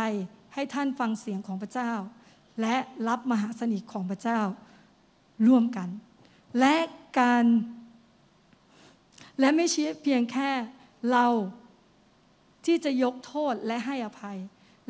[0.53, 1.91] ให้ท่านฟังเสียงของพระเจ้า
[2.61, 2.75] และ
[3.07, 4.39] รับมหาสนิทของพระเจ้า
[5.47, 5.89] ร่วมกัน
[6.59, 6.75] และ
[7.19, 7.45] การ
[9.39, 10.49] และไม่ใช่เพียงแค่
[11.11, 11.27] เรา
[12.65, 14.37] ที่จะยกโทษและให้อภัย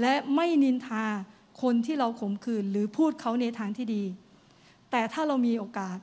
[0.02, 1.06] และไม่นินทา
[1.61, 4.03] คนที่เราข่มขืนหรือพูดเขาในทางที่ดี
[4.91, 5.98] แต่ถ้าเรามีโอกาส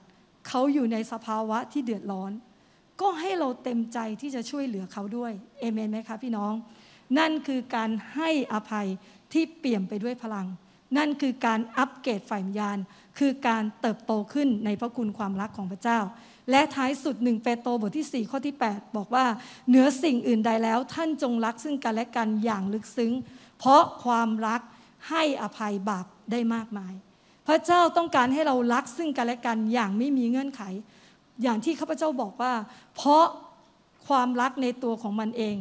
[0.49, 2.33] เขาอยู่ในสภาวะที่เดือดร้อน
[3.01, 6.53] ก็ให้เราเต็มใจที่จะช่วยเหลือเขาด้วยเอเมนไหมคะพี่น้อง
[7.19, 8.89] นั่นคือการให้อภัย
[9.33, 10.47] ที่เปี่ยมไปด้วยพลัง
[10.99, 12.79] นั่นคือการอัปเกรดฝ่ายวิญญาณ
[13.19, 15.99] คือการเติบโตขึ้นในพระคุณความรักของพระเจ้า
[16.51, 19.25] และท้ายสุดหนึ่งเปโตรบทที่ 4 ข้อที่ 8 บอกว่า
[19.69, 23.13] เหนือสิ่งอื่นใดแล้วท่านจงรักซึ่งกันและกันอย่างลึกซึ้ง
[23.59, 24.61] เพราะความรัก
[25.09, 26.95] ให้อภัยบาปได้มากมาย
[27.47, 30.63] พระเจ้าต้องการให้เรารักซึ่งกันและกันอย่างไม่มีเงื่อนไข
[31.43, 32.53] อย่างที่ข้าพเจ้าบอกว่า
[32.97, 33.25] เพราะ
[34.07, 35.57] ความรักในตัวของมันเอง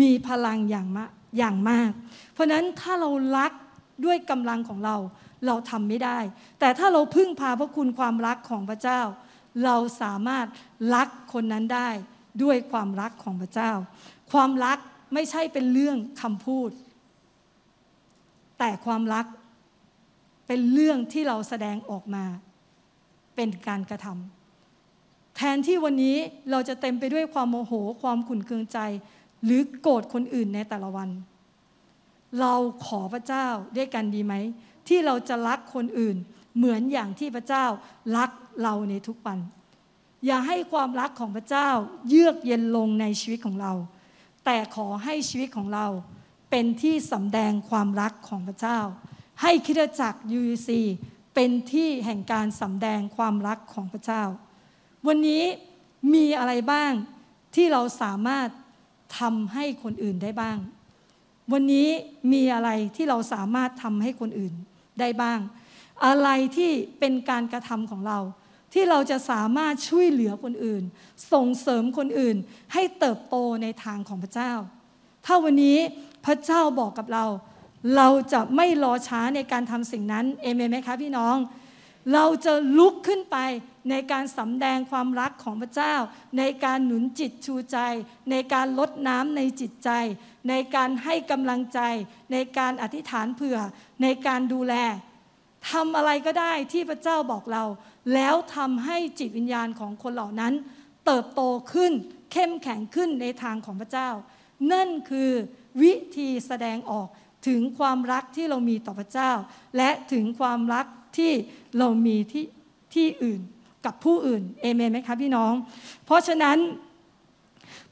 [0.00, 1.90] มีพลังอย่างมากอย่างมาก
[2.32, 3.52] เพราะนั้นถ้าเรารัก
[4.04, 4.96] ด้วยกำลังของเรา
[5.46, 6.18] เราทำไม่ได้
[6.60, 9.00] แต่ถ้าเราพึ่งพาพระคุณความรักของพระเจ้า
[9.64, 10.46] เราสามารถ
[10.94, 11.88] รักคนนั้นได้
[12.42, 13.72] ด้วยความรักของพระเจ้า
[14.32, 14.78] ความรัก
[15.14, 16.70] ไม่ใช่เป็นเรื่องคำพูด
[18.58, 19.26] แต่ความรัก
[20.46, 22.24] เป็นเรื่องที่เราแสดงออกมา
[23.36, 26.16] เป็นการกระทำแทนที่วันนี้
[26.50, 27.72] เราจะเต็มไปด้วยความโมโห
[28.02, 28.78] ความขุ่นเคืองใจ
[29.44, 31.10] หรือโกรธคนอื่นในแต่ละวัน
[32.40, 32.54] เรา
[32.86, 34.34] ขอพระเจ้าด้วยกันดีไหม
[34.88, 36.16] ที่เราจะรักคนอื่น
[36.56, 37.64] เหมือนอย่างที่พระเจ้า
[38.16, 38.30] รัก
[38.62, 39.38] เราในทุกวัน
[40.26, 41.68] อย่าให้ความรักของพระเจ้า
[42.08, 43.72] เยือกเย็นลงในชีวิตของเรา
[44.44, 45.86] แต่ขอให้ชีวิตของเรา
[46.56, 48.78] เป็นที่สำแดงความรักของพระเจ้า
[49.42, 50.70] ให้คริสตจักร UC
[51.34, 54.22] เป็นที่แห่งการสำแดงความรักของพระเจ้า
[55.06, 55.42] วันนี้
[56.14, 56.92] มีอะไรบ้าง
[57.54, 58.48] ที่เราสามารถ
[59.18, 60.58] ทำให้คนอื่นได้บ้าง
[61.52, 61.88] วันนี้
[62.32, 64.54] มีอะไรที่เราสามารถทำให้คนอื่น
[65.00, 65.38] ได้บ้าง
[66.06, 68.18] อะไรที่เป็นการกระทำของเรา
[68.72, 70.82] ที่เราจะสามารถช่วยเหลือคนอื่น
[71.32, 72.36] ส่งเสริมคนอื่น
[72.72, 74.52] ให้เติบโตในทางของพระเจ้า
[75.26, 75.78] ถ้าวันนี้
[76.24, 77.24] พระเจ้าบอกกับเรา
[77.96, 81.36] เราจะไม่รอช้าในการทำสิ่งนั้นเอเมนไหมคะพี่น้อง
[82.12, 83.36] เราจะลุกขึ้นไป
[83.90, 85.94] ในการสำแดงความรักของพระเจ้า
[86.38, 87.78] ในการหนุนจิตชูใจ
[88.30, 89.90] ในการลดน้ำในจิตใจ
[90.48, 91.80] ในการให้กำลังใจ
[92.32, 93.58] ในการอธิษฐานเผื่อ
[94.02, 94.74] ในการดูแล
[95.70, 97.64] ทำอะไรก็ได้ที่พระเจ้าบอกเรา
[98.14, 100.52] แล้วทำให้จิตวิญญาณของคนเหล่านั้น
[101.06, 101.42] เติบโต
[101.72, 101.92] ขึ้น
[102.32, 104.08] เข้มแข็งขึ้นในทางของพระเจ้า
[104.72, 105.30] นั่นคือ
[105.82, 107.08] วิธีแสดงออก
[107.46, 109.32] ถึงความรักที่เรามีต่อพระเจ้า
[109.76, 110.86] และถึงความรัก
[111.18, 111.32] ที่
[111.78, 112.46] เรามีที่
[112.94, 113.40] ที่อื่น
[113.84, 115.52] กับผู้อื่นเอเมนไหมคะพี่น้อง
[116.04, 116.58] เพราะฉะนั้น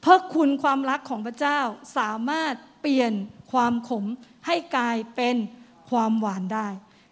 [0.03, 1.59] พระคุณความรักของพระเจ้า
[1.97, 3.13] สามารถเปลี่ยน
[3.51, 4.05] ความขม
[4.47, 5.35] ให้กลายเป็น
[5.89, 6.67] ความหวานได้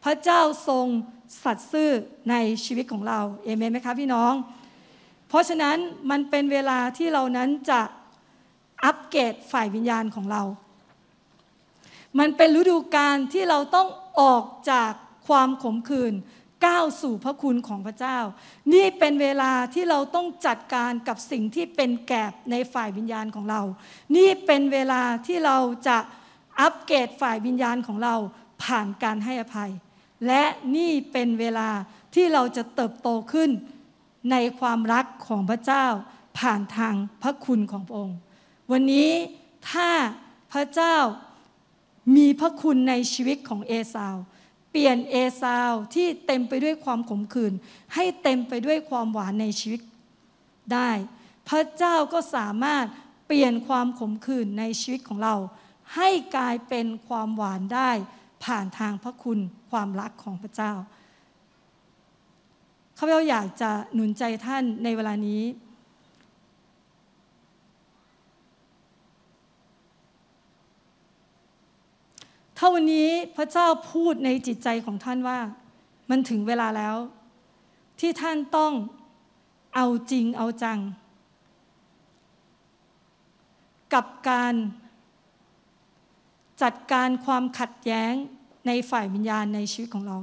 [0.06, 0.88] พระเจ้าทรง
[1.44, 1.90] สัตย์ซื่อ
[2.30, 2.36] ใน
[2.66, 4.34] ชีวิตของเราเอเมนไหมคะพี่น้อง
[5.30, 5.78] เพราะฉะนั้น
[6.10, 7.82] มันเป็นเวลาที่เรานั้นจะ
[8.86, 10.44] อัปเกรดฝ่ายวิญญาณของเรา
[12.20, 13.88] มันเป็นฤดูกาลที่เราต้อง
[14.22, 14.92] ออกจาก
[15.28, 16.14] ความขมขื่น
[16.66, 18.18] ก้าวสู่พระคุณของพระเจ้า
[18.74, 23.62] นี่เป็นเวลาที่เราต้องจัดการกับสิ่งที่เป็นแกบในฝ่ายวิญญาณของเรา
[24.16, 25.98] นี่เป็นเวลาที่เราจะ
[26.60, 28.16] อัปเกรดฝ่ายวิญญาณของเรา
[28.64, 29.72] ผ่านการให้อภัย
[30.28, 30.44] และ
[30.76, 31.70] นี่เป็นเวลา
[32.16, 33.50] ที่เราจะเติบโตขึ้น
[34.32, 35.86] ในความรักของพระเจ้า
[36.40, 38.18] ผ่านทางพระคุณของพระองค์
[38.72, 39.10] วันนี้
[39.72, 39.90] ถ้า
[40.54, 40.96] พระเจ้า
[42.16, 44.16] มีพระคุณในชีวิตของเอสาว
[44.72, 47.54] เปลี่ยนเอซาวที่เต็มไปด้วยความขมขื่น
[47.96, 49.82] ให้เต็มไปด้วยความหวานในชีวิต
[50.74, 50.90] ได้
[51.50, 52.86] พระเจ้าก็สามารถ
[53.28, 55.36] เปลี่ยนความขมขื่นในชีวิตของเรา
[55.96, 57.92] ให้กลายเป็นความหวานได้
[58.44, 59.40] ผ่านทางพระคุณ
[59.72, 60.74] ความรักของพระเจ้า
[62.98, 65.42] ข้าพเจ้าอยากจะหนุนใจท่านในเวลานี้
[72.64, 75.40] ถ้าวันนี้พระเจ้าพูดในจิตใจของท่านว่า
[76.10, 76.96] มันถึงเวลาแล้ว
[78.00, 78.74] ที่ท่านต้อง
[79.76, 80.80] เอาจริงเอาจัง
[83.94, 84.54] กับการ
[86.64, 88.14] จัดการความขัดแย้ง
[88.68, 90.18] ในฝ่ายวิญญาณในชีวิตของเรา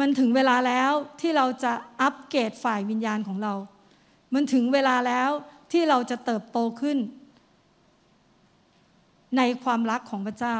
[0.00, 3.54] มันถึงเวลาแล้วที่เราจะอัปเกรดฝ่ายวิญญาณของเรา
[4.34, 5.30] มันถึงเวลาแล้ว
[5.72, 6.98] ที่เราจะเติบโตขึ้น
[9.36, 10.58] ในความรักของพระเจ้า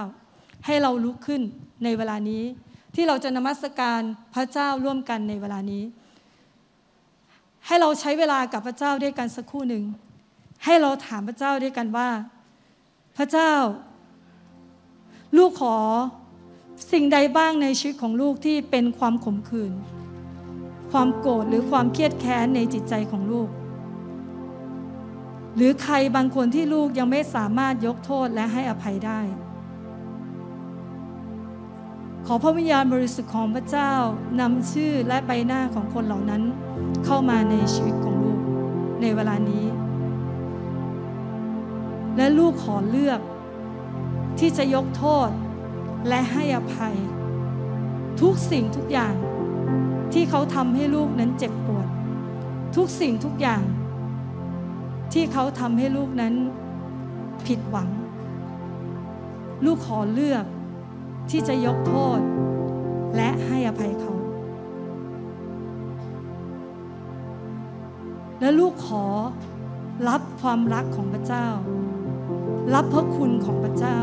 [0.67, 1.43] ให้เราลุกขึ้น
[1.85, 2.43] ในเวลานี้
[2.95, 4.01] ที่เราจะนมัสการ
[4.35, 5.85] พระเจ้าร่วมกันในเวลานี้
[7.67, 9.85] ให้เราใช้เวลากับพระเจ้าด้วยกันสักครู่หนึ่ง
[10.65, 12.09] ให้เราถามพระเจ้าด้วยกันว่า
[13.17, 13.53] พระเจ้า
[15.37, 15.77] ลูกขอ
[16.93, 19.73] สิ่งใดบ้างในชีวิตของลูกที่เป็นความขมขื่น
[20.91, 23.49] ความโกรธหรือความเครียดแค้นในจิตใจของลูก
[25.57, 29.21] หรือใครบางคนที่ลูกยังไม่สามารถยกโทษและให้อภัยได้
[32.29, 33.93] ขอพระวิญญาณบริสุทธิ์ของพระเจ้า
[34.41, 36.43] นำชื่อและใบหน้าของคนเหล่านั้น
[37.05, 38.41] เข้ามาในชีวิตของลูก
[39.01, 39.67] ในเวลานี้
[42.17, 43.21] และลูกขอเลือก
[44.39, 45.29] ที่จะยกโทษ
[46.09, 46.97] และให้อภัย
[48.21, 49.15] ทุกสิ่งทุกอย่าง
[50.13, 51.89] ที่เขาทำให้ลูกนั้นเจ็บปวด
[52.77, 53.63] ทุกสิ่งทุกอย่าง
[55.13, 56.35] ที่เขาทำให้ลูกนั้น
[57.47, 57.89] ผิดหวัง
[59.65, 60.45] ลูกขอเลือก
[61.31, 62.21] ที่จะยกโทษ
[63.17, 64.15] และให้อภัยเขา
[68.41, 69.07] และลูกขอ
[70.09, 71.47] รับความรักของพระเจ้า
[72.75, 73.99] รับพระคุณของพระเจ้า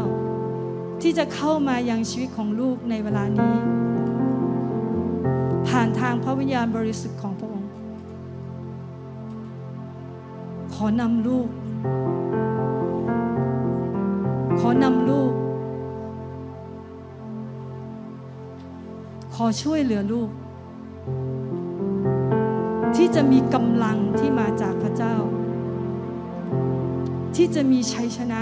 [1.02, 3.56] ที่จะเข้ามายังชีวิตของลูกในเวลานี้
[5.68, 7.70] ผ่านทางพระวิญญาณบริสุทธิ์ของพระองค์
[10.74, 11.50] ขอนำลูก
[14.60, 15.32] ขอนำลูก
[19.42, 20.30] อช่วยเหลือลูก
[22.96, 25.16] ที่จะมีกำลังที่มาจากพระเจ้า
[27.36, 28.42] ที่จะมีชัยชนะ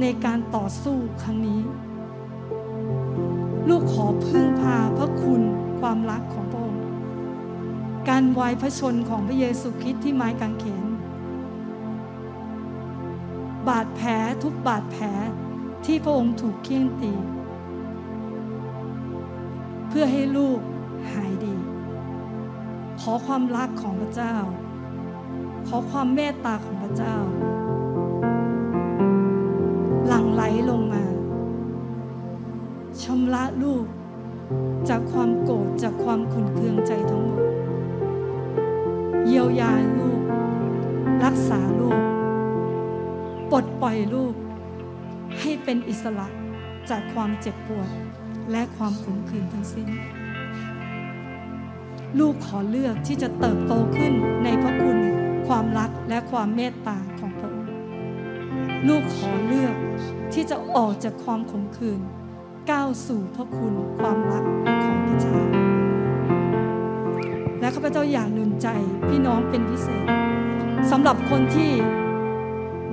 [0.00, 1.60] ในการต่อสู้ครั้งนี้
[3.68, 5.42] ลูกขอพึ่งพาพระคุณ
[5.80, 6.84] ความรักของพระองค์
[8.08, 10.84] การวายพระชนของพระเยซูคริสต์ที่ไม้กางเขน
[13.68, 14.10] บาดแผล
[14.42, 15.04] ทุกบาดแผล
[15.84, 17.12] ที่พระองค์ถูกเคี่ยนตี
[19.88, 20.60] เพื่อให้ลูก
[21.12, 21.56] หายดี
[23.00, 24.36] ขอความรักของพระเจ้า
[25.68, 27.16] ขอความเมตตาของพระเจ้า
[30.06, 31.04] หลั่งไหลลงมา
[33.02, 33.84] ชำระลูก
[34.88, 37.40] จากความโกรธจากความขุ่นเคืองใจทั้งหมด
[39.26, 40.20] เยียวยาลูก
[41.24, 42.00] รักษาลูก
[43.50, 44.34] ปลดปล่อยลูก
[45.40, 46.28] ให้เป็นอิสระ
[46.90, 47.90] จากความเจ็บปวด
[48.50, 49.88] และความขุ่นเคืองทั้งสิ้น
[52.18, 54.12] ลูกขอเลือกที่จะเติบโตขึ้น
[54.44, 54.98] ในพระคุณ
[55.46, 57.74] ความรักและความเมตตาของพระองค์
[58.88, 59.74] ลูกขอเลือก
[60.32, 62.00] ที่จะออกจากความขมขื่น
[62.70, 64.44] ก้าวสู่พระคุณความรัก
[64.84, 65.38] ของพระเจ้า
[67.60, 68.68] และข้าพเจ้าอยากหนุนใจ
[69.08, 70.04] พี่น้องเป็นพิเศษ
[70.90, 71.70] สำหรับคนที่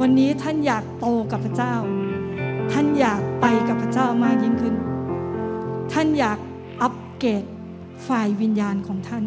[0.02, 1.76] วันนี้ท่านอยากโตกับพระเจ้า
[2.72, 4.76] ท่านอยากไปกับพระเจ้ามากยิ่งขึ้น
[5.94, 6.38] ท่านอยาก
[6.82, 7.44] อัปเกรด
[8.08, 9.24] ฝ่ายวิญญาณของท่าน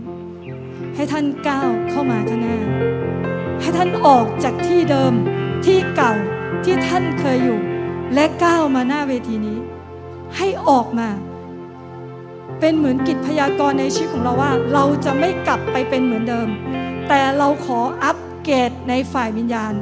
[0.94, 2.58] ให้ท่านก้าวเข้ามาข้างหน้า
[3.60, 5.12] ให้ท่านออกจากที่เดิม
[5.64, 6.12] ที่เก่า
[6.64, 7.60] ที่ท่านเคยอยู่
[8.14, 9.58] และก้าวมาหน้าเวทีนี้
[10.36, 11.08] ให้ออกมา
[12.60, 16.48] เป็นเหมือนกิจพยากรณ์ในชีวิตของเราว่า เราจะไม่กลับไปเป็นเหมือนเดิม
[17.08, 19.72] แต่เราขออัปเกรดในฝ่ายวิญญาณ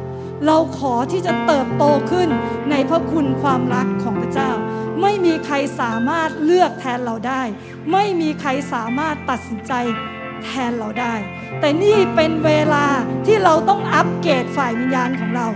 [0.46, 2.28] เราขอที่จะเติบโตขึ้น
[2.70, 4.50] ในพระคุณความรักของพระเจ้า
[5.00, 7.42] ไม่มีใครสามารถเลือกแทนเราได้
[7.92, 9.72] ไม่มีใครสามารถตัดสินใจ
[10.44, 11.14] แทนเราได้
[11.60, 12.86] แต่นี่เป็นเวลา
[13.26, 15.48] ที่เราต้องอัปเกรดฝ่ายวิญญาณของเรา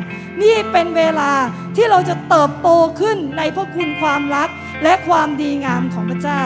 [0.42, 1.32] นี่เป็นเวลา
[1.76, 2.68] ที่เราจะเติบโต
[3.00, 4.48] ขึ้นในพระคุณความรัก
[4.82, 6.40] และความดีงามของพระเจ้า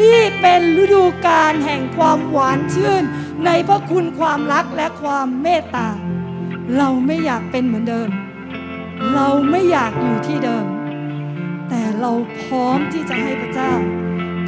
[0.00, 3.02] นี่เป็นฤดูกาลแห่งความหวานชื่น
[3.46, 5.88] ในพระคุณความรักและความเมตตา
[6.76, 8.08] เราไม่อยากเป็นเหมือนเดิม
[9.14, 10.64] เราไม่อยากอยู่ที่เดิม
[11.68, 12.12] แต่เรา
[12.42, 13.72] พร้อมที่จะให้พระเจ้า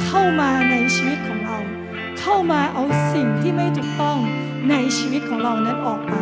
[0.05, 1.57] เข้ามาในชีวิตของเรา
[2.19, 2.83] เข้ามาเอา
[3.13, 4.17] สิ่งที่ไม่ถูกต้อง
[4.69, 6.13] ในชีวิตของเรานั้นออกไป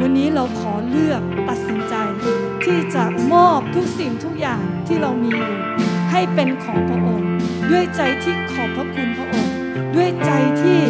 [0.00, 1.94] วันนี้เราขอเลือกตัดสินใจ
[2.64, 5.54] ที่จะมอบทุกสิ่งทุกอย่างที่เรามีอยู่
[6.10, 7.28] ให้เป็นของพระองค์
[7.70, 9.54] ด้วยใจที่ขอบพระคุณพระองค์
[9.94, 10.30] ด้วยใจ
[10.60, 10.80] ที่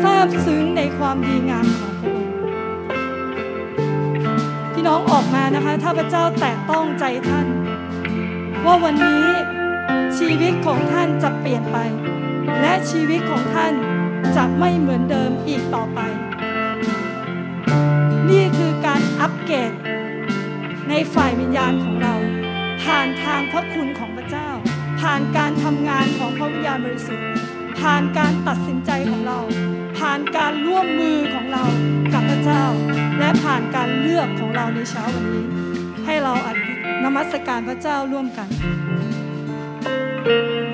[0.00, 1.93] ซาบซึ้งในความดีงามของ
[4.86, 7.46] น้องออกมานะคะถ้าพระเจ้าแตะต้องใจท่าน
[8.64, 9.24] ว่าวันนี้
[10.18, 11.78] ชีวิตของท่านจะเปลี่ยนไป
[12.60, 13.72] และชีวิตของท่าน
[14.36, 16.00] จะไม่เหมือนเดิมอีกต่อไป
[18.30, 19.72] นี่คือการอัปเกรด
[20.88, 22.14] ในฝ่ายวิญญาณของเรา
[22.82, 24.48] ผ่านทางพระคุณของพระเจ้า
[25.00, 27.28] ผ่านการทำงานของพระวิญญาณบริสุทธิ์
[27.80, 29.38] ผ่านการตัดสินใจของเรา
[29.98, 31.64] ผ่านการร่วมมือของเรา
[32.12, 32.64] กับพระเจ้า
[33.18, 35.44] และผ่านการเลือกของเราในเช้าวันนี้
[36.06, 36.72] ให้เราอธิ
[37.04, 38.62] นมัสการพระเจ้าร่วมกันท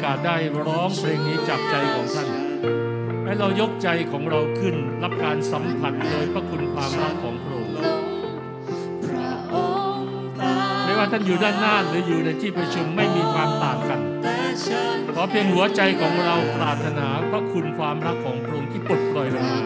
[0.00, 0.36] อกาสได้
[0.66, 2.28] ร้องเพลงนี้จากใจของท่าน
[3.24, 7.74] ให้เรายกใจของเราขึ้นรับการสัมผัสโดยพระคุณความรักของพระองค์
[10.84, 19.60] ไม่ว่าท่านอยู่ด้านหน้าหรืออยู่ในที่ประชุมไม่มีความต่างกันแต่ฉันขอเพียงหัวใจของเราปรารถนาพระคุณความรักของพระองค์ที่ปลดปล่อยลงมา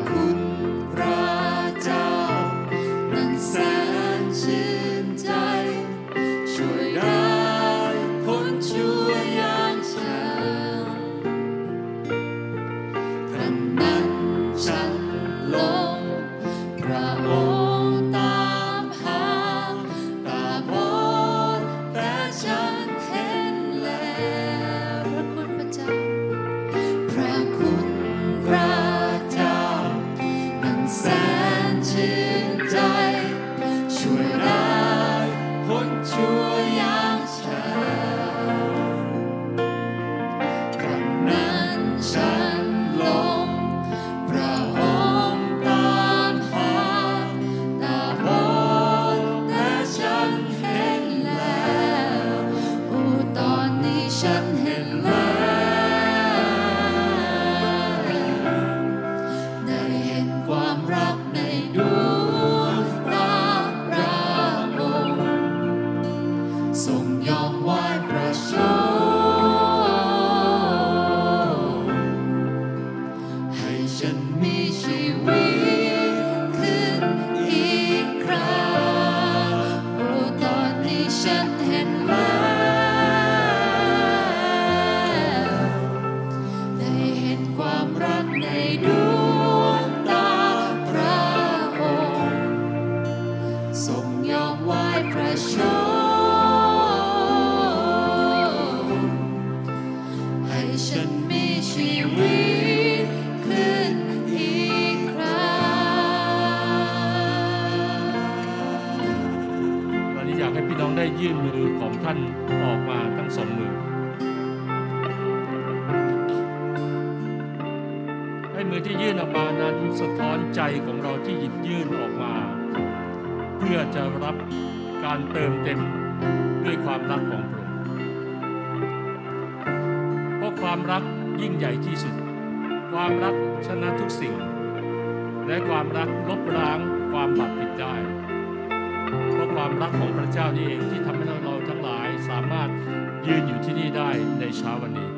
[144.64, 145.10] ช้าวันนี้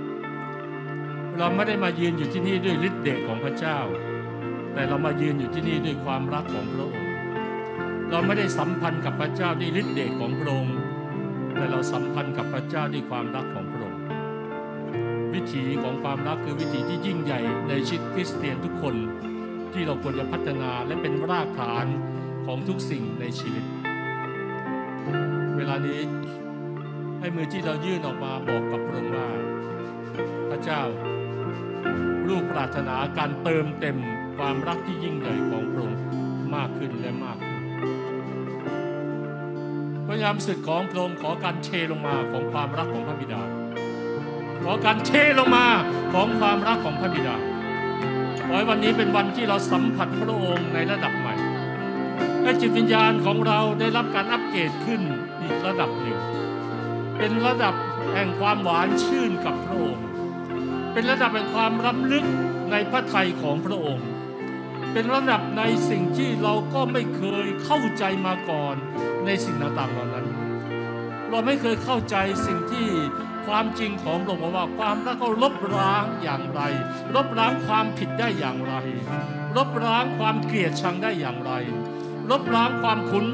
[1.38, 3.78] เราไม่ได้มายืนอยู่ที่นี่ด้วยฤทธิ์เดชของพระเจ้า
[4.72, 7.12] แต่เรามายืนอยู่ที่นี่ด้วยความรักของพระองค์
[8.10, 10.76] เราไม่ได้สัมพันธ์กับพระเจ้าด้วยฤทธิ์เดชของพระองค์
[11.54, 14.00] แต่เราสัมพันธ์กับพระเจ้าด้วยความรักของพระองค์
[15.32, 18.94] วิถีของความรักคือวิถีที่ยิ่งใหญ่ในชีวิตคริสเตียนทุกคน
[19.72, 21.86] ที่เราควรจะพัฒนาและเป็นรากฐาน
[22.46, 23.64] ของทุกสิ่งในชีวิต
[25.56, 26.00] เวลานี้
[27.26, 29.28] ให้มือที่เรายื่นออกมาบอกกับพระองค์ว่า
[30.50, 30.82] พระเจ้า
[32.28, 33.96] ลูกปรารถนาการเติมเต็ม
[34.36, 36.00] ความรักที่ยิ่งใหญ่ของพระองค์
[36.54, 37.60] มากขึ้นและมากขึ้น
[40.06, 43.42] พระยามสึกของพระองค์ขอการเทลงมาของความรักของพระบิดา
[44.62, 45.66] ขอการเทลงมา
[46.14, 47.36] ของความรักของพระบิดา
[48.46, 51.34] ขอให้วันนี้เป็นวันที่เราสัมผัสพระองค์ในระดับใหม่
[52.42, 55.00] ให้จิตวิญญาณของเราได้รับการอัปเกรดขึ้น
[55.40, 56.18] อีกระดับหนึ่ง
[57.18, 57.74] เป็นระดับ
[58.12, 60.06] แห่งความหวานชื่นกับพระองค์
[60.92, 62.24] เป็นระดับแห่งความรำลึก
[62.70, 64.06] ในพระทัยของพระองค์
[64.92, 68.76] เป็นระดับในสิ่งที่เราก็ไม่เคยเข้าใจมาก่อน
[69.26, 70.26] ในสิ่งต่างๆเหล่านั้น
[71.30, 72.16] เราไม่เคยเข้าใจ
[72.46, 72.86] สิ่งที่
[73.46, 76.60] ความจริงของพระองค์ว่าความรักก็ลบล้างอย่างไร
[77.14, 78.74] ลบล้างความผิดได้อย่างไร
[79.56, 81.52] ลบล้างความเกลียดชังได้อย่างไร
[82.30, 83.26] ลบล้างความขุน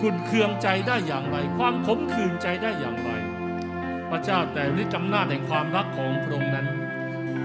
[0.00, 3.10] ขุนเคืองใจได้อย่างไร ความขมขื่นใจได้อย่างไร
[4.10, 6.66] พระเจ้าแต่ฤทธิ์อำนาจแห่งความรักของพระองค์นั้น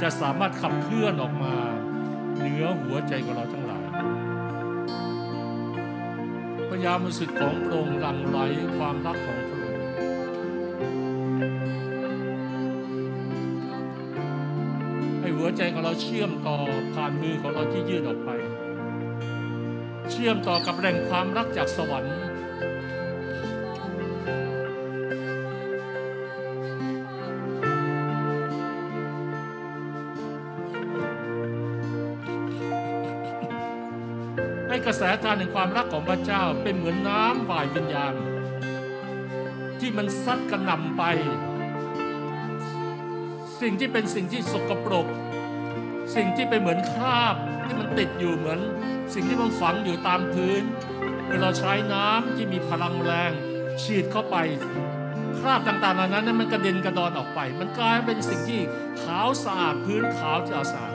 [0.01, 1.55] จะสามารถขับเคลื่อนออกมา
[2.37, 3.85] เหนือหัวใจของเราทั้งหลาย
[6.69, 8.37] พยามสุดของพระองค์หลั่งไหล
[8.77, 9.83] ความรักของพระองค์
[15.19, 16.57] ให้หัวใจของเราเชื่อมต่อ
[16.93, 18.31] ผ่านมือของเราที่ยื่นออกไป
[20.17, 22.15] ชื่อมต่อกับแหล่งความรักจากสวรรค์
[34.67, 38.15] ให้กระแสทานแห่งความรักของพระเจ้าเป็นเหมือนน้ำฝ่ายวิญญาณ
[39.79, 41.03] ที่มันซัดกระหน่ำไป
[43.61, 45.07] สิ่งที่เป็นสิ่งที่สกปรก
[46.15, 47.35] สิ่งที่เป็นเหมือนคราบ
[47.65, 48.59] ที่มันติดอยู่เหมือน
[49.13, 50.63] สิ่งที่มันฝังอยู่ตามพื้น
[51.29, 53.31] เวลาใช้น้ำที่มีพลังแรง
[53.81, 54.35] ฉีดเข้าไป
[55.39, 58.61] คราบต่างๆเหล่านั้นนั้นมันกระเด็นกระดอนออกไป มันกลายเป็นสิ่งที่
[59.01, 60.93] ขาวสะอาดพื้นขาวจะสะอาด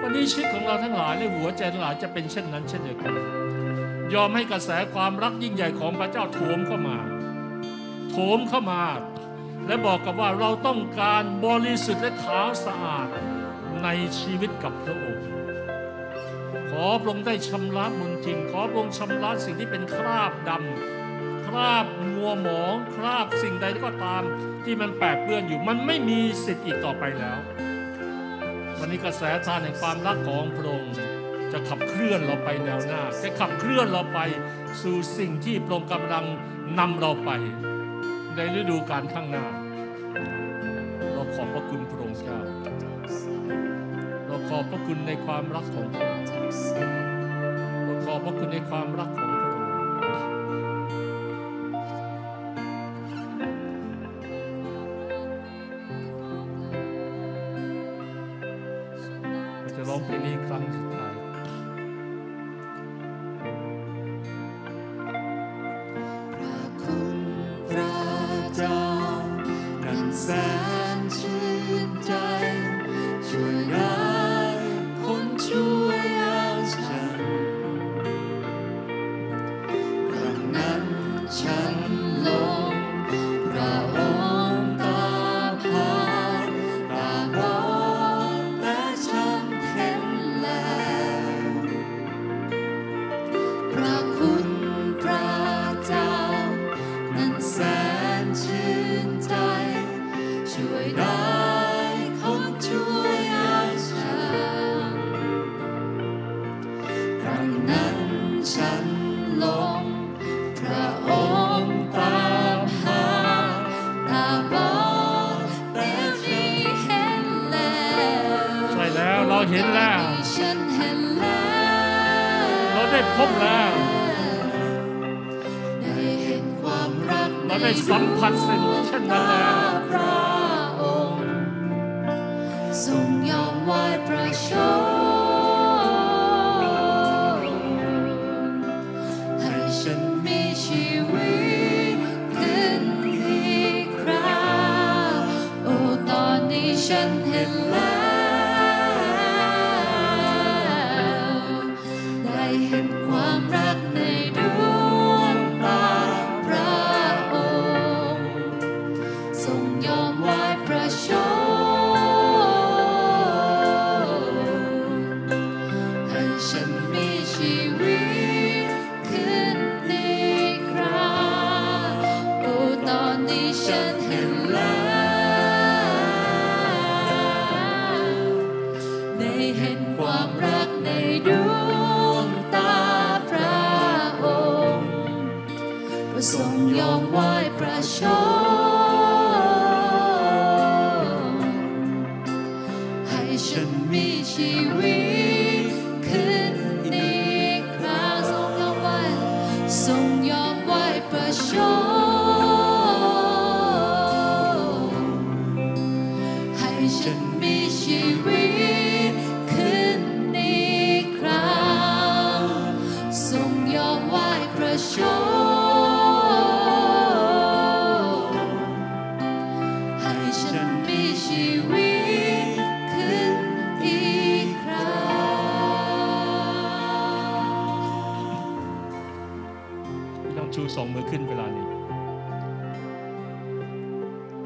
[0.00, 3.12] วันนี้ชีวิตของเราทั้งหลายและหัวใจทั้งหลายจะเป็นเช่นนั้นเช่นเดียวกัน
[4.14, 6.98] ยอมให้กระแสความรักยิ่งใหญ่ของพระเจ้าโถมเข้ามา
[8.10, 8.82] โถมเข้ามา
[9.66, 13.08] และบอกกับว่าเราต้องการบริสุทธิ์และขาวสะอาด
[13.84, 13.88] ใน
[14.20, 15.26] ชีวิตกับพระองค์
[16.70, 24.22] ขอพระองค์ได้ชำระมลทินขอพระองค์ชำระสิ่งที่เป็นคราบดำคราบมัวหมองคราบสิ่งใดก็ตาม
[24.64, 27.38] ที่มันแปดเปื้อนอยู่มันไม่มีสิทธิ์อีกต่อไปแล้ว
[28.78, 30.94] วันนี้กระแสทานแห่งความรักของพระองค์
[31.52, 34.18] จะขับเคลื่อนเราไปแนวหน้า จะขับเคลื่อนเราไป
[34.82, 36.24] สู่สิ่งที่พระองค์กำลัง
[36.78, 37.30] นำเราไป
[38.36, 39.46] ในฤดูกาลข้างหน้า
[41.12, 41.82] เราขอบพระคุณ
[44.56, 46.26] อบพระคุณในความรักของพระองค์
[47.84, 49.62] เราขอบพระคุณในความรักของพระองค์
[59.60, 60.83] เราจะร้องเพลงนี้ครั้ง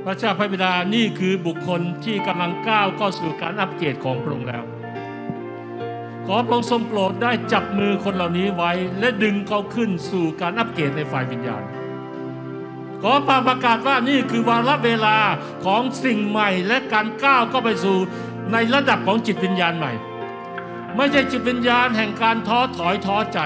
[0.04, 4.64] พระเจ้าพระบิดานี่คือบุคคลที่กำลังก้าวเข้าสู่การอัปเกรดของพระองค์แล้ว
[6.26, 11.62] ขอพระองค์ทรงโปรดได้จับมือคนเหล่านี้ไว้ และดึงเขาขึ้นสู่การอัปเกรดในฝ่ายวิญญาณ
[13.02, 15.18] ขอพระประกาศว่านี่คือวาระเวลา
[15.64, 17.98] ของสิ่งใหม่และการก้าวเข้าไปสู่
[18.52, 19.92] ในระดับของจิตวิญญาณใหม่
[20.96, 23.38] ไม่ใช่จิตวิญญาณแห่งการท้อถอยท้อใจ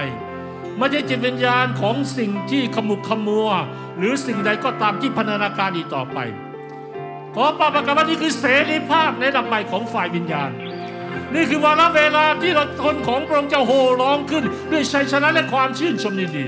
[0.77, 3.49] ไม่ใช่จิตวิญญาณของสิ่งที่ขมุกขมัว
[3.97, 6.19] หรือสิ่งใดก็ตามที่พันธนาการอีกต่อไป
[7.35, 10.51] ขอปาประกาศว่านี่คือเสรีภาพในระดับใหม่ของฝ่ายวิญญาณ
[11.35, 16.45] นี่คือวาระเวลาที่เราคนของพระองค์จะโห่ร้องขึ้น ด้วยชัยชนะและความชื่นชมยินดี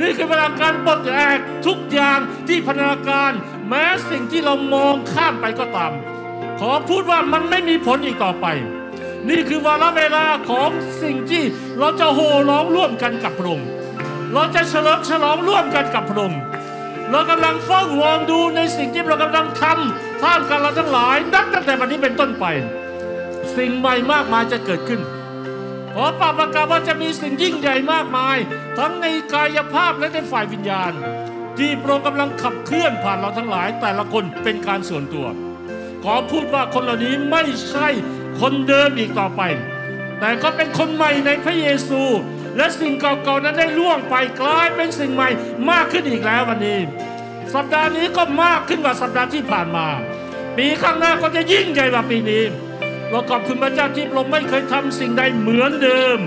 [0.00, 2.18] นี่คือเวลาการปลดแอกทุกอย่าง
[2.48, 3.32] ที่พนธนาการ
[3.68, 5.92] แม้สิ่งที่เรามองข้ามไปก็ตาม
[6.60, 8.46] ขอพูดว่ามันไม่มีผลอีกต่อไป
[9.30, 10.70] นี่คือวาระเวลาของ
[11.02, 11.42] สิ่งที่
[11.78, 13.68] เราจะโห่ร้องร่วมกันกับพระองค์
[14.34, 16.40] เราจะเฉลิมฉลองร่วมกันกับพระองค์
[17.10, 22.44] เรากำลังเฝ้ามองดูในสิ่งที่เรากำลังทำท่ามกลางเราทั้งหลายนับตั้งแต่วันนี้เป็นต้นไป
[23.56, 25.00] สิ่งใหม่มากมายจะเกิดขึ้น
[25.92, 28.36] ขอปราประกาศว่าจะมีสิ่งยิ่งใหญ่มากมาย
[28.78, 30.92] ทั้งในกายภาพและในฝ่ายวิญญาณ
[31.58, 35.26] ที่พระองค์กำลังขับเคลื่อนผ่านเราทั้งหลาย แต่ละคนเป็นการส่วนตัว
[36.04, 37.88] ขอพูดว่าคนเหล่านี้ไม่ใช่
[38.40, 39.42] คนเดิมอีกต่อไป
[40.20, 42.02] แต่ก็เป็นคนใหม่ในพระเยซู
[42.56, 45.28] และสิ่งเก่าๆนั้นได้ล่วงไปกลายเป็นสิ่งใหม่
[45.70, 46.78] มากขึ้นอีกแล้ววันนี้
[47.54, 49.86] สัปดาห์นี้ก็มากขึ้นกว่าสัปดาห์ที่ผ่านมา
[50.56, 52.42] ปีข้างหน้าก็จะยิ่งใหญ่กว่าปีนี้
[53.10, 56.18] เราขอบคุณพระเจ้าที่เราไม่เคยทำสิ่งใดเหมือนเดิม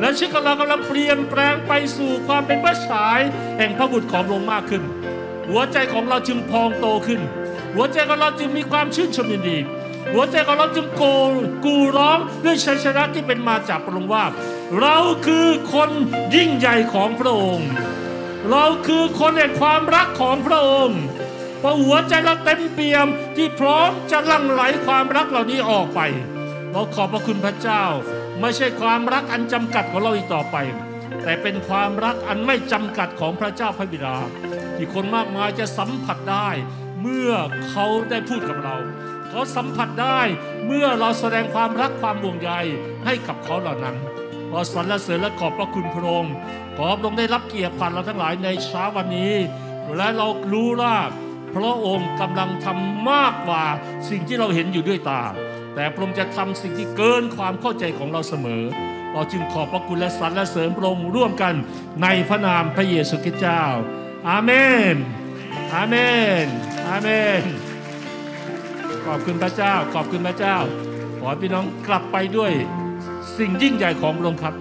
[0.00, 3.20] และชีวิตของเรากำลังเปลี่ยนแปลงไปสู่ความเป็นพระฉาย
[3.58, 4.82] แห่งพระบุตรของพระองค์มากขึ้น
[5.48, 7.20] หัวใจของเราจึงพองโตขึ้น
[7.74, 9.58] หัวใจของเราจึงมีความชื่นชมยินดี
[10.12, 11.02] หัวใจของเราจึงโก
[11.64, 14.24] กูร้องด้วยชัยชนะที่เป็นมาจากพระองค์ว่า
[14.78, 15.90] เราคือคน
[16.34, 17.70] ยิ่งใหญ่ของพระองค์
[18.50, 21.00] เราคือคนแห่งความรักของพระองค์
[21.60, 23.06] เพระหัวใจเราเต็มเปี่ยม
[23.36, 26.00] ที่พร้อมจะลั่งไหลความรักเหล่านี้ออกไป
[26.72, 27.84] เราขอบพระคุณพระเจ้า
[28.40, 30.56] ไม่ใช่ความรักอันจำกัดของเราอีกต่อไป
[31.22, 34.16] แต่เป็นความรักอันไม่จำกัดของพระเจ้าพระบิดา
[34.76, 36.48] ที่คนมากมายจะสัมผัสได้
[37.02, 37.32] เมื่อ
[37.68, 38.76] เขาได้พูดกับเรา
[39.28, 40.20] เขาสัมผัสได้
[40.66, 42.52] เมื่อเราแสดงความรักความห่วงใย
[43.04, 43.96] ให้กับเขาเหล่านั้น
[44.50, 46.34] ขอสรรเสริญและขอบพระคุณพระองค์
[46.76, 49.34] ขอพระองค์ได้รับเกียรติผ่านเราทั้งหลายในเช้าวันนี้
[49.96, 50.96] และเรารู้ว่า
[51.54, 53.64] พระองค์กำลังทำมากกว่า
[54.08, 55.22] สิ่งที่เราเห็นอยู่ด้วยตา
[55.74, 58.62] แต่พระองค์จะทำสิ่งที่เกินความเข้าใจของเราเสมอ
[59.12, 61.54] เราจึงขอบพระคุณและสรรเสริญพระองค์ร่วมกัน
[62.02, 63.62] ในพระนามพระเยซูคริสต์เจ้า
[64.28, 64.50] อาเม
[64.94, 64.96] น
[65.72, 65.94] อาเม
[66.44, 66.46] น
[66.88, 67.08] อาเม
[67.40, 67.42] น
[69.06, 70.56] ขอบคุณพระเจ้า ขอบคุณพระเจ้า
[71.20, 72.52] ขอพี่น้องกลับไปด้วย
[73.40, 74.54] สิ่งยิ่งใหญ่ของพระองค์ครับ